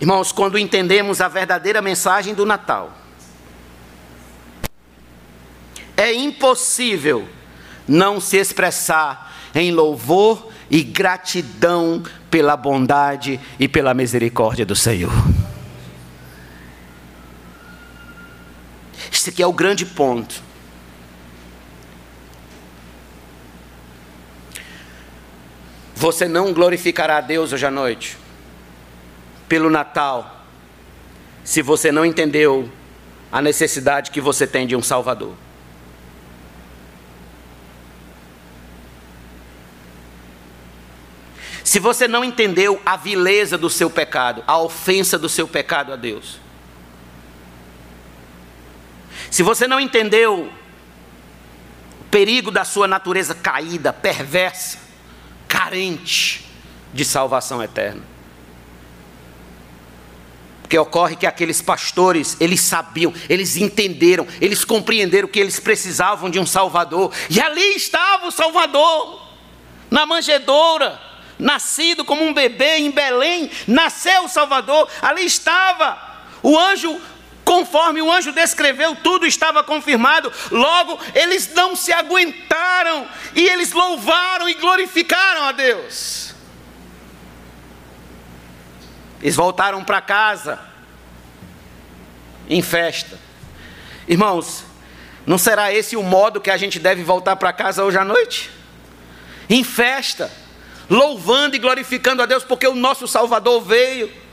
Irmãos, 0.00 0.30
quando 0.30 0.58
entendemos 0.58 1.20
a 1.20 1.28
verdadeira 1.28 1.80
mensagem 1.80 2.34
do 2.34 2.44
Natal, 2.44 2.92
é 5.96 6.12
impossível 6.12 7.26
não 7.88 8.20
se 8.20 8.36
expressar 8.36 9.34
em 9.54 9.72
louvor 9.72 10.52
e 10.70 10.82
gratidão 10.82 12.02
pela 12.30 12.56
bondade 12.56 13.40
e 13.58 13.66
pela 13.66 13.94
misericórdia 13.94 14.66
do 14.66 14.76
Senhor. 14.76 15.12
Esse 19.28 19.42
é 19.42 19.46
o 19.46 19.52
grande 19.52 19.84
ponto. 19.84 20.40
Você 25.96 26.28
não 26.28 26.52
glorificará 26.52 27.16
a 27.16 27.20
Deus 27.20 27.52
hoje 27.52 27.66
à 27.66 27.70
noite, 27.70 28.16
pelo 29.48 29.68
Natal, 29.68 30.44
se 31.42 31.60
você 31.60 31.90
não 31.90 32.06
entendeu 32.06 32.70
a 33.32 33.42
necessidade 33.42 34.12
que 34.12 34.20
você 34.20 34.46
tem 34.46 34.64
de 34.64 34.76
um 34.76 34.82
Salvador. 34.82 35.34
Se 41.64 41.80
você 41.80 42.06
não 42.06 42.24
entendeu 42.24 42.80
a 42.86 42.96
vileza 42.96 43.58
do 43.58 43.68
seu 43.68 43.90
pecado, 43.90 44.44
a 44.46 44.56
ofensa 44.56 45.18
do 45.18 45.28
seu 45.28 45.48
pecado 45.48 45.92
a 45.92 45.96
Deus. 45.96 46.45
Se 49.36 49.42
você 49.42 49.68
não 49.68 49.78
entendeu 49.78 50.50
o 52.00 52.04
perigo 52.04 52.50
da 52.50 52.64
sua 52.64 52.88
natureza 52.88 53.34
caída, 53.34 53.92
perversa, 53.92 54.78
carente 55.46 56.42
de 56.94 57.04
salvação 57.04 57.62
eterna. 57.62 58.00
Porque 60.62 60.78
ocorre 60.78 61.16
que 61.16 61.26
aqueles 61.26 61.60
pastores, 61.60 62.34
eles 62.40 62.62
sabiam, 62.62 63.12
eles 63.28 63.58
entenderam, 63.58 64.26
eles 64.40 64.64
compreenderam 64.64 65.28
que 65.28 65.38
eles 65.38 65.60
precisavam 65.60 66.30
de 66.30 66.38
um 66.38 66.46
Salvador. 66.46 67.12
E 67.28 67.38
ali 67.38 67.76
estava 67.76 68.28
o 68.28 68.32
Salvador, 68.32 69.22
na 69.90 70.06
manjedoura 70.06 70.98
nascido 71.38 72.06
como 72.06 72.24
um 72.24 72.32
bebê 72.32 72.78
em 72.78 72.90
Belém, 72.90 73.50
nasceu 73.66 74.24
o 74.24 74.28
Salvador, 74.30 74.88
ali 75.02 75.26
estava. 75.26 76.16
O 76.42 76.58
anjo, 76.58 76.98
conforme 77.46 78.02
o 78.02 78.12
anjo 78.12 78.32
descreveu, 78.32 78.96
tudo 78.96 79.24
estava 79.24 79.62
confirmado. 79.62 80.30
Logo, 80.50 80.98
eles 81.14 81.54
não 81.54 81.76
se 81.76 81.92
aguentaram 81.92 83.08
e 83.34 83.46
eles 83.46 83.72
louvaram 83.72 84.48
e 84.48 84.54
glorificaram 84.54 85.44
a 85.44 85.52
Deus. 85.52 86.34
Eles 89.22 89.36
voltaram 89.36 89.82
para 89.82 90.00
casa 90.00 90.58
em 92.50 92.60
festa. 92.60 93.18
Irmãos, 94.08 94.64
não 95.24 95.38
será 95.38 95.72
esse 95.72 95.96
o 95.96 96.02
modo 96.02 96.40
que 96.40 96.50
a 96.50 96.56
gente 96.56 96.78
deve 96.78 97.04
voltar 97.04 97.36
para 97.36 97.52
casa 97.52 97.84
hoje 97.84 97.96
à 97.96 98.04
noite? 98.04 98.50
Em 99.48 99.62
festa 99.62 100.30
louvando 100.88 101.56
e 101.56 101.58
glorificando 101.58 102.22
a 102.22 102.26
Deus, 102.26 102.44
porque 102.44 102.66
o 102.66 102.74
nosso 102.74 103.06
Salvador 103.06 103.60
veio. 103.62 104.25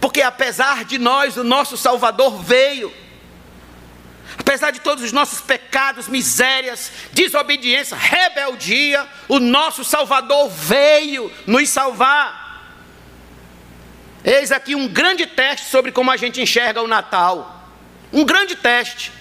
Porque 0.00 0.22
apesar 0.22 0.84
de 0.84 0.98
nós, 0.98 1.36
o 1.36 1.44
nosso 1.44 1.76
Salvador 1.76 2.42
veio. 2.42 2.92
Apesar 4.38 4.70
de 4.70 4.80
todos 4.80 5.02
os 5.02 5.12
nossos 5.12 5.40
pecados, 5.40 6.08
misérias, 6.08 6.92
desobediência, 7.12 7.96
rebeldia, 7.96 9.06
o 9.28 9.38
nosso 9.38 9.84
Salvador 9.84 10.48
veio 10.50 11.32
nos 11.46 11.68
salvar. 11.68 12.46
Eis 14.24 14.50
aqui 14.50 14.74
um 14.74 14.88
grande 14.88 15.26
teste 15.26 15.68
sobre 15.68 15.92
como 15.92 16.10
a 16.10 16.16
gente 16.16 16.40
enxerga 16.40 16.82
o 16.82 16.88
Natal. 16.88 17.70
Um 18.12 18.24
grande 18.24 18.56
teste. 18.56 19.12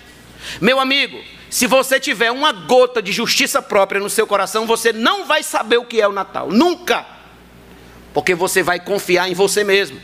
Meu 0.60 0.80
amigo, 0.80 1.24
se 1.50 1.68
você 1.68 2.00
tiver 2.00 2.32
uma 2.32 2.52
gota 2.52 3.02
de 3.02 3.12
justiça 3.12 3.62
própria 3.62 4.02
no 4.02 4.10
seu 4.10 4.28
coração, 4.28 4.66
você 4.66 4.92
não 4.92 5.26
vai 5.26 5.44
saber 5.44 5.78
o 5.78 5.86
que 5.86 6.02
é 6.02 6.08
o 6.08 6.12
Natal. 6.12 6.50
Nunca. 6.50 7.06
Porque 8.14 8.36
você 8.36 8.64
vai 8.64 8.80
confiar 8.80 9.30
em 9.30 9.34
você 9.34 9.64
mesmo. 9.64 10.02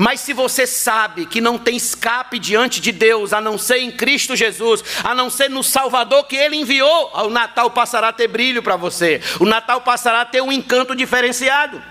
Mas 0.00 0.20
se 0.20 0.32
você 0.32 0.66
sabe 0.66 1.26
que 1.26 1.42
não 1.42 1.58
tem 1.58 1.76
escape 1.76 2.38
diante 2.38 2.80
de 2.80 2.90
Deus, 2.90 3.34
a 3.34 3.40
não 3.42 3.58
ser 3.58 3.80
em 3.80 3.90
Cristo 3.90 4.34
Jesus, 4.34 4.82
a 5.04 5.14
não 5.14 5.28
ser 5.28 5.50
no 5.50 5.62
Salvador 5.62 6.24
que 6.24 6.36
Ele 6.36 6.56
enviou, 6.56 7.10
o 7.12 7.28
Natal 7.28 7.70
passará 7.70 8.08
a 8.08 8.12
ter 8.12 8.26
brilho 8.26 8.62
para 8.62 8.76
você, 8.76 9.20
o 9.38 9.44
Natal 9.44 9.82
passará 9.82 10.22
a 10.22 10.24
ter 10.24 10.40
um 10.40 10.50
encanto 10.50 10.96
diferenciado. 10.96 11.82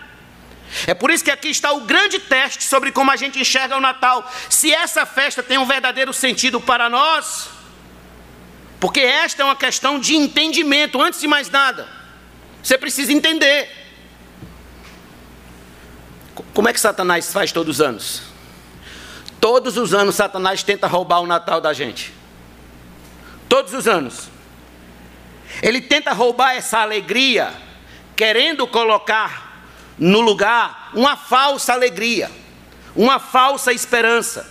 É 0.87 0.95
por 0.95 1.11
isso 1.11 1.23
que 1.23 1.29
aqui 1.29 1.49
está 1.49 1.71
o 1.71 1.81
grande 1.81 2.17
teste 2.17 2.63
sobre 2.63 2.91
como 2.91 3.11
a 3.11 3.15
gente 3.15 3.39
enxerga 3.39 3.77
o 3.77 3.79
Natal. 3.79 4.27
Se 4.49 4.73
essa 4.73 5.05
festa 5.05 5.43
tem 5.43 5.59
um 5.59 5.67
verdadeiro 5.67 6.11
sentido 6.11 6.59
para 6.59 6.89
nós, 6.89 7.47
porque 8.79 9.01
esta 9.01 9.43
é 9.43 9.45
uma 9.45 9.55
questão 9.55 9.99
de 9.99 10.15
entendimento, 10.15 10.99
antes 10.99 11.21
de 11.21 11.27
mais 11.27 11.47
nada. 11.47 11.87
Você 12.63 12.75
precisa 12.75 13.13
entender. 13.13 13.78
Como 16.53 16.67
é 16.67 16.73
que 16.73 16.79
Satanás 16.79 17.31
faz 17.31 17.51
todos 17.51 17.77
os 17.77 17.81
anos? 17.81 18.21
Todos 19.39 19.77
os 19.77 19.93
anos 19.93 20.15
Satanás 20.15 20.63
tenta 20.63 20.87
roubar 20.87 21.21
o 21.21 21.27
Natal 21.27 21.61
da 21.61 21.73
gente. 21.73 22.13
Todos 23.47 23.73
os 23.73 23.87
anos. 23.87 24.29
Ele 25.61 25.81
tenta 25.81 26.13
roubar 26.13 26.53
essa 26.55 26.79
alegria, 26.79 27.53
querendo 28.15 28.67
colocar 28.67 29.63
no 29.97 30.21
lugar 30.21 30.91
uma 30.93 31.17
falsa 31.17 31.73
alegria, 31.73 32.31
uma 32.95 33.19
falsa 33.19 33.73
esperança, 33.73 34.49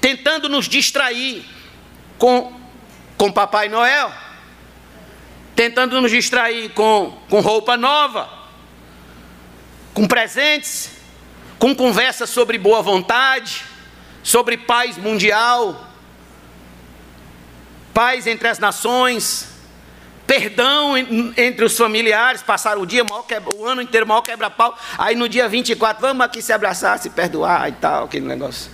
tentando 0.00 0.48
nos 0.48 0.68
distrair 0.68 1.44
com, 2.16 2.52
com 3.16 3.32
Papai 3.32 3.68
Noel, 3.68 4.12
tentando 5.54 6.00
nos 6.00 6.10
distrair 6.10 6.70
com, 6.70 7.18
com 7.28 7.40
roupa 7.40 7.76
nova, 7.76 8.30
com 9.92 10.06
presentes, 10.06 11.01
com 11.62 11.76
conversa 11.76 12.26
sobre 12.26 12.58
boa 12.58 12.82
vontade, 12.82 13.62
sobre 14.20 14.56
paz 14.56 14.98
mundial, 14.98 15.86
paz 17.94 18.26
entre 18.26 18.48
as 18.48 18.58
nações, 18.58 19.46
perdão 20.26 20.96
entre 21.36 21.64
os 21.64 21.78
familiares, 21.78 22.42
passar 22.42 22.78
o 22.78 22.84
dia, 22.84 23.04
quebra, 23.28 23.54
o 23.54 23.64
ano 23.64 23.80
inteiro 23.80 24.04
mal 24.04 24.24
quebra-pau, 24.24 24.76
aí 24.98 25.14
no 25.14 25.28
dia 25.28 25.48
24, 25.48 26.02
vamos 26.02 26.26
aqui 26.26 26.42
se 26.42 26.52
abraçar, 26.52 26.98
se 26.98 27.10
perdoar 27.10 27.68
e 27.68 27.72
tal, 27.74 28.06
aquele 28.06 28.26
negócio. 28.26 28.68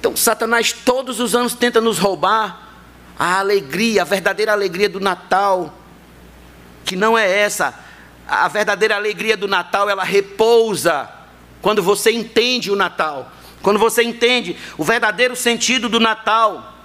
Então, 0.00 0.16
Satanás 0.16 0.72
todos 0.72 1.20
os 1.20 1.36
anos 1.36 1.54
tenta 1.54 1.80
nos 1.80 2.00
roubar 2.00 2.68
a 3.16 3.38
alegria, 3.38 4.02
a 4.02 4.04
verdadeira 4.04 4.50
alegria 4.50 4.88
do 4.88 4.98
Natal, 4.98 5.72
que 6.84 6.96
não 6.96 7.16
é 7.16 7.30
essa, 7.30 7.78
a 8.30 8.46
verdadeira 8.46 8.94
alegria 8.94 9.36
do 9.36 9.48
Natal, 9.48 9.90
ela 9.90 10.04
repousa 10.04 11.10
quando 11.60 11.82
você 11.82 12.12
entende 12.12 12.70
o 12.70 12.76
Natal. 12.76 13.32
Quando 13.60 13.78
você 13.78 14.04
entende 14.04 14.56
o 14.78 14.84
verdadeiro 14.84 15.34
sentido 15.34 15.88
do 15.88 15.98
Natal, 15.98 16.78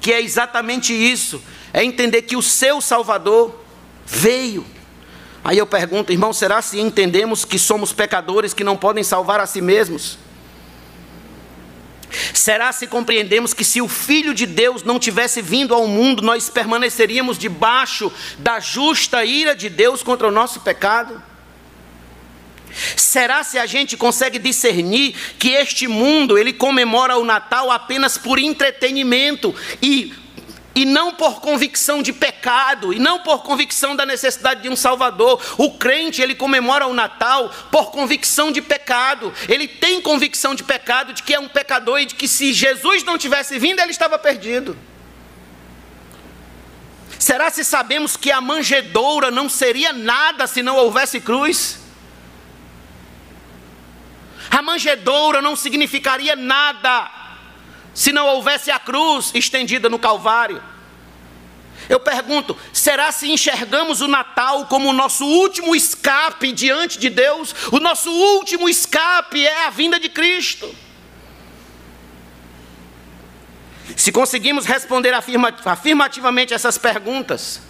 que 0.00 0.12
é 0.12 0.20
exatamente 0.20 0.92
isso, 0.92 1.40
é 1.72 1.84
entender 1.84 2.22
que 2.22 2.36
o 2.36 2.42
seu 2.42 2.80
Salvador 2.80 3.62
veio. 4.04 4.66
Aí 5.44 5.56
eu 5.56 5.66
pergunto, 5.66 6.12
irmão, 6.12 6.32
será 6.32 6.60
se 6.60 6.80
entendemos 6.80 7.44
que 7.44 7.58
somos 7.58 7.92
pecadores 7.92 8.52
que 8.52 8.64
não 8.64 8.76
podem 8.76 9.04
salvar 9.04 9.38
a 9.38 9.46
si 9.46 9.60
mesmos? 9.60 10.18
Será 12.32 12.72
se 12.72 12.86
compreendemos 12.86 13.52
que 13.52 13.64
se 13.64 13.80
o 13.80 13.88
Filho 13.88 14.32
de 14.32 14.46
Deus 14.46 14.82
não 14.82 14.98
tivesse 14.98 15.42
vindo 15.42 15.74
ao 15.74 15.86
mundo, 15.86 16.22
nós 16.22 16.48
permaneceríamos 16.48 17.38
debaixo 17.38 18.12
da 18.38 18.60
justa 18.60 19.24
ira 19.24 19.54
de 19.54 19.68
Deus 19.68 20.02
contra 20.02 20.26
o 20.26 20.32
nosso 20.32 20.60
pecado? 20.60 21.22
Será 22.96 23.42
se 23.42 23.58
a 23.58 23.66
gente 23.66 23.96
consegue 23.96 24.38
discernir 24.38 25.14
que 25.38 25.50
este 25.50 25.88
mundo 25.88 26.38
ele 26.38 26.52
comemora 26.52 27.16
o 27.16 27.24
Natal 27.24 27.70
apenas 27.70 28.16
por 28.16 28.38
entretenimento 28.38 29.54
e 29.82 30.14
e 30.74 30.84
não 30.84 31.12
por 31.12 31.40
convicção 31.40 32.02
de 32.02 32.12
pecado, 32.12 32.92
e 32.92 32.98
não 32.98 33.20
por 33.20 33.42
convicção 33.42 33.96
da 33.96 34.06
necessidade 34.06 34.62
de 34.62 34.68
um 34.68 34.76
Salvador. 34.76 35.42
O 35.58 35.72
crente, 35.72 36.22
ele 36.22 36.34
comemora 36.34 36.86
o 36.86 36.94
Natal 36.94 37.50
por 37.70 37.90
convicção 37.90 38.52
de 38.52 38.62
pecado. 38.62 39.32
Ele 39.48 39.66
tem 39.66 40.00
convicção 40.00 40.54
de 40.54 40.62
pecado, 40.62 41.12
de 41.12 41.22
que 41.22 41.34
é 41.34 41.40
um 41.40 41.48
pecador 41.48 42.00
e 42.00 42.06
de 42.06 42.14
que 42.14 42.28
se 42.28 42.52
Jesus 42.52 43.02
não 43.02 43.18
tivesse 43.18 43.58
vindo, 43.58 43.80
ele 43.80 43.90
estava 43.90 44.18
perdido. 44.18 44.78
Será 47.18 47.50
se 47.50 47.64
sabemos 47.64 48.16
que 48.16 48.30
a 48.30 48.40
manjedoura 48.40 49.30
não 49.30 49.48
seria 49.48 49.92
nada 49.92 50.46
se 50.46 50.62
não 50.62 50.76
houvesse 50.76 51.20
cruz? 51.20 51.80
A 54.50 54.62
manjedoura 54.62 55.42
não 55.42 55.56
significaria 55.56 56.36
nada 56.36 57.10
se 57.98 58.12
não 58.12 58.28
houvesse 58.28 58.70
a 58.70 58.78
cruz 58.78 59.32
estendida 59.34 59.88
no 59.88 59.98
Calvário. 59.98 60.62
Eu 61.88 61.98
pergunto: 61.98 62.56
será 62.72 63.10
se 63.10 63.28
enxergamos 63.28 64.00
o 64.00 64.06
Natal 64.06 64.66
como 64.66 64.88
o 64.88 64.92
nosso 64.92 65.26
último 65.26 65.74
escape 65.74 66.52
diante 66.52 66.96
de 66.96 67.10
Deus? 67.10 67.52
O 67.72 67.80
nosso 67.80 68.08
último 68.08 68.68
escape 68.68 69.44
é 69.44 69.66
a 69.66 69.70
vinda 69.70 69.98
de 69.98 70.08
Cristo. 70.08 70.72
Se 73.96 74.12
conseguimos 74.12 74.64
responder 74.64 75.12
afirmativamente 75.64 76.54
essas 76.54 76.78
perguntas, 76.78 77.60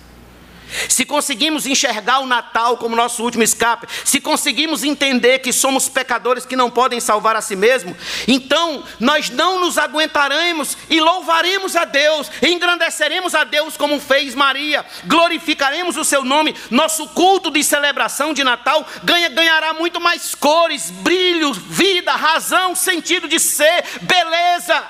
se 0.89 1.05
conseguimos 1.05 1.67
enxergar 1.67 2.21
o 2.21 2.27
Natal 2.27 2.77
como 2.77 2.97
nosso 2.97 3.23
último 3.23 3.43
escape, 3.43 3.87
se 4.05 4.21
conseguimos 4.21 4.85
entender 4.85 5.39
que 5.41 5.53
somos 5.53 5.89
pecadores 5.89 6.45
que 6.45 6.57
não 6.57 6.71
podem 6.71 7.01
salvar 7.01 7.37
a 7.37 7.41
si 7.41 7.57
mesmo, 7.57 7.97
então 8.27 8.83
nós 9.01 9.31
não 9.31 9.61
nos 9.61 9.79
aguentaremos 9.79 10.77
e 10.91 11.01
louvaremos 11.01 11.77
a 11.77 11.85
Deus, 11.85 12.31
engrandeceremos 12.43 13.35
a 13.35 13.45
Deus 13.45 13.77
como 13.77 14.01
fez 14.01 14.35
Maria, 14.35 14.85
glorificaremos 15.05 15.97
o 15.97 16.05
seu 16.05 16.25
nome. 16.25 16.55
Nosso 16.71 17.09
culto 17.09 17.51
de 17.51 17.63
celebração 17.63 18.35
de 18.35 18.45
Natal 18.45 18.87
ganha, 19.05 19.29
ganhará 19.29 19.73
muito 19.73 20.01
mais 20.01 20.35
cores, 20.35 20.91
brilho, 20.91 21.53
vida, 21.53 22.13
razão, 22.13 22.75
sentido 22.75 23.29
de 23.29 23.39
ser, 23.39 23.85
beleza. 24.03 24.85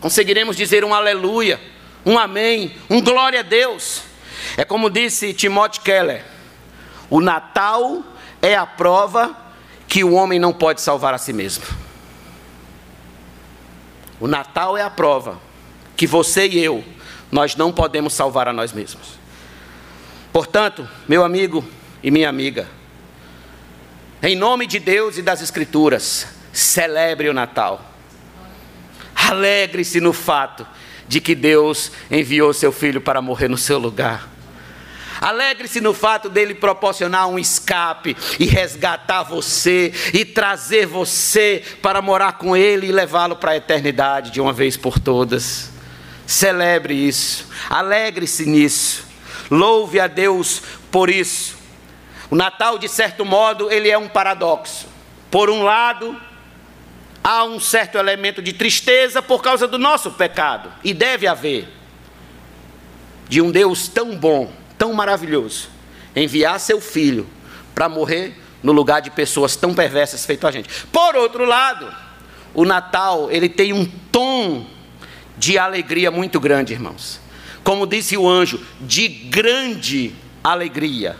Conseguiremos 0.00 0.56
dizer 0.56 0.84
um 0.84 0.92
aleluia 0.92 1.71
um 2.04 2.18
amém, 2.18 2.76
um 2.90 3.00
glória 3.00 3.40
a 3.40 3.42
Deus. 3.42 4.02
É 4.56 4.64
como 4.64 4.90
disse 4.90 5.32
Timothy 5.32 5.80
Keller: 5.80 6.24
o 7.08 7.20
Natal 7.20 8.02
é 8.40 8.54
a 8.54 8.66
prova 8.66 9.36
que 9.86 10.02
o 10.02 10.14
homem 10.14 10.38
não 10.38 10.52
pode 10.52 10.80
salvar 10.80 11.14
a 11.14 11.18
si 11.18 11.32
mesmo. 11.32 11.64
O 14.18 14.26
Natal 14.26 14.76
é 14.76 14.82
a 14.82 14.90
prova 14.90 15.40
que 15.96 16.06
você 16.06 16.46
e 16.48 16.58
eu, 16.58 16.84
nós 17.30 17.54
não 17.56 17.72
podemos 17.72 18.14
salvar 18.14 18.48
a 18.48 18.52
nós 18.52 18.72
mesmos. 18.72 19.18
Portanto, 20.32 20.88
meu 21.06 21.24
amigo 21.24 21.64
e 22.02 22.10
minha 22.10 22.28
amiga, 22.28 22.68
em 24.22 24.34
nome 24.34 24.66
de 24.66 24.78
Deus 24.78 25.18
e 25.18 25.22
das 25.22 25.42
Escrituras, 25.42 26.26
celebre 26.52 27.28
o 27.28 27.34
Natal. 27.34 27.84
Alegre-se 29.14 30.00
no 30.00 30.12
fato 30.12 30.66
de 31.12 31.20
que 31.20 31.34
Deus 31.34 31.92
enviou 32.10 32.54
seu 32.54 32.72
filho 32.72 32.98
para 32.98 33.20
morrer 33.20 33.46
no 33.46 33.58
seu 33.58 33.78
lugar. 33.78 34.30
Alegre-se 35.20 35.78
no 35.78 35.92
fato 35.92 36.30
dele 36.30 36.54
proporcionar 36.54 37.28
um 37.28 37.38
escape 37.38 38.16
e 38.40 38.46
resgatar 38.46 39.22
você 39.22 39.92
e 40.14 40.24
trazer 40.24 40.86
você 40.86 41.62
para 41.82 42.00
morar 42.00 42.38
com 42.38 42.56
ele 42.56 42.86
e 42.86 42.92
levá-lo 42.92 43.36
para 43.36 43.50
a 43.50 43.56
eternidade 43.58 44.30
de 44.30 44.40
uma 44.40 44.54
vez 44.54 44.74
por 44.74 44.98
todas. 44.98 45.70
Celebre 46.26 46.94
isso, 46.94 47.46
alegre-se 47.68 48.46
nisso, 48.46 49.04
louve 49.50 50.00
a 50.00 50.06
Deus 50.06 50.62
por 50.90 51.10
isso. 51.10 51.58
O 52.30 52.34
Natal, 52.34 52.78
de 52.78 52.88
certo 52.88 53.22
modo, 53.22 53.70
ele 53.70 53.90
é 53.90 53.98
um 53.98 54.08
paradoxo. 54.08 54.88
Por 55.30 55.50
um 55.50 55.62
lado, 55.62 56.18
há 57.22 57.44
um 57.44 57.60
certo 57.60 57.98
elemento 57.98 58.42
de 58.42 58.52
tristeza 58.52 59.22
por 59.22 59.42
causa 59.42 59.68
do 59.68 59.78
nosso 59.78 60.10
pecado, 60.12 60.72
e 60.82 60.92
deve 60.92 61.26
haver, 61.26 61.68
de 63.28 63.40
um 63.40 63.50
Deus 63.50 63.88
tão 63.88 64.16
bom, 64.16 64.52
tão 64.76 64.92
maravilhoso, 64.92 65.68
enviar 66.14 66.58
seu 66.60 66.80
filho 66.80 67.26
para 67.74 67.88
morrer 67.88 68.38
no 68.62 68.72
lugar 68.72 69.00
de 69.00 69.10
pessoas 69.10 69.56
tão 69.56 69.74
perversas 69.74 70.26
feito 70.26 70.46
a 70.46 70.50
gente. 70.50 70.68
Por 70.86 71.16
outro 71.16 71.44
lado, 71.44 71.92
o 72.54 72.64
Natal, 72.64 73.30
ele 73.30 73.48
tem 73.48 73.72
um 73.72 73.86
tom 74.10 74.66
de 75.38 75.58
alegria 75.58 76.10
muito 76.10 76.38
grande, 76.38 76.72
irmãos. 76.72 77.20
Como 77.64 77.86
disse 77.86 78.16
o 78.16 78.28
anjo, 78.28 78.60
de 78.80 79.08
grande 79.08 80.14
alegria 80.42 81.16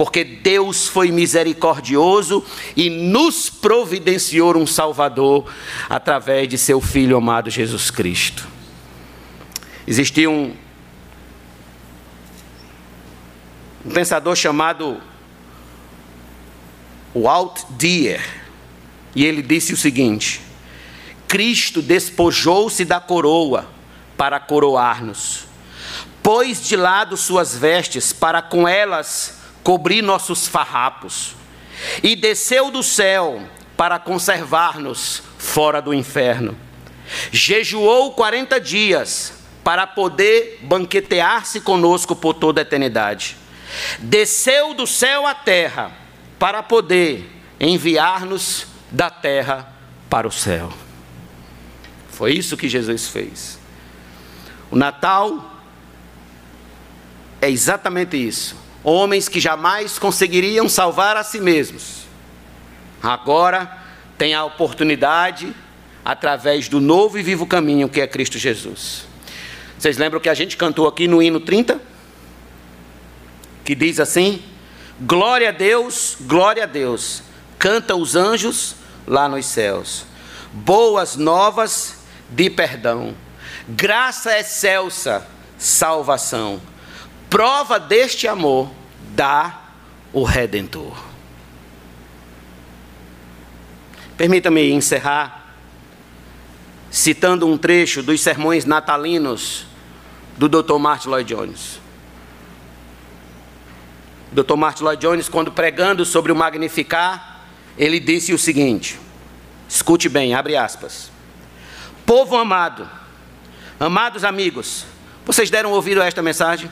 porque 0.00 0.24
Deus 0.24 0.88
foi 0.88 1.12
misericordioso 1.12 2.42
e 2.74 2.88
nos 2.88 3.50
providenciou 3.50 4.56
um 4.56 4.66
Salvador 4.66 5.52
através 5.90 6.48
de 6.48 6.56
seu 6.56 6.80
Filho 6.80 7.18
amado 7.18 7.50
Jesus 7.50 7.90
Cristo. 7.90 8.48
Existia 9.86 10.30
um, 10.30 10.56
um 13.84 13.90
pensador 13.90 14.34
chamado 14.36 15.02
Walt 17.14 17.60
Dier, 17.76 18.24
e 19.14 19.26
ele 19.26 19.42
disse 19.42 19.74
o 19.74 19.76
seguinte: 19.76 20.40
Cristo 21.28 21.82
despojou-se 21.82 22.86
da 22.86 23.00
coroa 23.00 23.68
para 24.16 24.40
coroar-nos, 24.40 25.44
pôs 26.22 26.66
de 26.66 26.74
lado 26.74 27.18
suas 27.18 27.54
vestes 27.54 28.14
para 28.14 28.40
com 28.40 28.66
elas 28.66 29.39
cobrir 29.62 30.02
nossos 30.02 30.46
farrapos, 30.46 31.34
e 32.02 32.14
desceu 32.14 32.70
do 32.70 32.82
céu 32.82 33.42
para 33.76 33.98
conservar-nos 33.98 35.22
fora 35.38 35.80
do 35.80 35.94
inferno. 35.94 36.56
Jejuou 37.32 38.12
40 38.12 38.60
dias 38.60 39.32
para 39.64 39.86
poder 39.86 40.58
banquetear-se 40.62 41.60
conosco 41.60 42.14
por 42.14 42.34
toda 42.34 42.60
a 42.60 42.62
eternidade. 42.62 43.36
Desceu 43.98 44.74
do 44.74 44.86
céu 44.86 45.26
à 45.26 45.34
terra 45.34 45.92
para 46.38 46.62
poder 46.62 47.30
enviar-nos 47.58 48.66
da 48.90 49.10
terra 49.10 49.72
para 50.08 50.26
o 50.26 50.32
céu. 50.32 50.72
Foi 52.10 52.32
isso 52.32 52.56
que 52.56 52.68
Jesus 52.68 53.08
fez. 53.08 53.58
O 54.70 54.76
Natal 54.76 55.56
é 57.40 57.48
exatamente 57.48 58.16
isso 58.16 58.59
homens 58.82 59.28
que 59.28 59.40
jamais 59.40 59.98
conseguiriam 59.98 60.68
salvar 60.68 61.16
a 61.16 61.22
si 61.22 61.40
mesmos, 61.40 62.06
agora 63.02 63.78
têm 64.16 64.34
a 64.34 64.44
oportunidade 64.44 65.54
através 66.04 66.68
do 66.68 66.80
novo 66.80 67.18
e 67.18 67.22
vivo 67.22 67.46
caminho 67.46 67.88
que 67.88 68.00
é 68.00 68.06
Cristo 68.06 68.38
Jesus. 68.38 69.06
Vocês 69.78 69.96
lembram 69.96 70.20
que 70.20 70.28
a 70.28 70.34
gente 70.34 70.56
cantou 70.56 70.86
aqui 70.86 71.06
no 71.06 71.22
hino 71.22 71.40
30? 71.40 71.80
Que 73.64 73.74
diz 73.74 74.00
assim: 74.00 74.42
Glória 75.00 75.48
a 75.50 75.52
Deus, 75.52 76.16
glória 76.20 76.64
a 76.64 76.66
Deus, 76.66 77.22
canta 77.58 77.94
os 77.94 78.16
anjos 78.16 78.76
lá 79.06 79.28
nos 79.28 79.46
céus. 79.46 80.04
Boas 80.52 81.16
novas 81.16 81.98
de 82.28 82.50
perdão, 82.50 83.14
graça 83.68 84.38
excelsa, 84.38 85.26
salvação 85.56 86.60
Prova 87.30 87.78
deste 87.78 88.26
amor 88.26 88.68
dá 89.14 89.60
o 90.12 90.24
Redentor. 90.24 90.96
Permita-me 94.16 94.70
encerrar 94.72 95.54
citando 96.90 97.46
um 97.46 97.56
trecho 97.56 98.02
dos 98.02 98.20
sermões 98.20 98.64
natalinos 98.64 99.64
do 100.36 100.48
Dr. 100.48 100.76
Martin 100.78 101.08
Lloyd 101.08 101.32
Jones. 101.32 101.80
Dr. 104.32 104.56
Martin 104.56 104.82
Lloyd 104.82 105.00
Jones, 105.00 105.28
quando 105.28 105.52
pregando 105.52 106.04
sobre 106.04 106.32
o 106.32 106.36
Magnificar, 106.36 107.42
ele 107.78 108.00
disse 108.00 108.32
o 108.32 108.38
seguinte: 108.38 108.98
escute 109.68 110.08
bem, 110.08 110.34
abre 110.34 110.56
aspas. 110.56 111.12
Povo 112.04 112.36
amado, 112.36 112.90
amados 113.78 114.24
amigos, 114.24 114.84
vocês 115.24 115.48
deram 115.48 115.70
ouvido 115.70 116.02
a 116.02 116.06
esta 116.06 116.20
mensagem? 116.20 116.70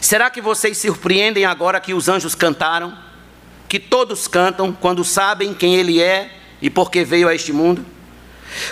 Será 0.00 0.30
que 0.30 0.40
vocês 0.40 0.78
surpreendem 0.78 1.44
agora 1.44 1.80
que 1.80 1.94
os 1.94 2.08
anjos 2.08 2.34
cantaram? 2.34 2.96
Que 3.68 3.78
todos 3.78 4.28
cantam 4.28 4.72
quando 4.72 5.04
sabem 5.04 5.52
quem 5.52 5.74
Ele 5.74 6.00
é 6.00 6.30
e 6.60 6.70
por 6.70 6.90
que 6.90 7.04
veio 7.04 7.28
a 7.28 7.34
este 7.34 7.52
mundo? 7.52 7.84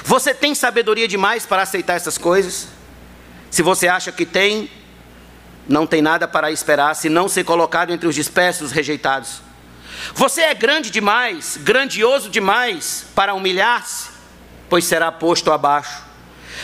Você 0.04 0.32
tem 0.32 0.54
sabedoria 0.54 1.08
demais 1.08 1.44
para 1.44 1.62
aceitar 1.62 1.94
essas 1.94 2.16
coisas? 2.16 2.68
Se 3.50 3.62
você 3.62 3.88
acha 3.88 4.10
que 4.12 4.24
tem, 4.24 4.70
não 5.68 5.86
tem 5.86 6.02
nada 6.02 6.26
para 6.26 6.50
esperar 6.50 6.94
se 6.94 7.08
não 7.08 7.28
ser 7.28 7.44
colocado 7.44 7.92
entre 7.92 8.06
os 8.06 8.14
dispersos 8.14 8.70
rejeitados. 8.70 9.42
Você 10.14 10.42
é 10.42 10.54
grande 10.54 10.90
demais, 10.90 11.58
grandioso 11.62 12.28
demais 12.28 13.06
para 13.14 13.34
humilhar-se, 13.34 14.08
pois 14.68 14.84
será 14.84 15.10
posto 15.10 15.52
abaixo. 15.52 16.03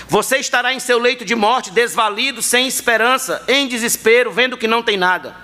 Você 0.09 0.39
estará 0.39 0.73
em 0.73 0.81
seu 0.81 0.99
leito 0.99 1.25
de 1.25 1.35
morte, 1.35 1.71
desvalido, 1.71 2.43
sem 2.43 2.67
esperança, 2.67 3.43
em 3.49 3.69
desespero, 3.69 4.33
vendo 4.33 4.57
que 4.57 4.67
não 4.67 4.83
tem 4.83 4.97
nada. 4.97 5.37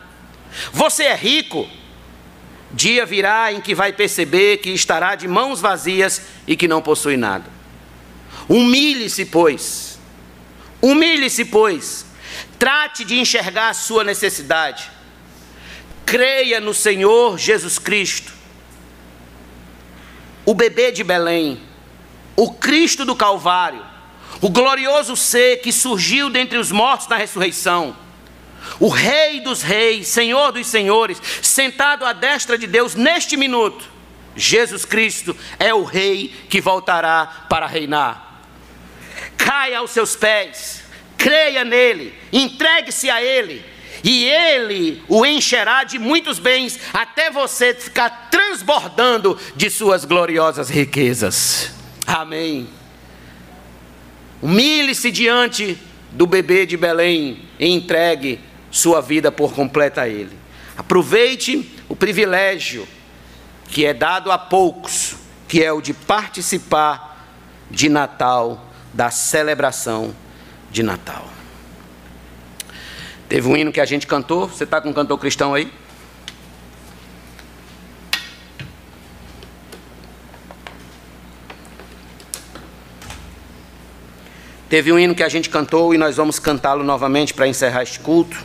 Você 0.73 1.05
é 1.05 1.15
rico. 1.15 1.69
Dia 2.73 3.07
virá 3.07 3.53
em 3.53 3.61
que 3.61 3.75
vai 3.75 3.93
perceber 3.93 4.59
que 4.59 4.71
estará 4.71 5.15
de 5.15 5.29
mãos 5.29 5.61
vazias 5.61 6.23
e 6.47 6.57
que 6.57 6.69
não 6.69 6.83
possui 6.83 7.17
nada. 7.17 7.45
Humilhe-se, 8.49 9.25
pois. 9.27 9.99
Humilhe-se, 10.83 11.45
pois. 11.45 12.05
Trate 12.59 13.05
de 13.05 13.19
enxergar 13.19 13.71
a 13.71 13.75
sua 13.75 14.03
necessidade. 14.03 14.91
Creia 16.05 16.61
no 16.61 16.75
Senhor 16.75 17.39
Jesus 17.39 17.79
Cristo, 17.79 18.33
o 20.45 20.55
bebê 20.55 20.93
de 20.93 21.03
Belém, 21.03 21.61
o 22.37 22.53
Cristo 22.53 23.05
do 23.05 23.17
Calvário 23.17 23.85
o 24.41 24.51
glorioso 24.51 25.17
ser 25.17 25.59
que 25.59 25.73
surgiu 25.73 26.29
dentre 26.31 26.59
os 26.59 26.71
mortos 26.71 27.09
na 27.09 27.17
ressurreição, 27.17 27.97
o 28.79 28.89
Rei 28.89 29.41
dos 29.41 29.63
Reis, 29.63 30.09
Senhor 30.09 30.53
dos 30.53 30.67
Senhores, 30.67 31.21
sentado 31.43 32.05
à 32.05 32.13
destra 32.13 32.59
de 32.59 32.67
Deus 32.67 32.95
neste 32.95 33.37
minuto, 33.37 33.89
Jesus 34.35 34.85
Cristo 34.85 35.35
é 35.59 35.73
o 35.73 35.85
Rei 35.85 36.35
que 36.49 36.61
voltará 36.61 37.47
para 37.49 37.67
reinar. 37.67 38.43
Caia 39.37 39.79
aos 39.79 39.91
seus 39.91 40.15
pés, 40.15 40.83
creia 41.17 41.65
nele, 41.65 42.15
entregue-se 42.33 43.09
a 43.09 43.23
ele, 43.23 43.65
e 44.05 44.25
ele 44.25 45.03
o 45.09 45.25
encherá 45.25 45.85
de 45.85 45.99
muitos 45.99 46.39
bens, 46.39 46.79
até 46.93 47.31
você 47.31 47.75
ficar 47.75 48.29
transbordando 48.31 49.39
de 49.57 49.71
suas 49.71 50.05
gloriosas 50.05 50.69
riquezas. 50.69 51.73
Amém. 52.07 52.69
Humilhe-se 54.43 55.11
diante 55.11 55.79
do 56.13 56.27
bebê 56.27 56.67
de 56.67 56.77
Belém 56.77 57.43
e 57.59 57.69
entregue 57.69 58.41
sua 58.71 59.01
vida 59.01 59.33
por 59.33 59.53
completa 59.53 60.03
a 60.03 60.09
Ele. 60.09 60.37
Aproveite 60.77 61.71
o 61.89 61.97
privilégio 61.97 62.87
que 63.69 63.85
é 63.85 63.95
dado 63.95 64.31
a 64.31 64.39
poucos, 64.39 65.17
que 65.49 65.63
é 65.63 65.73
o 65.73 65.81
de 65.81 65.93
participar 65.93 67.27
de 67.71 67.89
Natal, 67.89 68.67
da 68.93 69.11
celebração 69.11 70.15
de 70.71 70.83
Natal. 70.83 71.29
Teve 73.29 73.49
um 73.49 73.57
hino 73.57 73.73
que 73.73 73.81
a 73.81 73.85
gente 73.85 74.07
cantou, 74.07 74.49
você 74.49 74.65
está 74.65 74.81
com 74.81 74.91
um 74.91 74.93
cantor 74.93 75.19
cristão 75.19 75.53
aí? 75.55 75.71
Teve 84.69 84.93
um 84.93 84.99
hino 84.99 85.15
que 85.15 85.23
a 85.23 85.29
gente 85.29 85.49
cantou 85.49 85.95
e 85.95 85.99
nós 85.99 86.17
vamos 86.17 86.41
cantá-lo 86.41 86.83
novamente 86.83 87.33
para 87.33 87.47
encerrar 87.47 87.85
este 87.85 88.01
culto. 88.01 88.37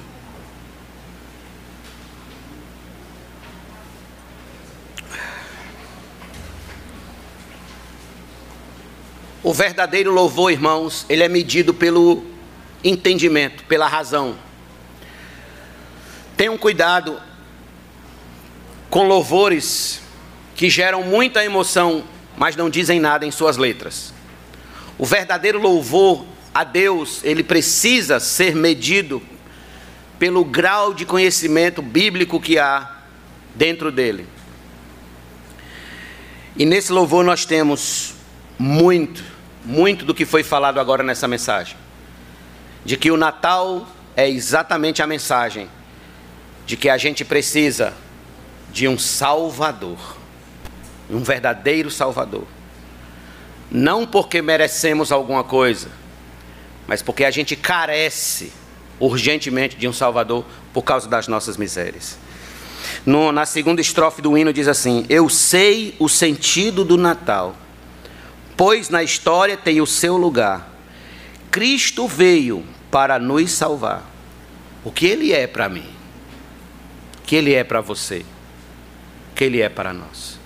O 9.44 9.52
verdadeiro 9.52 10.12
louvor, 10.12 10.52
irmãos, 10.52 11.08
ele 11.10 11.24
é 11.24 11.28
medido 11.28 11.74
pelo 11.74 12.24
entendimento, 12.84 13.64
pela 13.64 13.88
razão. 13.88 14.38
Tenham 16.38 16.56
cuidado 16.56 17.20
com 18.92 19.08
louvores 19.08 20.02
que 20.56 20.70
geram 20.70 21.02
muita 21.02 21.44
emoção, 21.44 22.04
mas 22.38 22.56
não 22.56 22.70
dizem 22.70 23.00
nada 23.00 23.26
em 23.26 23.32
suas 23.32 23.58
letras. 23.58 24.14
O 25.02 25.06
verdadeiro 25.08 25.60
louvor 25.60 26.24
a 26.54 26.64
Deus, 26.64 27.22
ele 27.24 27.44
precisa 27.44 28.20
ser 28.20 28.56
medido 28.56 29.20
pelo 30.20 30.46
grau 30.46 30.94
de 30.94 31.08
conhecimento 31.08 31.82
bíblico 31.82 32.40
que 32.40 32.60
há 32.60 32.98
dentro 33.56 33.92
dele. 33.92 34.28
E 36.56 36.68
nesse 36.68 36.92
louvor 36.92 37.24
nós 37.26 37.46
temos 37.46 38.14
muito, 38.60 39.24
muito 39.66 40.06
do 40.06 40.14
que 40.14 40.24
foi 40.24 40.44
falado 40.44 40.80
agora 40.80 41.02
nessa 41.02 41.28
mensagem. 41.28 41.76
De 42.86 42.96
que 42.96 43.10
o 43.10 43.18
Natal 43.18 43.88
é 44.16 44.30
exatamente 44.30 45.02
a 45.02 45.08
mensagem 45.08 45.68
de 46.68 46.78
que 46.78 46.88
a 46.88 46.98
gente 47.00 47.26
precisa 47.26 47.96
de 48.72 48.88
um 48.88 49.00
Salvador, 49.00 50.16
um 51.10 51.24
verdadeiro 51.24 51.90
Salvador 51.90 52.46
não 53.72 54.06
porque 54.06 54.42
merecemos 54.42 55.14
alguma 55.14 55.46
coisa, 55.46 55.88
mas 56.86 57.02
porque 57.02 57.24
a 57.24 57.32
gente 57.32 57.56
carece 57.56 58.52
urgentemente 59.00 59.78
de 59.78 59.88
um 59.88 59.94
Salvador 59.94 60.46
por 60.74 60.84
causa 60.84 61.08
das 61.08 61.30
nossas 61.30 61.56
misérias. 61.56 62.18
No, 63.06 63.32
na 63.32 63.46
segunda 63.46 63.80
estrofe 63.80 64.22
do 64.22 64.38
hino 64.38 64.52
diz 64.52 64.68
assim: 64.68 65.06
Eu 65.08 65.30
sei 65.30 65.96
o 66.00 66.10
sentido 66.10 66.84
do 66.84 66.98
Natal, 66.98 67.56
pois 68.58 68.90
na 68.90 69.02
história 69.02 69.56
tem 69.56 69.80
o 69.80 69.88
seu 69.88 70.18
lugar. 70.18 70.70
Cristo 71.50 72.08
veio 72.08 72.66
para 72.90 73.18
nos 73.18 73.52
salvar. 73.52 74.04
O 74.84 74.92
que 74.92 75.06
Ele 75.06 75.32
é 75.32 75.48
para 75.48 75.70
mim? 75.70 75.86
O 77.20 77.22
que 77.24 77.36
Ele 77.36 77.54
é 77.54 77.64
para 77.64 77.80
você? 77.80 78.26
O 79.32 79.36
que 79.36 79.44
Ele 79.46 79.62
é 79.62 79.70
para 79.70 79.94
nós? 79.94 80.41